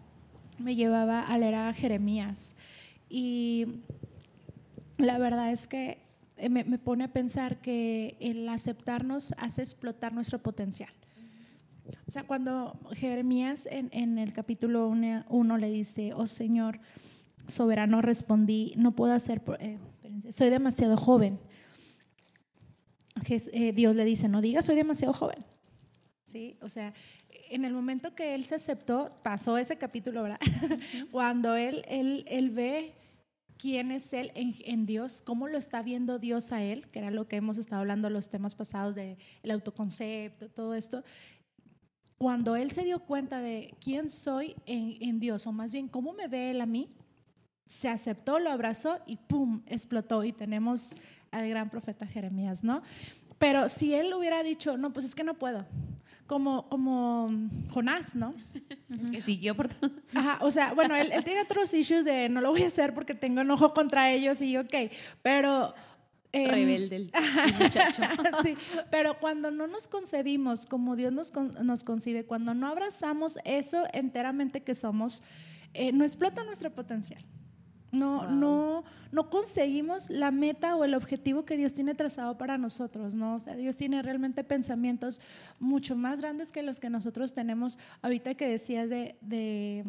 me 0.57 0.75
llevaba 0.75 1.21
a 1.21 1.37
leer 1.37 1.55
a 1.55 1.73
Jeremías. 1.73 2.55
Y 3.09 3.65
la 4.97 5.17
verdad 5.17 5.51
es 5.51 5.67
que 5.67 5.97
eh, 6.39 6.49
me, 6.49 6.63
pone 6.77 7.03
a 7.03 7.11
pensar 7.11 7.61
que 7.61 8.15
el 8.19 8.47
aceptarnos 8.47 9.33
hace 9.37 9.61
explotar 9.61 10.13
nuestro 10.13 10.39
potencial. 10.39 10.89
O 12.07 12.11
sea, 12.11 12.23
cuando 12.23 12.79
Jeremías 12.93 13.67
en, 13.69 14.17
el 14.17 14.31
capítulo 14.31 14.87
1 14.87 15.57
le 15.57 15.69
dice, 15.69 16.13
oh 16.13 16.27
Señor, 16.27 16.79
soberano, 17.47 18.01
respondí, 18.01 18.73
no 18.77 18.95
puedo 18.95 19.13
hacer, 19.13 19.41
eh, 19.59 19.77
soy 20.29 20.49
demasiado 20.49 20.97
joven. 20.97 21.39
Eh, 23.27 23.73
Dios 23.73 23.95
le 23.95 24.05
dice, 24.05 24.29
no 24.29 24.41
digas, 24.41 24.65
soy 24.65 24.75
demasiado 24.75 25.13
joven. 25.13 25.43
¿Sí? 26.23 26.57
O 26.61 26.69
sea, 26.69 26.93
en 27.49 27.65
el 27.65 27.73
momento 27.73 28.15
que 28.15 28.35
él 28.35 28.45
se 28.45 28.55
aceptó, 28.55 29.11
pasó 29.23 29.57
ese 29.57 29.77
capítulo, 29.77 30.23
¿verdad? 30.23 30.39
Cuando 31.11 31.55
él, 31.55 31.83
él, 31.87 32.23
él 32.27 32.51
ve 32.51 32.93
quién 33.59 33.91
es 33.91 34.13
Él 34.13 34.31
en, 34.33 34.85
Dios, 34.85 35.21
cómo 35.21 35.47
lo 35.47 35.57
está 35.57 35.83
viendo 35.83 36.17
Dios 36.17 36.51
a 36.51 36.63
Él, 36.63 36.87
que 36.87 36.99
era 36.99 37.11
lo 37.11 37.27
que 37.27 37.35
hemos 37.35 37.57
estado 37.57 37.81
hablando 37.81 38.07
en 38.07 38.13
los 38.13 38.29
temas 38.29 38.55
pasados 38.55 38.95
del 38.95 39.17
el 39.43 39.51
autoconcepto, 39.51 40.49
todo 40.49 40.73
esto. 40.73 41.03
Cuando 42.17 42.55
Él 42.55 42.71
se 42.71 42.83
dio 42.83 42.99
cuenta 42.99 43.41
de 43.41 43.75
quién 43.79 44.09
soy 44.09 44.55
en, 44.65 44.97
en 45.01 45.19
Dios, 45.19 45.45
o 45.45 45.51
más 45.51 45.73
bien 45.73 45.89
cómo 45.89 46.13
me 46.13 46.27
ve 46.27 46.51
Él 46.51 46.61
a 46.61 46.65
mí, 46.65 46.89
se 47.67 47.89
aceptó, 47.89 48.39
lo 48.39 48.49
abrazó 48.49 48.99
y 49.05 49.17
¡pum! 49.17 49.61
explotó. 49.67 50.23
Y 50.23 50.31
tenemos 50.31 50.95
al 51.29 51.47
gran 51.49 51.69
profeta 51.69 52.07
Jeremías, 52.07 52.63
¿no? 52.63 52.81
Pero 53.37 53.69
si 53.69 53.93
Él 53.93 54.13
hubiera 54.13 54.41
dicho, 54.41 54.77
no, 54.77 54.91
pues 54.91 55.05
es 55.05 55.15
que 55.15 55.23
no 55.23 55.35
puedo, 55.35 55.65
como, 56.29 56.69
como 56.69 57.31
Jonás, 57.71 58.15
¿no? 58.15 58.35
Que 59.11 59.19
siguió 59.19 59.55
por 59.55 59.67
todo. 59.67 59.89
Ajá, 60.13 60.37
o 60.41 60.51
sea, 60.51 60.73
bueno, 60.73 60.95
él, 60.95 61.11
tiene 61.25 61.41
otros 61.41 61.73
issues 61.73 62.05
de 62.05 62.29
no 62.29 62.39
lo 62.39 62.51
voy 62.51 62.61
a 62.61 62.67
hacer 62.67 62.93
porque 62.93 63.15
tengo 63.15 63.41
enojo 63.41 63.73
contra 63.73 64.11
ellos 64.11 64.41
y 64.41 64.55
ok, 64.55 64.75
pero... 65.23 65.73
Eh, 66.31 66.47
Rebelde 66.47 66.95
el, 66.97 67.11
muchacho. 67.59 68.03
sí, 68.43 68.55
pero 68.91 69.17
cuando 69.19 69.49
no 69.49 69.65
nos 69.65 69.87
concebimos 69.87 70.67
como 70.67 70.95
Dios 70.95 71.11
nos, 71.11 71.33
nos 71.63 71.83
concibe, 71.83 72.23
cuando 72.23 72.53
no 72.53 72.67
abrazamos 72.67 73.39
eso 73.43 73.85
enteramente 73.91 74.61
que 74.61 74.75
somos, 74.75 75.23
eh, 75.73 75.91
no 75.91 76.03
explota 76.03 76.43
nuestro 76.43 76.71
potencial. 76.71 77.25
No, 77.91 78.29
no, 78.29 78.83
no 79.11 79.29
conseguimos 79.29 80.09
la 80.09 80.31
meta 80.31 80.75
o 80.75 80.83
el 80.83 80.93
objetivo 80.93 81.45
que 81.45 81.57
Dios 81.57 81.73
tiene 81.73 81.95
trazado 81.95 82.37
para 82.37 82.57
nosotros, 82.57 83.15
¿no? 83.15 83.35
O 83.35 83.39
sea, 83.39 83.55
Dios 83.55 83.75
tiene 83.77 84.01
realmente 84.01 84.43
pensamientos 84.43 85.19
mucho 85.59 85.95
más 85.95 86.21
grandes 86.21 86.51
que 86.51 86.61
los 86.61 86.79
que 86.79 86.89
nosotros 86.89 87.33
tenemos. 87.33 87.77
Ahorita 88.01 88.35
que 88.35 88.47
decías 88.47 88.89
de 88.89 89.17
de 89.21 89.83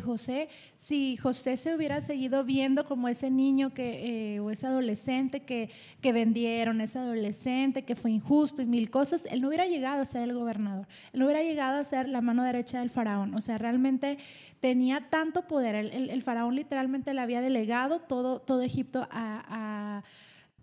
José, 0.00 0.48
si 0.76 1.16
José 1.16 1.56
se 1.56 1.74
hubiera 1.74 2.00
seguido 2.00 2.44
viendo 2.44 2.84
como 2.84 3.08
ese 3.08 3.30
niño 3.30 3.72
que, 3.72 4.34
eh, 4.34 4.40
o 4.40 4.50
ese 4.50 4.66
adolescente 4.66 5.40
que, 5.40 5.70
que, 6.00 6.12
vendieron, 6.12 6.80
ese 6.80 6.98
adolescente 6.98 7.84
que 7.84 7.94
fue 7.94 8.10
injusto 8.10 8.62
y 8.62 8.66
mil 8.66 8.90
cosas, 8.90 9.26
él 9.30 9.40
no 9.40 9.48
hubiera 9.48 9.66
llegado 9.66 10.02
a 10.02 10.04
ser 10.04 10.22
el 10.22 10.34
gobernador, 10.34 10.86
él 11.12 11.20
no 11.20 11.26
hubiera 11.26 11.42
llegado 11.42 11.78
a 11.78 11.84
ser 11.84 12.08
la 12.08 12.20
mano 12.20 12.42
derecha 12.42 12.80
del 12.80 12.90
faraón. 12.90 13.34
O 13.34 13.40
sea, 13.40 13.58
realmente 13.58 14.18
tenía 14.60 15.08
tanto 15.08 15.46
poder, 15.46 15.76
el, 15.76 16.22
faraón 16.22 16.56
literalmente 16.56 17.14
le 17.14 17.20
había 17.20 17.40
delegado 17.40 18.00
todo, 18.00 18.40
todo 18.40 18.62
Egipto 18.62 19.06
a 19.10 19.36
a, 19.48 20.02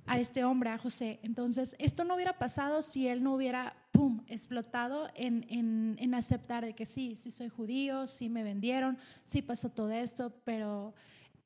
a 0.06 0.20
este 0.20 0.44
hombre, 0.44 0.70
a 0.70 0.78
José. 0.78 1.20
Entonces, 1.24 1.76
esto 1.80 2.04
no 2.04 2.16
hubiera 2.16 2.38
pasado 2.38 2.82
si 2.82 3.08
él 3.08 3.24
no 3.24 3.36
hubiera, 3.36 3.76
¡pum!, 3.92 4.22
explotado 4.28 5.10
en, 5.16 5.46
en, 5.50 5.96
en, 6.00 6.14
aceptar 6.14 6.66
de 6.66 6.74
que 6.74 6.86
sí, 6.86 7.16
sí 7.16 7.32
soy 7.32 7.50
judío, 7.50 8.08
sí 8.08 8.30
me 8.30 8.44
vendieron, 8.44 8.98
sí 9.24 9.42
pasó 9.42 9.70
todo 9.70 9.92
esto, 9.92 10.34
pero 10.44 10.94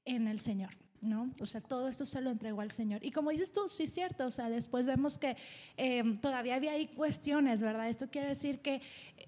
en 0.05 0.28
el 0.28 0.39
Señor. 0.39 0.72
¿No? 1.02 1.30
O 1.39 1.45
sea, 1.45 1.62
todo 1.62 1.88
esto 1.88 2.06
se 2.06 2.22
lo 2.22 2.30
entregó 2.30 2.62
al 2.62 2.72
Señor. 2.72 3.04
Y 3.04 3.12
como 3.12 3.32
dices 3.32 3.52
tú, 3.52 3.68
sí 3.70 3.84
es 3.84 3.93
cierto, 3.93 4.26
o 4.26 4.32
sea, 4.32 4.50
después 4.50 4.86
vemos 4.86 5.20
que 5.20 5.38
eh, 5.78 6.04
todavía 6.22 6.56
había 6.56 6.72
ahí 6.72 6.88
cuestiones, 6.88 7.62
¿verdad? 7.62 7.88
Esto 7.89 8.08
quiere 8.10 8.28
decir 8.28 8.60
que, 8.60 8.82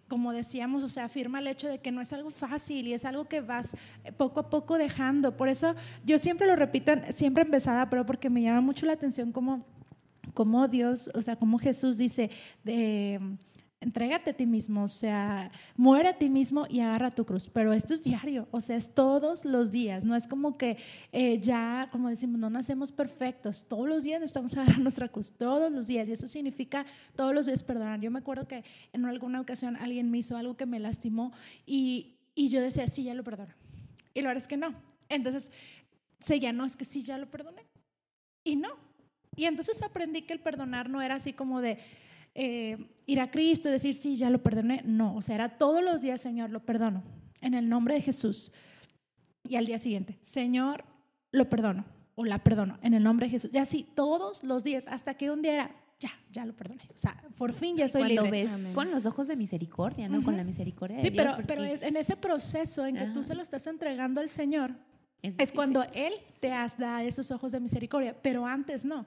como 0.08 0.34
decíamos, 0.34 0.84
o 0.84 0.88
sea, 0.88 1.06
afirma 1.06 1.40
el 1.40 1.48
hecho 1.48 1.68
de 1.68 1.80
que 1.80 1.92
no 1.92 2.02
es 2.02 2.12
algo 2.14 2.32
fácil 2.32 2.88
y 2.88 2.94
es 2.94 3.06
algo 3.06 3.26
que 3.26 3.42
vas 3.42 3.76
eh, 4.04 4.12
poco 4.12 4.40
a 4.40 4.50
poco 4.50 4.78
dejando. 4.78 5.38
Por 5.38 5.50
eso 5.50 5.76
yo 6.06 6.20
siempre 6.20 6.48
lo 6.48 6.56
repito, 6.56 6.92
siempre 7.14 7.44
empezada, 7.44 7.90
pero 7.90 8.06
porque 8.06 8.30
me 8.30 8.42
llama 8.42 8.62
mucho 8.62 8.86
la 8.86 8.94
atención 8.94 9.32
como, 9.32 9.66
como 10.34 10.68
Dios, 10.68 11.10
o 11.14 11.22
sea, 11.22 11.36
como 11.36 11.60
Jesús 11.60 11.98
dice, 11.98 12.32
de 12.64 13.20
entrégate 13.82 14.32
a 14.32 14.34
ti 14.34 14.46
mismo, 14.46 14.84
o 14.84 14.88
sea, 14.88 15.52
muere 15.78 16.10
a 16.10 16.18
ti 16.18 16.30
mismo 16.30 16.66
y 16.70 16.82
agarra 16.82 17.12
tu 17.12 17.26
cruz. 17.26 17.50
Pero 17.50 17.72
esto 17.72 17.94
es 17.94 18.04
diario, 18.04 18.48
o 18.52 18.60
sea, 18.60 18.76
es 18.76 18.94
todos 18.94 19.46
los 19.46 19.72
días. 19.72 20.04
No 20.04 20.16
es 20.16 20.28
como 20.28 20.58
que 20.58 20.78
eh, 21.12 21.38
ya, 21.38 21.88
como 21.92 22.10
decimos, 22.10 22.40
no 22.40 22.50
nacemos 22.50 22.92
perfectos. 22.92 23.66
Todos 23.68 23.88
los 23.88 24.04
días 24.04 24.20
necesitamos 24.20 24.54
agarrar 24.58 24.80
nuestra 24.80 25.08
cruz, 25.08 25.32
todos 25.32 25.72
los 25.72 25.88
días. 25.88 26.10
Y 26.10 26.14
eso 26.14 26.28
significa 26.28 26.86
todos 27.16 27.34
los 27.34 27.46
días 27.46 27.64
perdonar. 27.64 28.00
Yo 28.02 28.12
me 28.12 28.20
acuerdo 28.20 28.48
que 28.48 28.64
en 28.92 29.06
alguna 29.06 29.40
ocasión 29.40 29.78
alguien 29.78 30.12
me 30.12 30.18
hizo 30.18 30.36
algo 30.36 30.58
que 30.58 30.66
me 30.66 30.80
lastimó 30.80 31.32
y, 31.66 32.18
y 32.36 32.50
yo 32.50 32.62
decía, 32.62 32.88
sí, 32.88 33.04
ya 33.04 33.14
lo 33.14 33.24
perdono. 33.24 33.54
Y 34.14 34.22
la 34.22 34.30
verdad 34.30 34.44
es 34.44 34.48
que 34.48 34.58
no. 34.58 34.74
Entonces, 35.08 35.52
seguía, 36.20 36.52
no, 36.52 36.66
es 36.66 36.76
que 36.76 36.86
sí, 36.86 37.02
ya 37.02 37.18
lo 37.18 37.30
perdoné. 37.30 37.66
Y 38.44 38.58
no. 38.58 38.70
Y 39.36 39.46
entonces 39.46 39.82
aprendí 39.82 40.24
que 40.24 40.34
el 40.34 40.42
perdonar 40.42 40.90
no 40.90 41.02
era 41.02 41.16
así 41.16 41.32
como 41.32 41.62
de 41.62 41.78
eh, 42.36 42.78
ir 43.10 43.20
a 43.20 43.32
Cristo 43.32 43.70
y 43.70 43.72
decir, 43.72 43.96
sí, 43.96 44.16
ya 44.18 44.30
lo 44.30 44.42
perdoné. 44.44 44.82
No, 44.86 45.16
o 45.16 45.22
sea, 45.22 45.36
era 45.36 45.58
todos 45.58 45.84
los 45.84 46.02
días, 46.02 46.22
Señor, 46.22 46.50
lo 46.50 46.60
perdono, 46.66 47.04
en 47.42 47.54
el 47.54 47.68
nombre 47.68 47.96
de 47.96 48.02
Jesús. 48.02 48.52
Y 49.48 49.56
al 49.56 49.66
día 49.66 49.80
siguiente, 49.80 50.18
Señor, 50.22 50.84
lo 51.32 51.50
perdono 51.50 51.86
o 52.16 52.26
la 52.26 52.40
perdono, 52.44 52.78
en 52.82 52.94
el 52.94 53.04
nombre 53.04 53.26
de 53.28 53.32
Jesús. 53.32 53.50
Y 53.54 53.58
así 53.58 53.88
todos 53.96 54.44
los 54.44 54.64
días, 54.64 54.88
hasta 54.88 55.14
que 55.16 55.32
un 55.32 55.42
día 55.42 55.54
era, 55.54 55.72
ya, 56.00 56.12
ya 56.32 56.46
lo 56.46 56.54
perdoné. 56.54 56.84
O 56.94 56.98
sea, 56.98 57.22
por 57.38 57.54
fin 57.54 57.76
ya 57.76 57.88
soy 57.90 58.02
Cuando 58.02 58.24
libre. 58.26 58.46
ves 58.46 58.74
con 58.74 58.92
los 58.92 59.06
ojos 59.06 59.28
de 59.28 59.36
misericordia, 59.36 60.08
¿no? 60.10 60.22
Con 60.24 60.38
la 60.38 60.44
misericordia 60.44 60.98
de 60.98 61.02
Sí, 61.02 61.10
Dios. 61.10 61.26
pero, 61.26 61.48
pero 61.48 61.62
porque 61.64 61.88
en 61.88 61.96
ese 61.98 62.16
proceso 62.16 62.86
en 62.86 62.96
que 62.96 63.06
tú 63.08 63.24
se 63.24 63.36
lo 63.36 63.42
estás 63.42 63.66
entregando 63.68 64.22
al 64.22 64.30
Señor, 64.30 64.72
es, 65.22 65.36
es 65.38 65.52
cuando 65.52 65.84
Él 65.94 66.14
te 66.40 66.52
has 66.52 66.78
da 66.78 67.04
esos 67.04 67.32
ojos 67.32 67.52
de 67.52 67.60
misericordia, 67.60 68.16
pero 68.22 68.46
antes 68.46 68.86
no. 68.86 69.06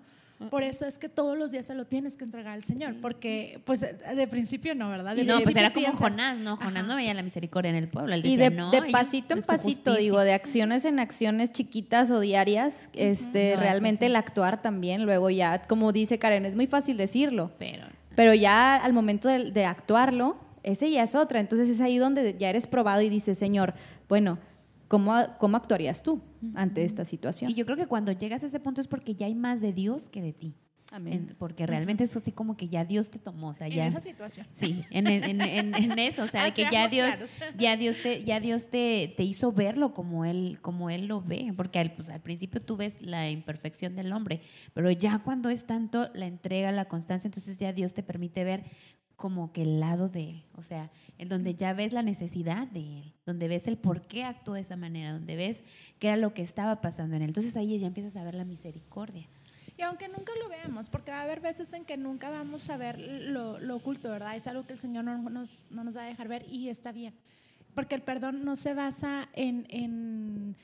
Por 0.51 0.63
eso 0.63 0.87
es 0.87 0.99
que 0.99 1.09
todos 1.09 1.37
los 1.37 1.51
días 1.53 1.67
se 1.67 1.75
lo 1.75 1.87
tienes 1.87 2.17
que 2.17 2.25
entregar 2.25 2.55
al 2.55 2.63
Señor, 2.63 2.97
porque 3.01 3.61
pues 3.65 3.81
de 3.81 4.27
principio 4.29 4.75
no, 4.75 4.89
¿verdad? 4.91 5.17
De 5.17 5.25
No, 5.25 5.41
pues 5.41 5.55
era 5.57 5.73
como 5.73 5.87
piensas, 5.87 6.11
Jonás, 6.11 6.39
¿no? 6.39 6.57
Jonás 6.57 6.77
Ajá. 6.77 6.83
no 6.83 6.97
veía 6.97 7.15
la 7.15 7.23
misericordia 7.23 7.71
en 7.71 7.77
el 7.77 7.89
pueblo. 7.89 8.15
Él 8.15 8.25
Y 8.25 8.37
decía, 8.37 8.51
de, 8.51 8.57
no, 8.57 8.71
de 8.71 8.83
pasito 8.91 9.35
en 9.35 9.43
pasito, 9.43 9.95
digo, 9.95 10.21
de 10.21 10.33
acciones 10.33 10.85
en 10.85 10.99
acciones 10.99 11.53
chiquitas 11.53 12.11
o 12.11 12.21
diarias, 12.21 12.91
este, 12.95 13.55
No, 13.55 13.61
realmente 13.61 14.07
el 14.07 14.17
actuar 14.17 14.63
también, 14.63 15.05
luego 15.05 15.31
ya, 15.31 15.63
como 15.63 15.93
dice 15.93 16.19
Karen, 16.19 16.47
es 16.47 16.55
muy 16.55 16.67
fácil 16.67 16.97
decirlo, 16.97 17.53
Pero 17.59 17.87
pero 18.15 18.35
ya 18.35 18.77
al 18.77 18.93
momento 18.93 19.29
de, 19.29 19.51
de 19.53 19.65
actuarlo, 19.65 20.37
ese 20.63 20.91
ya 20.91 21.03
es 21.03 21.15
otra. 21.15 21.41
Entonces 21.41 21.69
es 21.69 21.81
ahí 21.81 21.99
donde 21.99 22.37
ya 22.39 22.51
eres 22.51 22.67
probado 22.67 23.01
y 23.01 23.09
dices, 23.09 23.39
Señor, 23.39 23.75
bueno, 24.09 24.39
¿cómo, 24.89 25.15
cómo 25.39 25.57
actuarías 25.57 26.03
tú 26.03 26.21
ante 26.55 26.85
esta 26.85 27.05
situación? 27.05 27.51
Y 27.51 27.55
yo 27.55 27.65
creo 27.65 27.77
que 27.77 27.87
cuando 27.87 28.13
llegas 28.13 28.43
a 28.43 28.47
ese 28.47 28.61
punto 28.61 28.81
es 28.81 28.89
porque 28.89 29.15
ya 29.15 29.27
hay 29.27 29.35
más 29.35 29.61
de 29.61 29.73
Dios 29.73 30.09
que 30.09 30.23
de 30.23 30.33
ti. 30.33 30.55
Amén. 30.95 31.29
En- 31.31 31.37
porque 31.37 31.67
realmente 31.67 32.05
es 32.05 32.15
así 32.15 32.33
como 32.33 32.55
que 32.55 32.69
ya 32.69 32.85
Dios 32.85 33.09
te 33.11 33.19
tomó, 33.19 33.49
o 33.49 33.55
sea, 33.55 33.67
En 33.67 33.79
esa 33.81 33.99
situación. 34.03 34.47
Sí, 34.53 34.85
en, 34.91 35.07
en- 35.07 35.41
en- 35.41 35.75
en 35.75 35.99
eso, 35.99 36.25
o 36.25 36.27
sea, 36.27 36.45
de 36.45 36.53
que 36.53 36.67
ya 36.71 36.87
Dios, 36.87 37.09
ya 37.57 37.79
Dios 37.79 37.97
te, 38.03 38.23
ya 38.25 38.41
Dios 38.41 38.69
te, 38.69 39.15
te 39.17 39.23
hizo 39.25 39.53
verlo 39.53 39.95
como 39.95 40.27
él, 40.27 40.59
como 40.61 40.91
él 40.91 41.07
lo 41.07 41.23
ve, 41.23 41.51
porque 41.57 41.79
al, 41.79 41.93
pues, 41.95 42.11
al 42.11 42.21
principio 42.21 42.61
tú 42.61 42.77
ves 42.77 43.01
la 43.01 43.31
imperfección 43.31 43.97
del 43.97 44.13
hombre, 44.13 44.43
pero 44.75 44.91
ya 44.91 45.21
cuando 45.21 45.49
es 45.49 45.65
tanto 45.65 46.11
la 46.13 46.27
entrega, 46.27 46.71
la 46.73 46.85
constancia, 46.85 47.27
entonces 47.29 47.59
ya 47.59 47.73
Dios 47.73 47.95
te 47.95 48.03
permite 48.03 48.45
ver 48.45 48.65
como 49.17 49.53
que 49.53 49.63
el 49.63 49.81
lado 49.81 50.09
de 50.09 50.31
él, 50.31 50.45
o 50.55 50.63
sea, 50.63 50.91
en 51.19 51.29
donde 51.29 51.55
ya 51.55 51.73
ves 51.73 51.93
la 51.93 52.03
necesidad 52.03 52.67
de 52.67 52.99
él, 52.99 53.15
donde 53.25 53.49
ves 53.49 53.67
el 53.67 53.77
por 53.77 54.03
qué 54.03 54.25
actuó 54.25 54.55
de 54.55 54.61
esa 54.61 54.77
manera, 54.77 55.13
donde 55.13 55.37
ves 55.37 55.63
qué 55.99 56.09
era 56.09 56.17
lo 56.17 56.35
que 56.35 56.43
estaba 56.43 56.81
pasando 56.81 57.17
en 57.17 57.23
él. 57.23 57.29
Entonces 57.29 57.57
ahí 57.57 57.79
ya 57.79 57.87
empiezas 57.87 58.17
a 58.17 58.25
ver 58.25 58.35
la 58.35 58.45
misericordia. 58.45 59.29
Y 59.77 59.83
aunque 59.83 60.09
nunca 60.09 60.33
lo 60.41 60.49
veamos, 60.49 60.89
porque 60.89 61.11
va 61.11 61.21
a 61.21 61.23
haber 61.23 61.41
veces 61.41 61.73
en 61.73 61.85
que 61.85 61.97
nunca 61.97 62.31
vamos 62.31 62.69
a 62.69 62.77
ver 62.77 62.99
lo, 62.99 63.59
lo 63.59 63.77
oculto, 63.77 64.11
¿verdad? 64.11 64.37
Es 64.37 64.47
algo 64.47 64.67
que 64.67 64.75
el 64.75 64.79
Señor 64.79 65.05
no 65.05 65.19
nos, 65.19 65.65
no 65.71 65.85
nos 65.85 65.97
va 65.97 66.03
a 66.03 66.07
dejar 66.07 66.29
ver 66.29 66.45
y 66.49 66.69
está 66.69 66.93
bien. 66.93 67.15
Porque 67.75 67.95
el 67.95 68.03
perdón 68.03 68.45
no 68.45 68.57
se 68.57 68.75
basa 68.75 69.29
en, 69.33 69.67
en, 69.71 70.57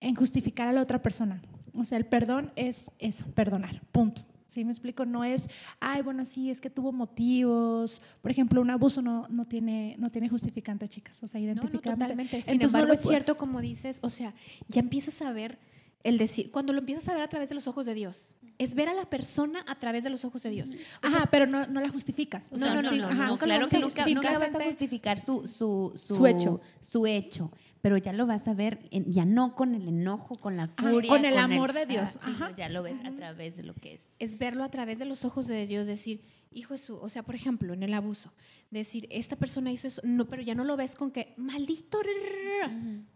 en 0.00 0.14
justificar 0.14 0.68
a 0.68 0.72
la 0.72 0.82
otra 0.82 1.02
persona. 1.02 1.42
O 1.74 1.84
sea, 1.84 1.98
el 1.98 2.06
perdón 2.06 2.52
es 2.54 2.90
eso, 2.98 3.24
perdonar, 3.34 3.82
punto. 3.90 4.22
¿Sí 4.52 4.64
me 4.66 4.70
explico? 4.70 5.06
No 5.06 5.24
es, 5.24 5.48
ay, 5.80 6.02
bueno, 6.02 6.26
sí, 6.26 6.50
es 6.50 6.60
que 6.60 6.68
tuvo 6.68 6.92
motivos. 6.92 8.02
Por 8.20 8.30
ejemplo, 8.30 8.60
un 8.60 8.68
abuso 8.68 9.00
no, 9.00 9.26
no, 9.28 9.46
tiene, 9.46 9.96
no 9.98 10.10
tiene 10.10 10.28
justificante, 10.28 10.86
chicas. 10.88 11.22
O 11.22 11.26
sea, 11.26 11.40
No, 11.40 11.46
no, 11.46 11.52
identificable. 11.52 11.98
totalmente. 11.98 12.42
Sin 12.42 12.52
Entonces, 12.54 12.60
no 12.60 12.66
embargo, 12.66 12.88
lo 12.88 12.94
es 12.94 13.00
cierto, 13.00 13.34
como 13.36 13.60
dices, 13.62 13.98
o 14.02 14.10
sea, 14.10 14.34
ya 14.68 14.80
empiezas 14.80 15.22
a 15.22 15.32
ver 15.32 15.58
el 16.04 16.18
decir, 16.18 16.50
cuando 16.50 16.72
lo 16.74 16.80
empiezas 16.80 17.08
a 17.08 17.14
ver 17.14 17.22
a 17.22 17.28
través 17.28 17.48
de 17.48 17.54
los 17.54 17.66
ojos 17.66 17.86
de 17.86 17.94
Dios, 17.94 18.36
es 18.58 18.74
ver 18.74 18.88
a 18.90 18.92
la 18.92 19.06
persona 19.08 19.64
a 19.66 19.76
través 19.78 20.04
de 20.04 20.10
los 20.10 20.24
ojos 20.26 20.42
de 20.42 20.50
Dios. 20.50 20.70
O 21.02 21.08
sea, 21.08 21.20
Ajá, 21.20 21.28
pero 21.30 21.46
no, 21.46 21.66
no 21.68 21.80
la 21.80 21.88
justificas. 21.88 22.48
O 22.52 22.56
No, 22.56 22.58
sea, 22.58 22.74
no, 22.74 22.82
no, 22.82 22.90
sí, 22.90 22.98
no, 22.98 23.06
ajá, 23.06 23.14
no, 23.24 23.26
nunca 23.30 23.46
claro 23.46 23.68
que 23.68 23.78
nunca, 23.78 24.04
sí, 24.04 24.14
nunca 24.14 24.38
vas 24.38 24.54
a 24.54 24.64
justificar 24.64 25.18
su, 25.20 25.46
su, 25.48 25.94
su, 25.96 26.16
Su 26.16 26.26
hecho. 26.26 26.60
su 26.80 27.06
hecho, 27.06 27.50
pero 27.82 27.96
ya 27.98 28.12
lo 28.12 28.26
vas 28.26 28.48
a 28.48 28.54
ver, 28.54 28.88
en- 28.90 29.12
ya 29.12 29.24
no 29.26 29.54
con 29.54 29.74
el 29.74 29.86
enojo, 29.88 30.36
con 30.36 30.56
la 30.56 30.64
Ajá, 30.64 30.90
furia. 30.90 31.10
con 31.10 31.24
el 31.24 31.36
amor 31.36 31.72
de 31.74 31.84
Dios, 31.84 32.16
Ah, 32.16 32.24
sí, 32.26 32.30
ajá. 32.34 32.48
no, 32.50 32.56
ya 32.56 32.68
lo 32.70 32.82
ves 32.82 33.04
a 33.04 33.10
través 33.12 33.56
de 33.56 33.64
lo 33.64 33.74
que 33.74 33.94
es. 33.94 34.02
es 34.20 34.38
verlo 34.38 34.62
a 34.64 34.70
través 34.70 34.98
de 35.00 35.04
los 35.04 35.24
ojos 35.24 35.48
de 35.48 35.66
Dios, 35.66 35.86
decir, 35.86 36.22
hijo 36.52 36.74
de 36.74 36.78
su, 36.78 36.96
o 36.96 37.08
sea, 37.08 37.22
por 37.22 37.34
ejemplo, 37.34 37.72
en 37.74 37.82
el 37.82 37.92
abuso, 37.94 38.32
decir, 38.70 39.06
esta 39.10 39.36
persona 39.36 39.72
hizo 39.72 39.88
eso, 39.88 40.00
no, 40.04 40.26
pero 40.26 40.42
ya 40.42 40.54
no 40.54 40.64
lo 40.64 40.76
ves 40.76 40.94
con 40.94 41.10
que, 41.10 41.34
maldito, 41.36 41.98
rrrr". 42.02 42.70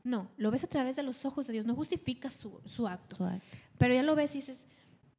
no, 0.05 0.31
lo 0.37 0.51
ves 0.51 0.65
a 0.65 0.69
través 0.69 0.97
de 0.97 1.03
los 1.03 1.25
ojos 1.25 1.47
de 1.47 1.53
Dios, 1.53 1.67
no 1.67 1.75
justificas 1.75 2.33
su, 2.35 2.61
su 2.65 2.89
acto, 2.89 3.17
Su 3.17 3.25
acto. 3.25 3.47
pero 3.79 3.95
ya 3.95 4.03
lo 4.03 4.15
ves 4.17 4.35
y 4.35 4.39
dices, 4.39 4.67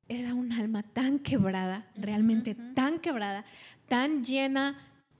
era 0.09 0.33
un 0.33 0.51
alma 0.53 0.83
tan 0.83 1.19
quebrada, 1.19 1.85
realmente 1.95 2.55
tan 2.55 2.99
quebrada, 2.99 3.43
tan 3.87 4.23
llena 4.23 4.77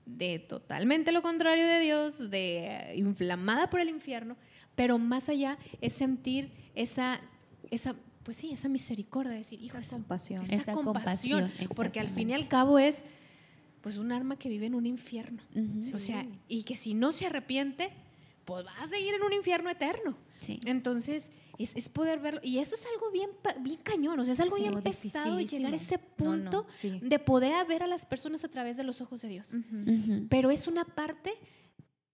de 0.07 0.39
totalmente 0.39 1.11
lo 1.11 1.21
contrario 1.21 1.67
de 1.67 1.79
Dios, 1.81 2.29
de 2.29 2.65
eh, 2.67 2.93
inflamada 2.97 3.69
por 3.69 3.79
el 3.79 3.89
infierno, 3.89 4.37
pero 4.75 4.97
más 4.97 5.29
allá 5.29 5.57
es 5.81 5.93
sentir 5.93 6.51
esa, 6.75 7.19
esa 7.71 7.95
pues 8.23 8.37
sí, 8.37 8.51
esa 8.51 8.67
misericordia, 8.69 9.31
de 9.33 9.37
decir, 9.39 9.61
hijo, 9.61 9.77
de 9.77 9.83
su- 9.83 9.91
compasión. 9.95 10.41
esa, 10.43 10.55
Esa 10.55 10.73
compasión, 10.73 11.41
compasión, 11.41 11.69
porque 11.75 11.99
al 11.99 12.09
fin 12.09 12.29
y 12.29 12.33
al 12.33 12.47
cabo 12.47 12.79
es 12.79 13.03
pues 13.81 13.97
un 13.97 14.11
alma 14.11 14.37
que 14.37 14.49
vive 14.49 14.65
en 14.65 14.75
un 14.75 14.85
infierno. 14.85 15.41
O 15.93 15.97
sea, 15.97 16.25
y 16.47 16.63
que 16.63 16.75
si 16.75 16.93
no 16.93 17.11
se 17.13 17.25
arrepiente, 17.25 17.89
pues 18.43 18.65
va 18.65 18.73
a 18.81 18.87
seguir 18.87 19.13
en 19.13 19.23
un 19.23 19.31
infierno 19.33 19.69
eterno. 19.69 20.17
Sí. 20.39 20.59
Entonces, 20.65 21.31
es, 21.57 21.75
es 21.75 21.89
poder 21.89 22.19
verlo. 22.19 22.39
Y 22.43 22.59
eso 22.59 22.75
es 22.75 22.85
algo 22.93 23.11
bien, 23.11 23.29
pa- 23.41 23.55
bien 23.59 23.79
cañón, 23.83 24.19
o 24.19 24.23
sea, 24.23 24.33
es 24.33 24.39
algo 24.39 24.55
Sí, 24.57 24.63
bien 24.63 24.81
pesado 24.81 25.39
y 25.39 25.45
llegar 25.47 25.73
a 25.73 25.75
ese 25.75 25.95
No, 25.97 26.01
no, 26.01 26.15
punto 26.41 26.65
sí. 26.71 26.99
de 27.01 27.19
poder 27.19 27.65
ver 27.67 27.83
a 27.83 27.87
las 27.87 28.05
personas 28.05 28.43
a 28.43 28.47
través 28.47 28.77
de 28.77 28.83
los 28.83 29.01
ojos 29.01 29.21
de 29.21 29.27
Dios. 29.29 29.55
Pero 30.29 30.51
es 30.51 30.67
una 30.67 30.85
parte 30.85 31.33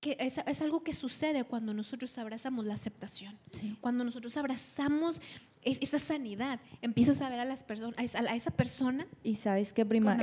que 0.03 0.17
es, 0.19 0.37
es 0.45 0.61
algo 0.61 0.83
que 0.83 0.93
sucede 0.93 1.45
cuando 1.45 1.73
nosotros 1.73 2.17
abrazamos 2.17 2.65
la 2.65 2.73
aceptación. 2.73 3.37
Sí. 3.51 3.77
Cuando 3.79 4.03
nosotros 4.03 4.35
abrazamos 4.35 5.21
es- 5.61 5.77
esa 5.81 5.97
sanidad, 5.97 6.59
empiezas 6.81 7.21
a 7.21 7.29
ver 7.29 7.39
a 7.39 7.45
las 7.45 7.63
personas, 7.63 7.97
a 7.97 8.03
esa- 8.03 8.19
a 8.19 8.35
esa 8.35 8.51
persona 8.51 9.07
Y 9.23 9.35
sabes 9.35 9.71
qué, 9.71 9.85
prima, 9.85 10.17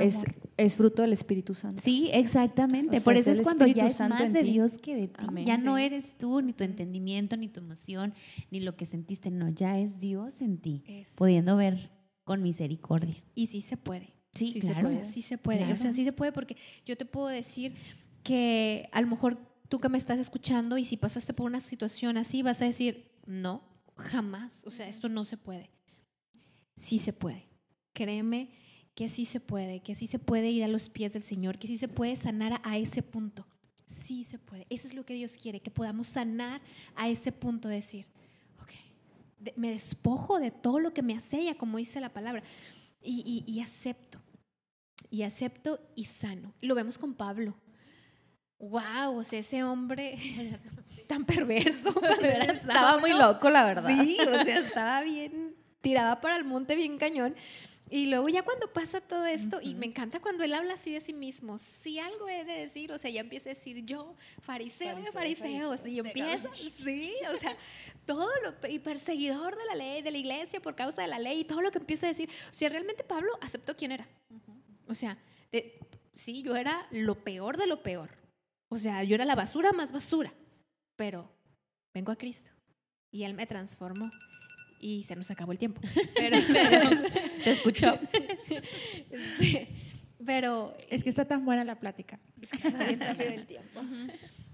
es, 0.57 0.75
fruto 0.75 1.01
del 1.01 1.13
Espíritu 1.13 1.55
Santo. 1.55 1.81
Sí, 1.81 2.11
exactamente. 2.13 2.97
O 2.97 2.99
sea, 2.99 3.03
Por 3.03 3.15
es 3.15 3.21
eso 3.25 3.31
es 3.31 3.41
cuando 3.41 3.65
ya 3.65 3.71
Espíritu 3.71 3.87
es 3.91 3.95
Santo 3.97 4.23
más 4.23 4.33
de. 4.33 4.43
Dios 4.43 4.77
que 4.77 4.95
de 4.95 5.07
ti. 5.07 5.25
Amén. 5.27 5.45
Ya 5.47 5.57
no 5.57 5.79
eres 5.79 6.15
tú, 6.15 6.41
ni 6.41 6.53
tu 6.53 6.63
entendimiento, 6.63 7.35
ni 7.37 7.47
tu 7.49 7.59
emoción, 7.59 8.13
ni 8.51 8.59
lo 8.59 8.75
que 8.77 8.85
sentiste. 8.85 9.31
No, 9.31 9.49
ya 9.49 9.79
es 9.79 9.99
Dios 9.99 10.41
en 10.41 10.59
ti, 10.59 10.83
pudiendo 11.15 11.55
ver 11.57 11.89
con 12.23 12.43
misericordia. 12.43 13.15
y 13.33 13.47
sí 13.47 13.61
se 13.61 13.77
puede. 13.77 14.13
Sí, 14.35 14.51
Sí 14.51 14.61
se 14.61 14.67
claro. 14.71 14.87
O 14.87 14.91
sea, 14.91 15.03
sí 15.05 15.23
se 15.23 15.37
puede. 15.39 15.63
O 15.63 15.65
sea, 15.65 15.75
Claro. 15.75 15.93
sí 15.93 16.05
se 16.05 16.13
puede 16.13 16.31
porque 16.31 16.55
yo 16.85 16.95
te 16.95 17.05
puedo 17.05 17.27
decir 17.27 17.73
que 18.23 18.87
a 18.93 19.01
lo 19.01 19.07
mejor 19.07 19.39
tú 19.71 19.79
que 19.79 19.87
me 19.87 19.97
estás 19.97 20.19
escuchando 20.19 20.77
y 20.77 20.83
si 20.83 20.97
pasaste 20.97 21.33
por 21.33 21.45
una 21.45 21.61
situación 21.61 22.17
así, 22.17 22.43
vas 22.43 22.61
a 22.61 22.65
decir, 22.65 23.09
no, 23.25 23.63
jamás. 23.95 24.65
O 24.67 24.71
sea, 24.71 24.85
esto 24.89 25.07
no 25.07 25.23
se 25.23 25.37
puede. 25.37 25.71
Sí 26.75 26.97
se 26.97 27.13
puede. 27.13 27.47
Créeme 27.93 28.51
que 28.93 29.07
sí 29.07 29.23
se 29.23 29.39
puede, 29.39 29.81
que 29.81 29.95
sí 29.95 30.07
se 30.07 30.19
puede 30.19 30.51
ir 30.51 30.65
a 30.65 30.67
los 30.67 30.89
pies 30.89 31.13
del 31.13 31.23
Señor, 31.23 31.57
que 31.57 31.69
sí 31.69 31.77
se 31.77 31.87
puede 31.87 32.17
sanar 32.17 32.59
a, 32.65 32.77
ese 32.77 33.01
punto. 33.01 33.47
Sí 33.85 34.25
se 34.25 34.37
puede. 34.37 34.67
Eso 34.69 34.89
es 34.89 34.93
lo 34.93 35.05
que 35.05 35.13
Dios 35.13 35.37
quiere, 35.37 35.61
que 35.61 35.71
podamos 35.71 36.07
sanar 36.07 36.61
a 36.95 37.07
ese 37.07 37.31
punto 37.31 37.69
de 37.69 37.75
decir, 37.75 38.07
ok, 38.61 39.55
me 39.55 39.69
despojo 39.69 40.37
de 40.37 40.51
todo 40.51 40.79
lo 40.79 40.93
que 40.93 41.01
me 41.01 41.15
aseya, 41.15 41.57
como 41.57 41.77
dice 41.77 42.01
la 42.01 42.11
palabra, 42.11 42.43
y, 43.01 43.45
y 43.47 43.61
acepto. 43.61 44.21
Y 45.09 45.21
acepto 45.21 45.79
y 45.95 46.03
sano. 46.03 46.53
Lo 46.59 46.75
vemos 46.75 46.97
con 46.97 47.13
Pablo 47.13 47.55
wow, 48.61 49.17
o 49.17 49.23
sea, 49.23 49.39
ese 49.39 49.63
hombre 49.63 50.17
tan 51.07 51.25
perverso 51.25 51.93
estaba 52.21 52.97
muy 52.97 53.11
loco, 53.11 53.49
la 53.49 53.65
verdad. 53.65 53.89
Sí, 53.89 54.17
o 54.21 54.43
sea, 54.43 54.59
estaba 54.59 55.01
bien, 55.01 55.55
tiraba 55.81 56.21
para 56.21 56.37
el 56.37 56.43
monte 56.43 56.75
bien 56.75 56.97
cañón. 56.97 57.35
Y 57.89 58.05
luego 58.05 58.29
ya 58.29 58.41
cuando 58.43 58.71
pasa 58.71 59.01
todo 59.01 59.25
esto, 59.25 59.59
y 59.61 59.75
me 59.75 59.85
encanta 59.85 60.21
cuando 60.21 60.45
él 60.45 60.53
habla 60.53 60.75
así 60.75 60.93
de 60.93 61.01
sí 61.01 61.11
mismo, 61.11 61.57
si 61.57 61.99
algo 61.99 62.29
he 62.29 62.45
de 62.45 62.53
decir, 62.53 62.89
o 62.93 62.97
sea, 62.97 63.11
ya 63.11 63.19
empieza 63.19 63.49
a 63.49 63.53
decir 63.53 63.83
yo, 63.83 64.15
fariseo, 64.39 64.95
de 64.95 65.11
fariseos, 65.11 65.85
y 65.85 65.99
empieza, 65.99 66.49
sí, 66.55 67.13
o 67.35 67.37
sea, 67.37 67.57
todo 68.05 68.29
lo, 68.43 68.69
y 68.69 68.79
perseguidor 68.79 69.57
de 69.57 69.65
la 69.65 69.75
ley, 69.75 70.01
de 70.01 70.11
la 70.11 70.17
iglesia 70.17 70.61
por 70.61 70.73
causa 70.73 71.01
de 71.01 71.09
la 71.09 71.19
ley, 71.19 71.41
y 71.41 71.43
todo 71.43 71.59
lo 71.59 71.69
que 71.69 71.79
empieza 71.79 72.05
a 72.05 72.09
decir, 72.09 72.29
o 72.29 72.53
sea, 72.53 72.69
realmente 72.69 73.03
Pablo 73.03 73.37
aceptó 73.41 73.75
quién 73.75 73.91
era. 73.91 74.07
O 74.87 74.93
sea, 74.93 75.17
sí, 76.13 76.43
yo 76.43 76.55
era 76.55 76.87
lo 76.91 77.15
peor 77.15 77.57
de 77.57 77.67
lo 77.67 77.83
peor, 77.83 78.20
o 78.71 78.77
sea, 78.77 79.03
yo 79.03 79.15
era 79.15 79.25
la 79.25 79.35
basura 79.35 79.73
más 79.73 79.91
basura, 79.91 80.33
pero 80.95 81.29
vengo 81.93 82.09
a 82.13 82.15
Cristo 82.15 82.51
y 83.11 83.23
Él 83.23 83.33
me 83.33 83.45
transformó 83.45 84.09
y 84.79 85.03
se 85.03 85.13
nos 85.17 85.29
acabó 85.29 85.51
el 85.51 85.57
tiempo. 85.57 85.81
Pero, 86.15 86.37
se 87.43 87.51
escuchó. 87.51 87.99
Este, 89.11 89.67
pero 90.25 90.73
es 90.89 91.03
que 91.03 91.09
está 91.09 91.25
tan 91.25 91.43
buena 91.43 91.63
la 91.63 91.79
plática. 91.79 92.19
Es 92.41 92.51
que 92.51 92.57
se 92.57 92.69
rápido 92.69 93.29
el 93.29 93.45
tiempo. 93.45 93.81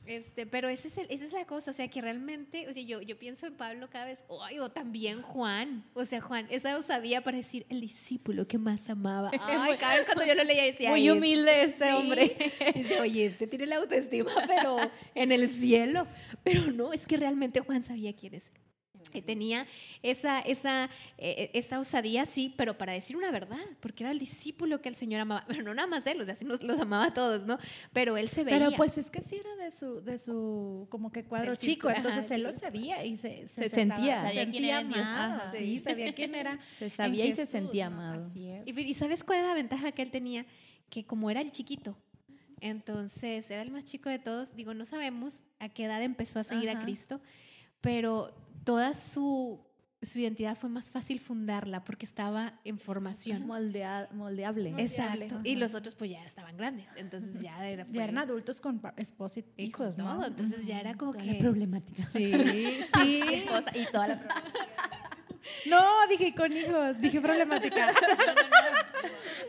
Este, 0.08 0.46
pero 0.46 0.70
ese 0.70 0.88
es 0.88 0.98
esa 0.98 1.26
es 1.26 1.34
la 1.34 1.46
cosa, 1.46 1.72
o 1.72 1.74
sea, 1.74 1.88
que 1.90 2.02
realmente, 2.02 2.68
o 2.70 2.74
sea, 2.74 2.82
yo, 2.82 3.02
yo 3.02 3.20
pienso 3.20 3.46
en 3.46 3.56
Pablo 3.56 3.90
cada 3.90 4.06
vez, 4.06 4.24
o 4.28 4.72
también 4.72 5.22
Juan, 5.22 5.84
o 5.94 6.06
sea, 6.06 6.22
Juan, 6.22 6.48
esa 6.50 6.78
osadía 6.78 7.22
para 7.22 7.38
decir 7.38 7.66
el 7.70 7.82
discípulo 7.82 8.48
que 8.48 8.58
más 8.58 8.90
amaba. 8.90 9.32
Ay, 9.42 9.78
cada 9.78 9.96
vez 9.96 10.06
cuando 10.06 10.26
yo 10.26 10.34
lo 10.34 10.44
leía 10.44 10.64
decía, 10.64 10.90
muy 10.90 11.10
humilde 11.10 11.64
este 11.64 11.94
hombre. 11.94 12.38
Dice, 12.76 13.00
oye, 13.00 13.26
este 13.26 13.48
tiene 13.48 13.66
la 13.66 13.78
autoestima, 13.78 14.32
pero 14.48 14.78
en 15.14 15.32
el 15.32 15.50
cielo. 15.50 16.08
Pero 16.44 16.72
no, 16.72 16.94
es 16.94 17.06
que 17.06 17.18
realmente 17.18 17.60
Juan 17.60 17.84
sabía 17.84 18.16
quién 18.16 18.34
es 18.34 18.52
tenía 19.22 19.66
esa, 20.04 20.40
esa, 20.40 20.86
eh, 21.18 21.36
eh, 21.38 21.52
esa 21.54 21.80
osadía, 21.80 22.26
sí, 22.26 22.54
pero 22.56 22.78
para 22.78 22.94
decir 22.94 23.18
una 23.18 23.32
verdad, 23.32 23.60
porque 23.80 24.04
era 24.04 24.12
el 24.12 24.20
discípulo 24.20 24.82
que 24.82 24.90
el 24.90 24.96
Señor 24.96 25.22
amaba. 25.22 25.46
Pero 25.48 25.64
no 25.64 25.74
nada 25.74 25.88
más 25.88 26.06
él, 26.08 26.22
o 26.22 26.26
sea, 26.26 26.36
sí 26.36 26.46
los 26.46 26.80
amaba 26.80 27.06
a 27.06 27.14
todos, 27.14 27.46
¿no? 27.46 27.58
Pero 27.94 28.18
él 28.18 28.30
se 28.30 28.44
veía. 28.44 28.60
Pero 28.60 28.72
pues 28.78 28.98
es 28.98 29.10
que 29.10 29.22
sí 29.22 29.38
era 29.38 29.56
de 29.56 29.72
su, 29.72 30.02
de 30.02 30.18
su 30.18 30.88
como 30.90 31.12
que 31.12 31.24
cuadro 31.24 31.56
chico, 31.56 31.90
entonces 31.90 32.30
él 32.32 32.44
lo 32.44 32.52
sabía 32.52 33.06
y 33.06 33.18
se, 33.18 33.48
se, 33.48 33.70
sentía. 33.70 34.22
Sabía 34.22 34.50
quién 34.50 34.66
era 34.66 34.84
Dios. 34.84 35.08
sí, 35.58 35.80
sabía 35.84 36.14
quién 36.14 36.36
era. 36.36 36.60
Se 36.78 36.90
sabía 36.90 37.26
y 37.26 37.36
se 37.36 37.46
sentía 37.46 37.88
amado. 37.88 38.24
Así 38.24 38.50
es. 38.50 38.68
Y, 38.68 38.94
¿sabes 38.94 39.24
cuál 39.24 39.40
era 39.40 39.48
la 39.50 39.54
ventaja 39.54 39.92
que 39.92 40.02
él 40.02 40.12
tenía? 40.12 40.46
Que 40.90 41.06
como 41.06 41.30
era 41.30 41.42
el 41.42 41.52
chiquito, 41.52 41.98
entonces 42.60 43.50
era 43.52 43.62
el 43.62 43.72
más 43.72 43.86
chico 43.86 44.10
de 44.10 44.20
todos, 44.20 44.56
digo, 44.56 44.74
no 44.74 44.86
sabemos 44.86 45.44
a 45.60 45.70
qué 45.70 45.86
edad 45.86 46.02
empezó 46.02 46.40
a 46.40 46.44
seguir 46.44 46.70
a 46.70 46.82
Cristo, 46.82 47.22
pero 47.82 48.34
toda 48.68 48.94
su, 48.94 49.62
su 50.02 50.20
identidad 50.20 50.58
fue 50.58 50.70
más 50.70 50.92
fácil 50.92 51.22
fundarla 51.22 51.86
porque 51.86 52.06
estaba 52.06 52.60
en 52.66 52.78
formación. 52.78 53.48
moldeable. 53.48 54.76
Exacto. 54.78 55.40
Y 55.46 55.56
los 55.56 55.74
otros 55.74 55.96
pues 55.96 56.12
ya 56.12 56.22
estaban 56.26 56.58
grandes. 56.58 56.86
Entonces 56.98 57.42
ya 57.42 57.66
era... 57.66 57.88
Ya 57.90 58.04
eran 58.04 58.18
adultos 58.18 58.60
con 58.60 58.82
esposa 58.98 59.40
y 59.40 59.64
hijos, 59.64 59.98
¿no? 59.98 60.26
Entonces 60.26 60.68
ya 60.68 60.82
era 60.82 60.96
como 60.96 61.14
que... 61.14 61.36
problemática. 61.36 62.04
Sí, 62.04 62.34
sí. 62.94 63.22
y 63.74 63.86
toda 63.90 64.08
la 64.10 64.20
problemática. 64.20 64.87
No, 65.66 66.08
dije 66.08 66.34
con 66.34 66.56
hijos, 66.56 67.00
dije 67.00 67.22
problemática. 67.22 67.94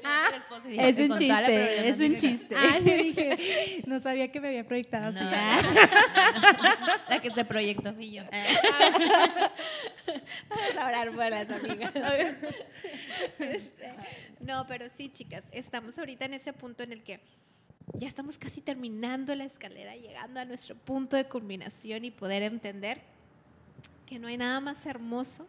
Ah, 0.04 0.30
es 0.64 0.98
un 0.98 1.16
chiste, 1.16 1.88
es 1.88 1.98
un 1.98 2.16
chiste. 2.16 2.54
Ah, 2.56 2.78
yo 2.78 2.96
dije, 3.02 3.82
no 3.86 3.98
sabía 3.98 4.30
que 4.30 4.40
me 4.40 4.48
había 4.48 4.64
proyectado 4.64 5.08
así. 5.08 5.24
La 7.08 7.20
que 7.20 7.30
se 7.30 7.44
proyectó 7.44 7.94
fui 7.94 8.12
yo. 8.12 8.22
Vamos 10.48 10.76
a 10.78 10.86
orar 10.86 11.12
por 11.12 11.30
las 11.30 11.50
amigas. 11.50 11.92
Este, 13.38 13.92
no, 14.40 14.66
pero 14.66 14.88
sí, 14.88 15.08
chicas, 15.10 15.44
estamos 15.52 15.98
ahorita 15.98 16.26
en 16.26 16.34
ese 16.34 16.52
punto 16.52 16.82
en 16.82 16.92
el 16.92 17.02
que 17.02 17.20
ya 17.94 18.06
estamos 18.06 18.38
casi 18.38 18.60
terminando 18.60 19.34
la 19.34 19.44
escalera, 19.44 19.96
llegando 19.96 20.40
a 20.40 20.44
nuestro 20.44 20.76
punto 20.76 21.16
de 21.16 21.24
culminación 21.24 22.04
y 22.04 22.10
poder 22.10 22.42
entender 22.42 23.00
que 24.06 24.18
no 24.18 24.28
hay 24.28 24.36
nada 24.36 24.60
más 24.60 24.86
hermoso 24.86 25.46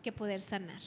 que 0.00 0.12
poder 0.12 0.40
sanar. 0.40 0.80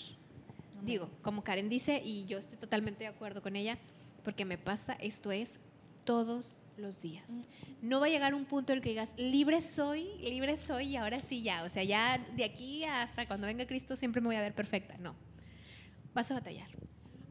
Digo, 0.84 1.10
como 1.22 1.44
Karen 1.44 1.70
dice, 1.70 2.02
y 2.04 2.26
yo 2.26 2.38
estoy 2.38 2.58
totalmente 2.58 3.06
de 3.06 3.08
acuerdo 3.08 3.42
con 3.42 3.56
ella, 3.56 3.78
porque 4.24 4.46
me 4.46 4.58
pasa, 4.58 4.94
esto 4.94 5.32
es 5.32 5.60
todos 6.04 6.66
los 6.78 7.02
días. 7.02 7.48
No 7.82 8.00
va 8.00 8.08
a 8.08 8.10
llegar 8.10 8.34
un 8.34 8.46
punto 8.46 8.74
en 8.74 8.78
el 8.78 8.84
que 8.84 8.90
digas, 8.90 9.14
libre 9.18 9.62
soy, 9.62 10.10
libre 10.22 10.58
soy, 10.58 10.88
y 10.88 10.98
ahora 10.98 11.22
sí 11.22 11.42
ya, 11.42 11.64
o 11.64 11.70
sea, 11.70 11.84
ya 11.84 12.18
de 12.36 12.44
aquí 12.44 12.84
hasta 12.84 13.28
cuando 13.28 13.48
venga 13.48 13.66
Cristo 13.66 13.96
siempre 13.96 14.22
me 14.22 14.28
voy 14.28 14.36
a 14.36 14.42
ver 14.42 14.54
perfecta. 14.54 14.98
No, 14.98 15.16
vas 16.14 16.30
a 16.32 16.36
batallar. 16.36 16.68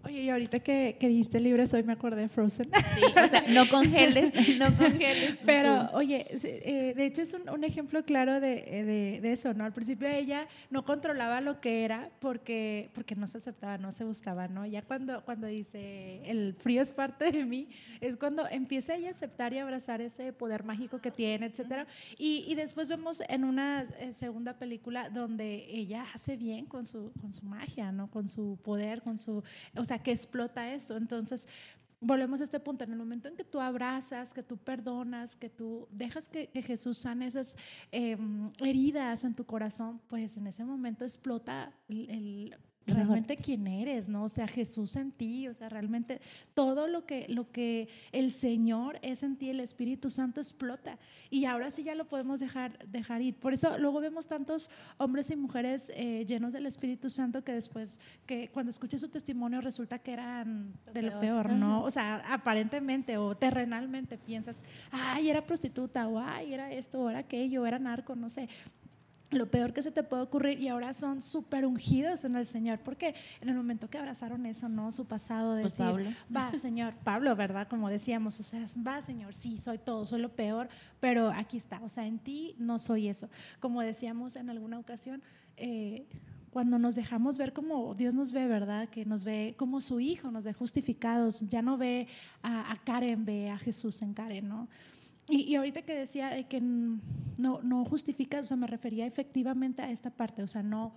Oye, 0.05 0.23
y 0.23 0.31
ahorita 0.31 0.59
que, 0.61 0.97
que 0.99 1.09
dijiste 1.09 1.39
libre 1.39 1.67
soy, 1.67 1.85
me 1.85 1.93
acordé 1.93 2.23
de 2.23 2.29
Frozen. 2.29 2.71
Sí, 2.95 3.03
o 3.05 3.27
sea, 3.29 3.45
no 3.49 3.69
congeles, 3.69 4.33
no 4.59 4.67
congeles. 4.77 5.37
Pero, 5.47 5.91
oye, 5.93 6.27
eh, 6.43 6.93
de 6.97 7.07
hecho 7.07 7.23
es 7.23 7.33
un, 7.33 7.49
un 7.49 7.63
ejemplo 7.63 8.05
claro 8.05 8.41
de, 8.41 8.65
eh, 8.67 8.85
de, 8.85 9.21
de, 9.21 9.33
eso, 9.33 9.55
¿no? 9.55 9.65
Al 9.65 9.73
principio 9.73 10.09
ella 10.09 10.49
no 10.71 10.85
controlaba 10.85 11.41
lo 11.41 11.61
que 11.61 11.85
era 11.85 12.11
porque, 12.19 12.91
porque 12.95 13.15
no 13.15 13.29
se 13.29 13.39
aceptaba, 13.39 13.79
no 13.79 13.93
se 13.93 14.05
gustaba, 14.05 14.49
¿no? 14.49 14.67
Ya 14.67 14.83
cuando, 14.83 15.25
cuando 15.25 15.47
dice 15.47 16.21
el 16.25 16.55
frío 16.55 16.83
es 16.83 16.93
parte 16.93 17.31
de 17.31 17.45
mí, 17.45 17.69
es 18.01 18.17
cuando 18.17 18.49
empieza 18.49 18.97
ella 18.97 19.09
a 19.09 19.11
aceptar 19.13 19.53
y 19.53 19.59
abrazar 19.59 20.01
ese 20.01 20.33
poder 20.33 20.65
mágico 20.65 21.01
que 21.01 21.13
tiene, 21.13 21.47
etcétera. 21.47 21.87
Y, 22.19 22.45
y 22.49 22.57
después 22.57 22.89
vemos 22.89 23.23
en 23.29 23.45
una 23.45 23.85
eh, 24.01 24.13
segunda 24.13 24.55
película 24.55 25.11
donde 25.11 25.67
ella 25.69 26.07
hace 26.13 26.37
bien 26.37 26.67
con 26.67 26.87
su, 26.87 27.13
con 27.21 27.33
su 27.33 27.47
magia, 27.47 27.93
¿no? 27.93 28.11
Con 28.11 28.27
su 28.29 28.59
poder, 28.65 29.03
con 29.03 29.17
su... 29.17 29.43
O 29.77 29.85
sea, 29.85 29.92
que 29.99 30.13
explota 30.13 30.73
esto. 30.73 30.97
Entonces, 30.97 31.49
volvemos 32.01 32.41
a 32.41 32.45
este 32.45 32.61
punto, 32.61 32.85
en 32.85 32.93
el 32.93 32.99
momento 32.99 33.29
en 33.29 33.37
que 33.37 33.45
tú 33.45 33.61
abrazas, 33.61 34.35
que 34.35 34.43
tú 34.43 34.57
perdonas, 34.57 35.37
que 35.37 35.49
tú 35.49 35.89
dejas 35.91 36.29
que, 36.29 36.49
Jesús 36.63 36.99
sane 36.99 37.27
esas 37.27 37.57
em, 37.91 38.51
heridas 38.59 39.25
en 39.25 39.35
tu 39.35 39.45
corazón, 39.45 40.01
pues 40.09 40.37
en 40.37 40.47
ese 40.47 40.65
momento 40.65 41.05
explota 41.05 41.73
el 41.89 42.57
realmente 42.87 43.37
quién 43.37 43.67
eres, 43.67 44.09
¿no? 44.09 44.25
O 44.25 44.29
sea, 44.29 44.47
Jesús 44.49 44.97
en 44.97 45.13
ti, 45.13 45.49
o 45.49 45.55
sea, 45.55 45.69
realmente 45.69 46.21
todo 46.55 46.89
lo 46.89 47.07
que, 47.07 47.27
lo 47.29 47.51
que 47.51 47.89
el 48.11 48.31
Señor 48.31 48.99
es 49.03 49.23
en 49.23 49.37
ti, 49.37 49.51
el 49.51 49.61
Espíritu 49.61 50.11
Santo 50.11 50.41
explota. 50.41 50.99
Y 51.31 51.45
ahora 51.45 51.71
sí 51.71 51.85
ya 51.85 51.95
lo 51.95 52.07
podemos 52.07 52.41
dejar, 52.41 52.79
dejar 52.89 53.23
ir. 53.23 53.35
Por 53.37 53.53
eso 53.53 53.79
luego 53.79 54.01
vemos 54.01 54.27
tantos 54.27 54.71
hombres 54.99 55.31
y 55.31 55.37
mujeres 55.37 55.93
eh, 55.95 56.25
llenos 56.27 56.53
del 56.53 56.67
Espíritu 56.67 57.09
Santo 57.11 57.45
que 57.45 57.53
después, 57.53 58.01
que 58.27 58.49
cuando 58.49 58.71
escuché 58.71 58.99
su 58.99 59.09
testimonio 59.09 59.61
resulta 59.61 59.99
que 59.99 60.13
eran 60.13 60.73
de 60.93 61.03
lo 61.03 61.21
peor, 61.21 61.51
¿no? 61.51 61.83
O 61.83 61.91
sea, 61.91 62.23
aparentemente 62.33 63.17
o 63.17 63.37
terrenalmente 63.37 64.19
piensas, 64.19 64.63
ay, 64.91 65.31
era 65.31 65.45
prostituta, 65.45 66.09
o 66.09 66.19
ay, 66.19 66.53
era 66.53 66.73
esto, 66.73 67.03
o 67.03 67.11
era 67.11 67.21
aquello, 67.21 67.65
era 67.67 67.79
narco, 67.79 68.15
no 68.17 68.29
sé 68.29 68.49
lo 69.33 69.51
peor 69.51 69.73
que 69.73 69.83
se 69.83 69.91
te 69.91 70.03
puede 70.03 70.23
ocurrir 70.23 70.61
y 70.61 70.69
ahora 70.69 70.95
son 70.95 71.21
súper 71.21 71.67
ungidos 71.67 72.25
en 72.25 72.37
el 72.37 72.47
Señor, 72.47 72.81
porque 72.81 73.15
en 73.41 73.49
el 73.49 73.55
momento 73.55 73.89
que 73.89 73.99
abrazaron 73.99 74.47
eso, 74.47 74.69
¿no? 74.69 74.93
Su 74.93 75.07
pasado 75.07 75.55
de 75.55 75.63
pues 75.63 75.79
decir, 75.79 76.17
va, 76.35 76.53
Señor, 76.55 76.95
Pablo, 77.05 77.35
¿verdad? 77.37 77.69
Como 77.69 77.89
decíamos, 77.89 78.39
o 78.41 78.43
sea, 78.43 78.65
va, 78.87 79.01
Señor, 79.01 79.35
sí, 79.35 79.59
soy 79.59 79.79
todo, 79.79 80.07
soy 80.07 80.21
lo 80.21 80.31
peor, 80.31 80.69
pero 81.01 81.31
aquí 81.31 81.57
está, 81.57 81.81
o 81.83 81.89
sea, 81.89 82.07
en 82.07 82.19
ti 82.19 82.55
no 82.59 82.79
soy 82.79 83.09
eso. 83.09 83.29
Como 83.61 83.81
decíamos 83.83 84.37
en 84.37 84.51
alguna 84.51 84.79
ocasión, 84.79 85.23
eh, 85.57 86.07
cuando 86.51 86.79
nos 86.79 86.95
dejamos 86.95 87.39
ver 87.39 87.55
como 87.55 87.95
Dios 87.95 88.15
nos 88.15 88.33
ve, 88.33 88.47
¿verdad? 88.47 88.89
Que 88.89 89.07
nos 89.07 89.25
ve 89.25 89.55
como 89.57 89.81
su 89.81 90.01
hijo, 90.01 90.31
nos 90.31 90.45
ve 90.45 90.53
justificados, 90.53 91.41
ya 91.49 91.63
no 91.63 91.79
ve 91.79 92.09
a, 92.43 92.73
a 92.73 92.77
Karen, 92.85 93.25
ve 93.25 93.51
a 93.51 93.59
Jesús 93.59 94.03
en 94.03 94.13
Karen, 94.13 94.49
¿no? 94.49 94.69
Y, 95.29 95.55
ahorita 95.55 95.83
que 95.83 95.95
decía 95.95 96.31
de 96.31 96.45
que 96.45 96.61
no, 96.61 97.61
no 97.63 97.85
justifica, 97.85 98.41
o 98.41 98.45
sea, 98.45 98.57
me 98.57 98.67
refería 98.67 99.07
efectivamente 99.07 99.81
a 99.83 99.91
esta 99.91 100.11
parte, 100.11 100.43
o 100.43 100.49
sea, 100.49 100.63
no, 100.63 100.95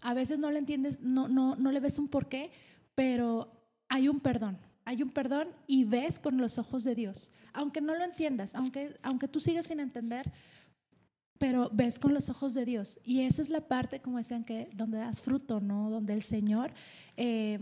a 0.00 0.14
veces 0.14 0.38
no 0.38 0.50
le 0.50 0.58
entiendes, 0.58 1.00
no, 1.00 1.26
no, 1.26 1.56
no 1.56 1.72
le 1.72 1.80
ves 1.80 1.98
un 1.98 2.08
porqué, 2.08 2.50
pero 2.94 3.52
hay 3.88 4.08
un 4.08 4.20
perdón, 4.20 4.58
hay 4.84 5.02
un 5.02 5.10
perdón 5.10 5.48
y 5.66 5.84
ves 5.84 6.20
con 6.20 6.38
los 6.38 6.58
ojos 6.58 6.84
de 6.84 6.94
Dios, 6.94 7.32
aunque 7.52 7.80
no 7.80 7.96
lo 7.96 8.04
entiendas, 8.04 8.54
aunque, 8.54 8.96
aunque 9.02 9.26
tú 9.26 9.40
sigas 9.40 9.66
sin 9.66 9.80
entender, 9.80 10.30
pero 11.38 11.68
ves 11.72 11.98
con 11.98 12.14
los 12.14 12.30
ojos 12.30 12.54
de 12.54 12.64
Dios. 12.64 12.98
Y 13.04 13.20
esa 13.22 13.42
es 13.42 13.50
la 13.50 13.60
parte, 13.60 14.00
como 14.00 14.16
decían, 14.16 14.44
que 14.44 14.70
donde 14.74 14.98
das 14.98 15.20
fruto, 15.20 15.60
¿no? 15.60 15.90
Donde 15.90 16.14
el 16.14 16.22
Señor... 16.22 16.72
Eh, 17.16 17.58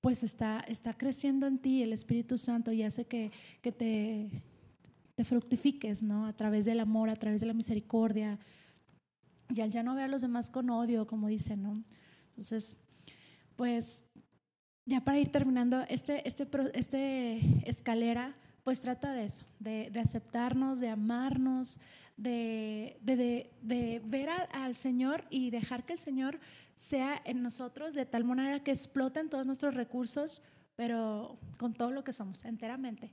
pues 0.00 0.22
está, 0.22 0.60
está 0.60 0.94
creciendo 0.94 1.46
en 1.46 1.58
ti 1.58 1.82
el 1.82 1.92
Espíritu 1.92 2.38
Santo 2.38 2.72
y 2.72 2.82
hace 2.82 3.04
que, 3.04 3.30
que 3.60 3.70
te, 3.70 4.30
fructifiques, 5.24 6.02
¿no? 6.02 6.26
A 6.26 6.32
través 6.32 6.64
del 6.64 6.80
amor, 6.80 7.10
a 7.10 7.16
través 7.16 7.40
de 7.40 7.46
la 7.46 7.54
misericordia. 7.54 8.38
y 9.48 9.60
al 9.60 9.70
ya 9.70 9.82
no 9.82 9.94
ver 9.94 10.04
a 10.04 10.08
los 10.08 10.22
demás 10.22 10.50
con 10.50 10.70
odio, 10.70 11.06
como 11.06 11.28
dicen, 11.28 11.62
¿no? 11.62 11.82
Entonces, 12.30 12.76
pues 13.56 14.06
ya 14.86 15.04
para 15.04 15.18
ir 15.18 15.28
terminando, 15.28 15.82
este, 15.88 16.26
este, 16.26 16.48
este 16.74 17.68
escalera, 17.68 18.34
pues 18.64 18.80
trata 18.80 19.12
de 19.12 19.24
eso, 19.24 19.44
de, 19.58 19.92
aceptarnos, 20.00 20.80
de 20.80 20.88
amarnos, 20.88 21.78
de, 22.16 22.98
de, 23.02 24.02
ver 24.04 24.28
al, 24.52 24.74
Señor 24.74 25.24
y 25.30 25.50
dejar 25.50 25.84
que 25.84 25.94
el 25.94 25.98
Señor 25.98 26.38
sea 26.74 27.20
en 27.24 27.42
nosotros 27.42 27.94
de 27.94 28.06
tal 28.06 28.24
manera 28.24 28.62
que 28.62 28.70
exploten 28.70 29.28
todos 29.28 29.46
nuestros 29.46 29.74
recursos, 29.74 30.42
pero 30.76 31.38
con 31.58 31.74
todo 31.74 31.90
lo 31.90 32.04
que 32.04 32.12
somos, 32.12 32.44
enteramente, 32.44 33.12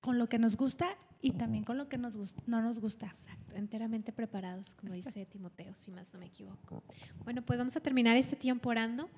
con 0.00 0.18
lo 0.18 0.28
que 0.28 0.38
nos 0.38 0.56
gusta 0.56 0.96
y 1.20 1.32
también 1.32 1.64
con 1.64 1.78
lo 1.78 1.88
que 1.88 1.98
nos 1.98 2.16
no 2.46 2.62
nos 2.62 2.78
gusta. 2.78 3.06
Exacto, 3.06 3.56
enteramente 3.56 4.12
preparados, 4.12 4.74
como 4.74 4.92
dice 4.92 5.26
Timoteo, 5.26 5.74
si 5.74 5.90
más 5.90 6.12
no 6.12 6.20
me 6.20 6.26
equivoco. 6.26 6.82
Bueno, 7.24 7.42
pues 7.42 7.58
vamos 7.58 7.76
a 7.76 7.80
terminar 7.80 8.16
este 8.16 8.36
tiempo 8.36 8.68
orando. 8.68 9.08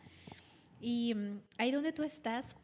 Y 0.80 1.14
mm, 1.14 1.40
ahí 1.59 1.70
donde 1.70 1.92
tú 1.92 2.03
estás, 2.03 2.57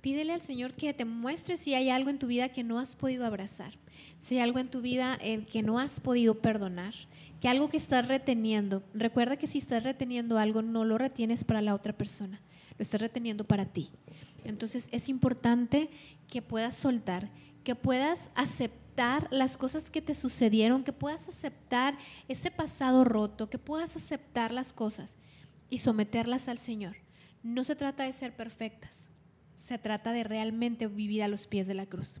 pídele 0.00 0.32
al 0.32 0.40
Señor 0.40 0.72
que 0.72 0.94
te 0.94 1.04
muestre 1.04 1.56
si 1.56 1.74
hay 1.74 1.90
algo 1.90 2.10
en 2.10 2.18
tu 2.18 2.26
vida 2.26 2.48
que 2.48 2.64
no 2.64 2.78
has 2.78 2.96
podido 2.96 3.26
abrazar, 3.26 3.74
si 4.18 4.36
hay 4.36 4.42
algo 4.42 4.58
en 4.58 4.70
tu 4.70 4.80
vida 4.80 5.18
en 5.20 5.44
que 5.44 5.62
no 5.62 5.78
has 5.78 6.00
podido 6.00 6.36
perdonar, 6.36 6.94
que 7.40 7.48
algo 7.48 7.68
que 7.68 7.76
estás 7.76 8.08
reteniendo. 8.08 8.82
Recuerda 8.94 9.36
que 9.36 9.46
si 9.46 9.58
estás 9.58 9.82
reteniendo 9.82 10.38
algo, 10.38 10.62
no 10.62 10.84
lo 10.84 10.96
retienes 10.96 11.44
para 11.44 11.60
la 11.60 11.74
otra 11.74 11.92
persona, 11.92 12.40
lo 12.78 12.82
estás 12.82 13.00
reteniendo 13.02 13.44
para 13.44 13.66
ti. 13.66 13.90
Entonces 14.44 14.88
es 14.92 15.08
importante 15.08 15.90
que 16.28 16.40
puedas 16.40 16.74
soltar, 16.74 17.28
que 17.66 17.74
puedas 17.74 18.30
aceptar 18.36 19.26
las 19.32 19.56
cosas 19.56 19.90
que 19.90 20.00
te 20.00 20.14
sucedieron, 20.14 20.84
que 20.84 20.92
puedas 20.92 21.28
aceptar 21.28 21.98
ese 22.28 22.52
pasado 22.52 23.04
roto, 23.04 23.50
que 23.50 23.58
puedas 23.58 23.96
aceptar 23.96 24.52
las 24.52 24.72
cosas 24.72 25.18
y 25.68 25.78
someterlas 25.78 26.46
al 26.46 26.58
Señor. 26.58 26.94
No 27.42 27.64
se 27.64 27.74
trata 27.74 28.04
de 28.04 28.12
ser 28.12 28.36
perfectas, 28.36 29.10
se 29.54 29.78
trata 29.78 30.12
de 30.12 30.22
realmente 30.22 30.86
vivir 30.86 31.24
a 31.24 31.28
los 31.28 31.48
pies 31.48 31.66
de 31.66 31.74
la 31.74 31.86
cruz. 31.86 32.20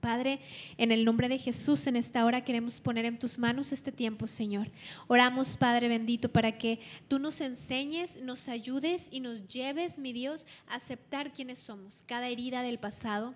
Padre, 0.00 0.40
en 0.78 0.90
el 0.90 1.04
nombre 1.04 1.28
de 1.28 1.36
Jesús, 1.36 1.86
en 1.86 1.96
esta 1.96 2.24
hora 2.24 2.42
queremos 2.42 2.80
poner 2.80 3.04
en 3.04 3.18
tus 3.18 3.38
manos 3.38 3.72
este 3.72 3.92
tiempo, 3.92 4.26
Señor. 4.26 4.70
Oramos, 5.06 5.58
Padre 5.58 5.88
bendito, 5.88 6.32
para 6.32 6.56
que 6.56 6.80
tú 7.08 7.18
nos 7.18 7.42
enseñes, 7.42 8.22
nos 8.22 8.48
ayudes 8.48 9.08
y 9.10 9.20
nos 9.20 9.46
lleves, 9.46 9.98
mi 9.98 10.14
Dios, 10.14 10.46
a 10.66 10.76
aceptar 10.76 11.30
quiénes 11.30 11.58
somos, 11.58 12.02
cada 12.06 12.28
herida 12.28 12.62
del 12.62 12.78
pasado, 12.78 13.34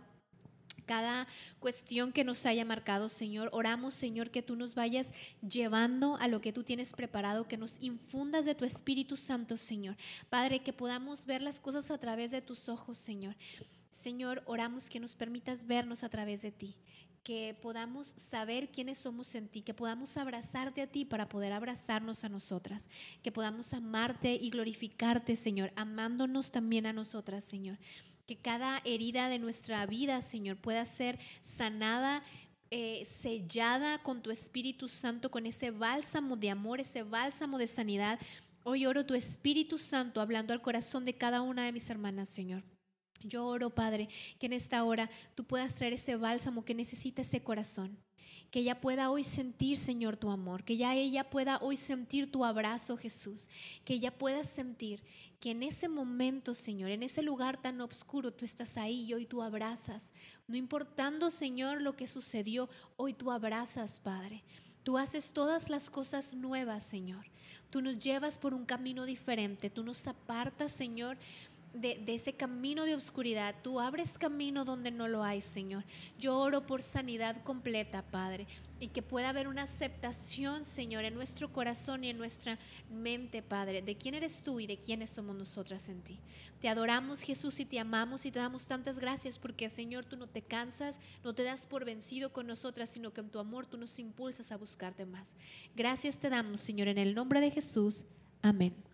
cada 0.86 1.26
cuestión 1.58 2.12
que 2.12 2.24
nos 2.24 2.46
haya 2.46 2.64
marcado, 2.64 3.08
Señor. 3.08 3.50
Oramos, 3.52 3.94
Señor, 3.94 4.30
que 4.30 4.42
tú 4.42 4.56
nos 4.56 4.74
vayas 4.74 5.12
llevando 5.46 6.16
a 6.16 6.28
lo 6.28 6.40
que 6.40 6.52
tú 6.52 6.62
tienes 6.62 6.92
preparado, 6.92 7.48
que 7.48 7.58
nos 7.58 7.80
infundas 7.82 8.44
de 8.44 8.54
tu 8.54 8.64
Espíritu 8.64 9.16
Santo, 9.16 9.56
Señor. 9.56 9.96
Padre, 10.30 10.60
que 10.60 10.72
podamos 10.72 11.26
ver 11.26 11.42
las 11.42 11.60
cosas 11.60 11.90
a 11.90 11.98
través 11.98 12.30
de 12.30 12.40
tus 12.40 12.68
ojos, 12.68 12.96
Señor. 12.96 13.36
Señor, 13.90 14.42
oramos 14.46 14.88
que 14.88 15.00
nos 15.00 15.16
permitas 15.16 15.66
vernos 15.66 16.04
a 16.04 16.08
través 16.08 16.42
de 16.42 16.52
ti, 16.52 16.76
que 17.22 17.58
podamos 17.60 18.12
saber 18.16 18.70
quiénes 18.70 18.98
somos 18.98 19.34
en 19.34 19.48
ti, 19.48 19.62
que 19.62 19.74
podamos 19.74 20.16
abrazarte 20.16 20.82
a 20.82 20.86
ti 20.86 21.04
para 21.04 21.28
poder 21.28 21.52
abrazarnos 21.52 22.22
a 22.22 22.28
nosotras, 22.28 22.88
que 23.22 23.32
podamos 23.32 23.72
amarte 23.72 24.34
y 24.34 24.50
glorificarte, 24.50 25.34
Señor, 25.34 25.72
amándonos 25.76 26.52
también 26.52 26.86
a 26.86 26.92
nosotras, 26.92 27.44
Señor 27.44 27.78
que 28.26 28.36
cada 28.36 28.82
herida 28.84 29.28
de 29.28 29.38
nuestra 29.38 29.86
vida, 29.86 30.20
Señor, 30.22 30.56
pueda 30.56 30.84
ser 30.84 31.18
sanada. 31.42 32.22
Eh, 32.72 33.04
sellada 33.04 34.02
con 34.02 34.22
tu 34.22 34.32
Espíritu 34.32 34.88
Santo, 34.88 35.30
con 35.30 35.46
ese 35.46 35.70
bálsamo 35.70 36.36
de 36.36 36.50
amor, 36.50 36.80
ese 36.80 37.04
bálsamo 37.04 37.58
de 37.58 37.68
sanidad. 37.68 38.18
Hoy 38.64 38.86
oro 38.86 39.06
tu 39.06 39.14
Espíritu 39.14 39.78
Santo 39.78 40.20
hablando 40.20 40.52
al 40.52 40.60
corazón 40.60 41.04
de 41.04 41.14
cada 41.14 41.42
una 41.42 41.64
de 41.64 41.70
mis 41.70 41.88
hermanas, 41.90 42.28
Señor. 42.28 42.64
Yo 43.22 43.46
oro, 43.46 43.70
Padre, 43.70 44.08
que 44.40 44.46
en 44.46 44.52
esta 44.52 44.82
hora 44.82 45.08
tú 45.36 45.44
puedas 45.44 45.76
traer 45.76 45.92
ese 45.92 46.16
bálsamo 46.16 46.64
que 46.64 46.74
necesita 46.74 47.22
ese 47.22 47.40
corazón 47.44 47.96
que 48.50 48.60
ella 48.60 48.80
pueda 48.80 49.10
hoy 49.10 49.24
sentir, 49.24 49.76
Señor, 49.76 50.16
tu 50.16 50.30
amor, 50.30 50.64
que 50.64 50.76
ya 50.76 50.94
ella 50.94 51.28
pueda 51.28 51.58
hoy 51.58 51.76
sentir 51.76 52.30
tu 52.30 52.44
abrazo, 52.44 52.96
Jesús, 52.96 53.48
que 53.84 53.94
ella 53.94 54.16
pueda 54.16 54.44
sentir 54.44 55.02
que 55.40 55.50
en 55.50 55.62
ese 55.62 55.88
momento, 55.88 56.54
Señor, 56.54 56.90
en 56.90 57.02
ese 57.02 57.22
lugar 57.22 57.60
tan 57.60 57.80
oscuro, 57.80 58.32
tú 58.32 58.44
estás 58.44 58.76
ahí 58.76 59.04
y 59.04 59.14
hoy 59.14 59.26
tú 59.26 59.42
abrazas. 59.42 60.12
No 60.46 60.56
importando, 60.56 61.30
Señor, 61.30 61.82
lo 61.82 61.94
que 61.94 62.06
sucedió, 62.06 62.68
hoy 62.96 63.12
tú 63.14 63.30
abrazas, 63.30 64.00
Padre. 64.00 64.42
Tú 64.82 64.98
haces 64.98 65.32
todas 65.32 65.68
las 65.68 65.90
cosas 65.90 66.34
nuevas, 66.34 66.84
Señor. 66.84 67.26
Tú 67.70 67.82
nos 67.82 67.98
llevas 67.98 68.38
por 68.38 68.54
un 68.54 68.64
camino 68.64 69.04
diferente. 69.04 69.68
Tú 69.68 69.82
nos 69.82 70.06
apartas, 70.06 70.70
Señor, 70.70 71.18
de, 71.80 72.02
ese 72.06 72.34
camino 72.34 72.84
de 72.84 72.94
oscuridad. 72.94 73.54
Tú 73.62 73.80
abres 73.80 74.18
camino 74.18 74.64
donde 74.64 74.90
no 74.90 75.08
lo 75.08 75.22
hay, 75.22 75.40
Señor. 75.40 75.84
Yo 76.18 76.38
oro 76.38 76.66
por 76.66 76.82
sanidad 76.82 77.42
completa, 77.42 78.02
Padre, 78.02 78.46
y 78.80 78.88
que 78.88 79.02
pueda 79.02 79.30
haber 79.30 79.48
una 79.48 79.62
aceptación, 79.62 80.64
Señor, 80.64 81.04
en 81.04 81.14
nuestro 81.14 81.52
corazón 81.52 82.04
y 82.04 82.10
en 82.10 82.18
nuestra 82.18 82.58
mente, 82.90 83.42
Padre, 83.42 83.82
de 83.82 83.96
quién 83.96 84.14
eres 84.14 84.42
tú 84.42 84.60
y 84.60 84.66
de 84.66 84.78
quiénes 84.78 85.10
somos 85.10 85.36
nosotras 85.36 85.88
en 85.88 86.02
ti. 86.02 86.18
Te 86.60 86.68
adoramos, 86.68 87.20
Jesús, 87.20 87.60
y 87.60 87.64
te 87.64 87.78
amamos 87.78 88.26
y 88.26 88.30
te 88.30 88.38
damos 88.38 88.66
tantas 88.66 88.98
gracias 88.98 89.38
porque, 89.38 89.68
Señor, 89.68 90.04
tú 90.04 90.16
no 90.16 90.26
te 90.26 90.42
cansas, 90.42 91.00
no 91.22 91.34
te 91.34 91.42
das 91.42 91.66
por 91.66 91.84
vencido 91.84 92.32
con 92.32 92.46
nosotras, 92.46 92.90
sino 92.90 93.12
que 93.12 93.20
en 93.20 93.30
tu 93.30 93.38
amor 93.38 93.66
tú 93.66 93.76
nos 93.76 93.98
impulsas 93.98 94.52
a 94.52 94.56
buscarte 94.56 95.04
más. 95.04 95.36
Gracias 95.74 96.18
te 96.18 96.30
damos, 96.30 96.60
Señor, 96.60 96.88
en 96.88 96.98
el 96.98 97.14
nombre 97.14 97.40
de 97.40 97.50
Jesús. 97.50 98.04
Amén. 98.42 98.85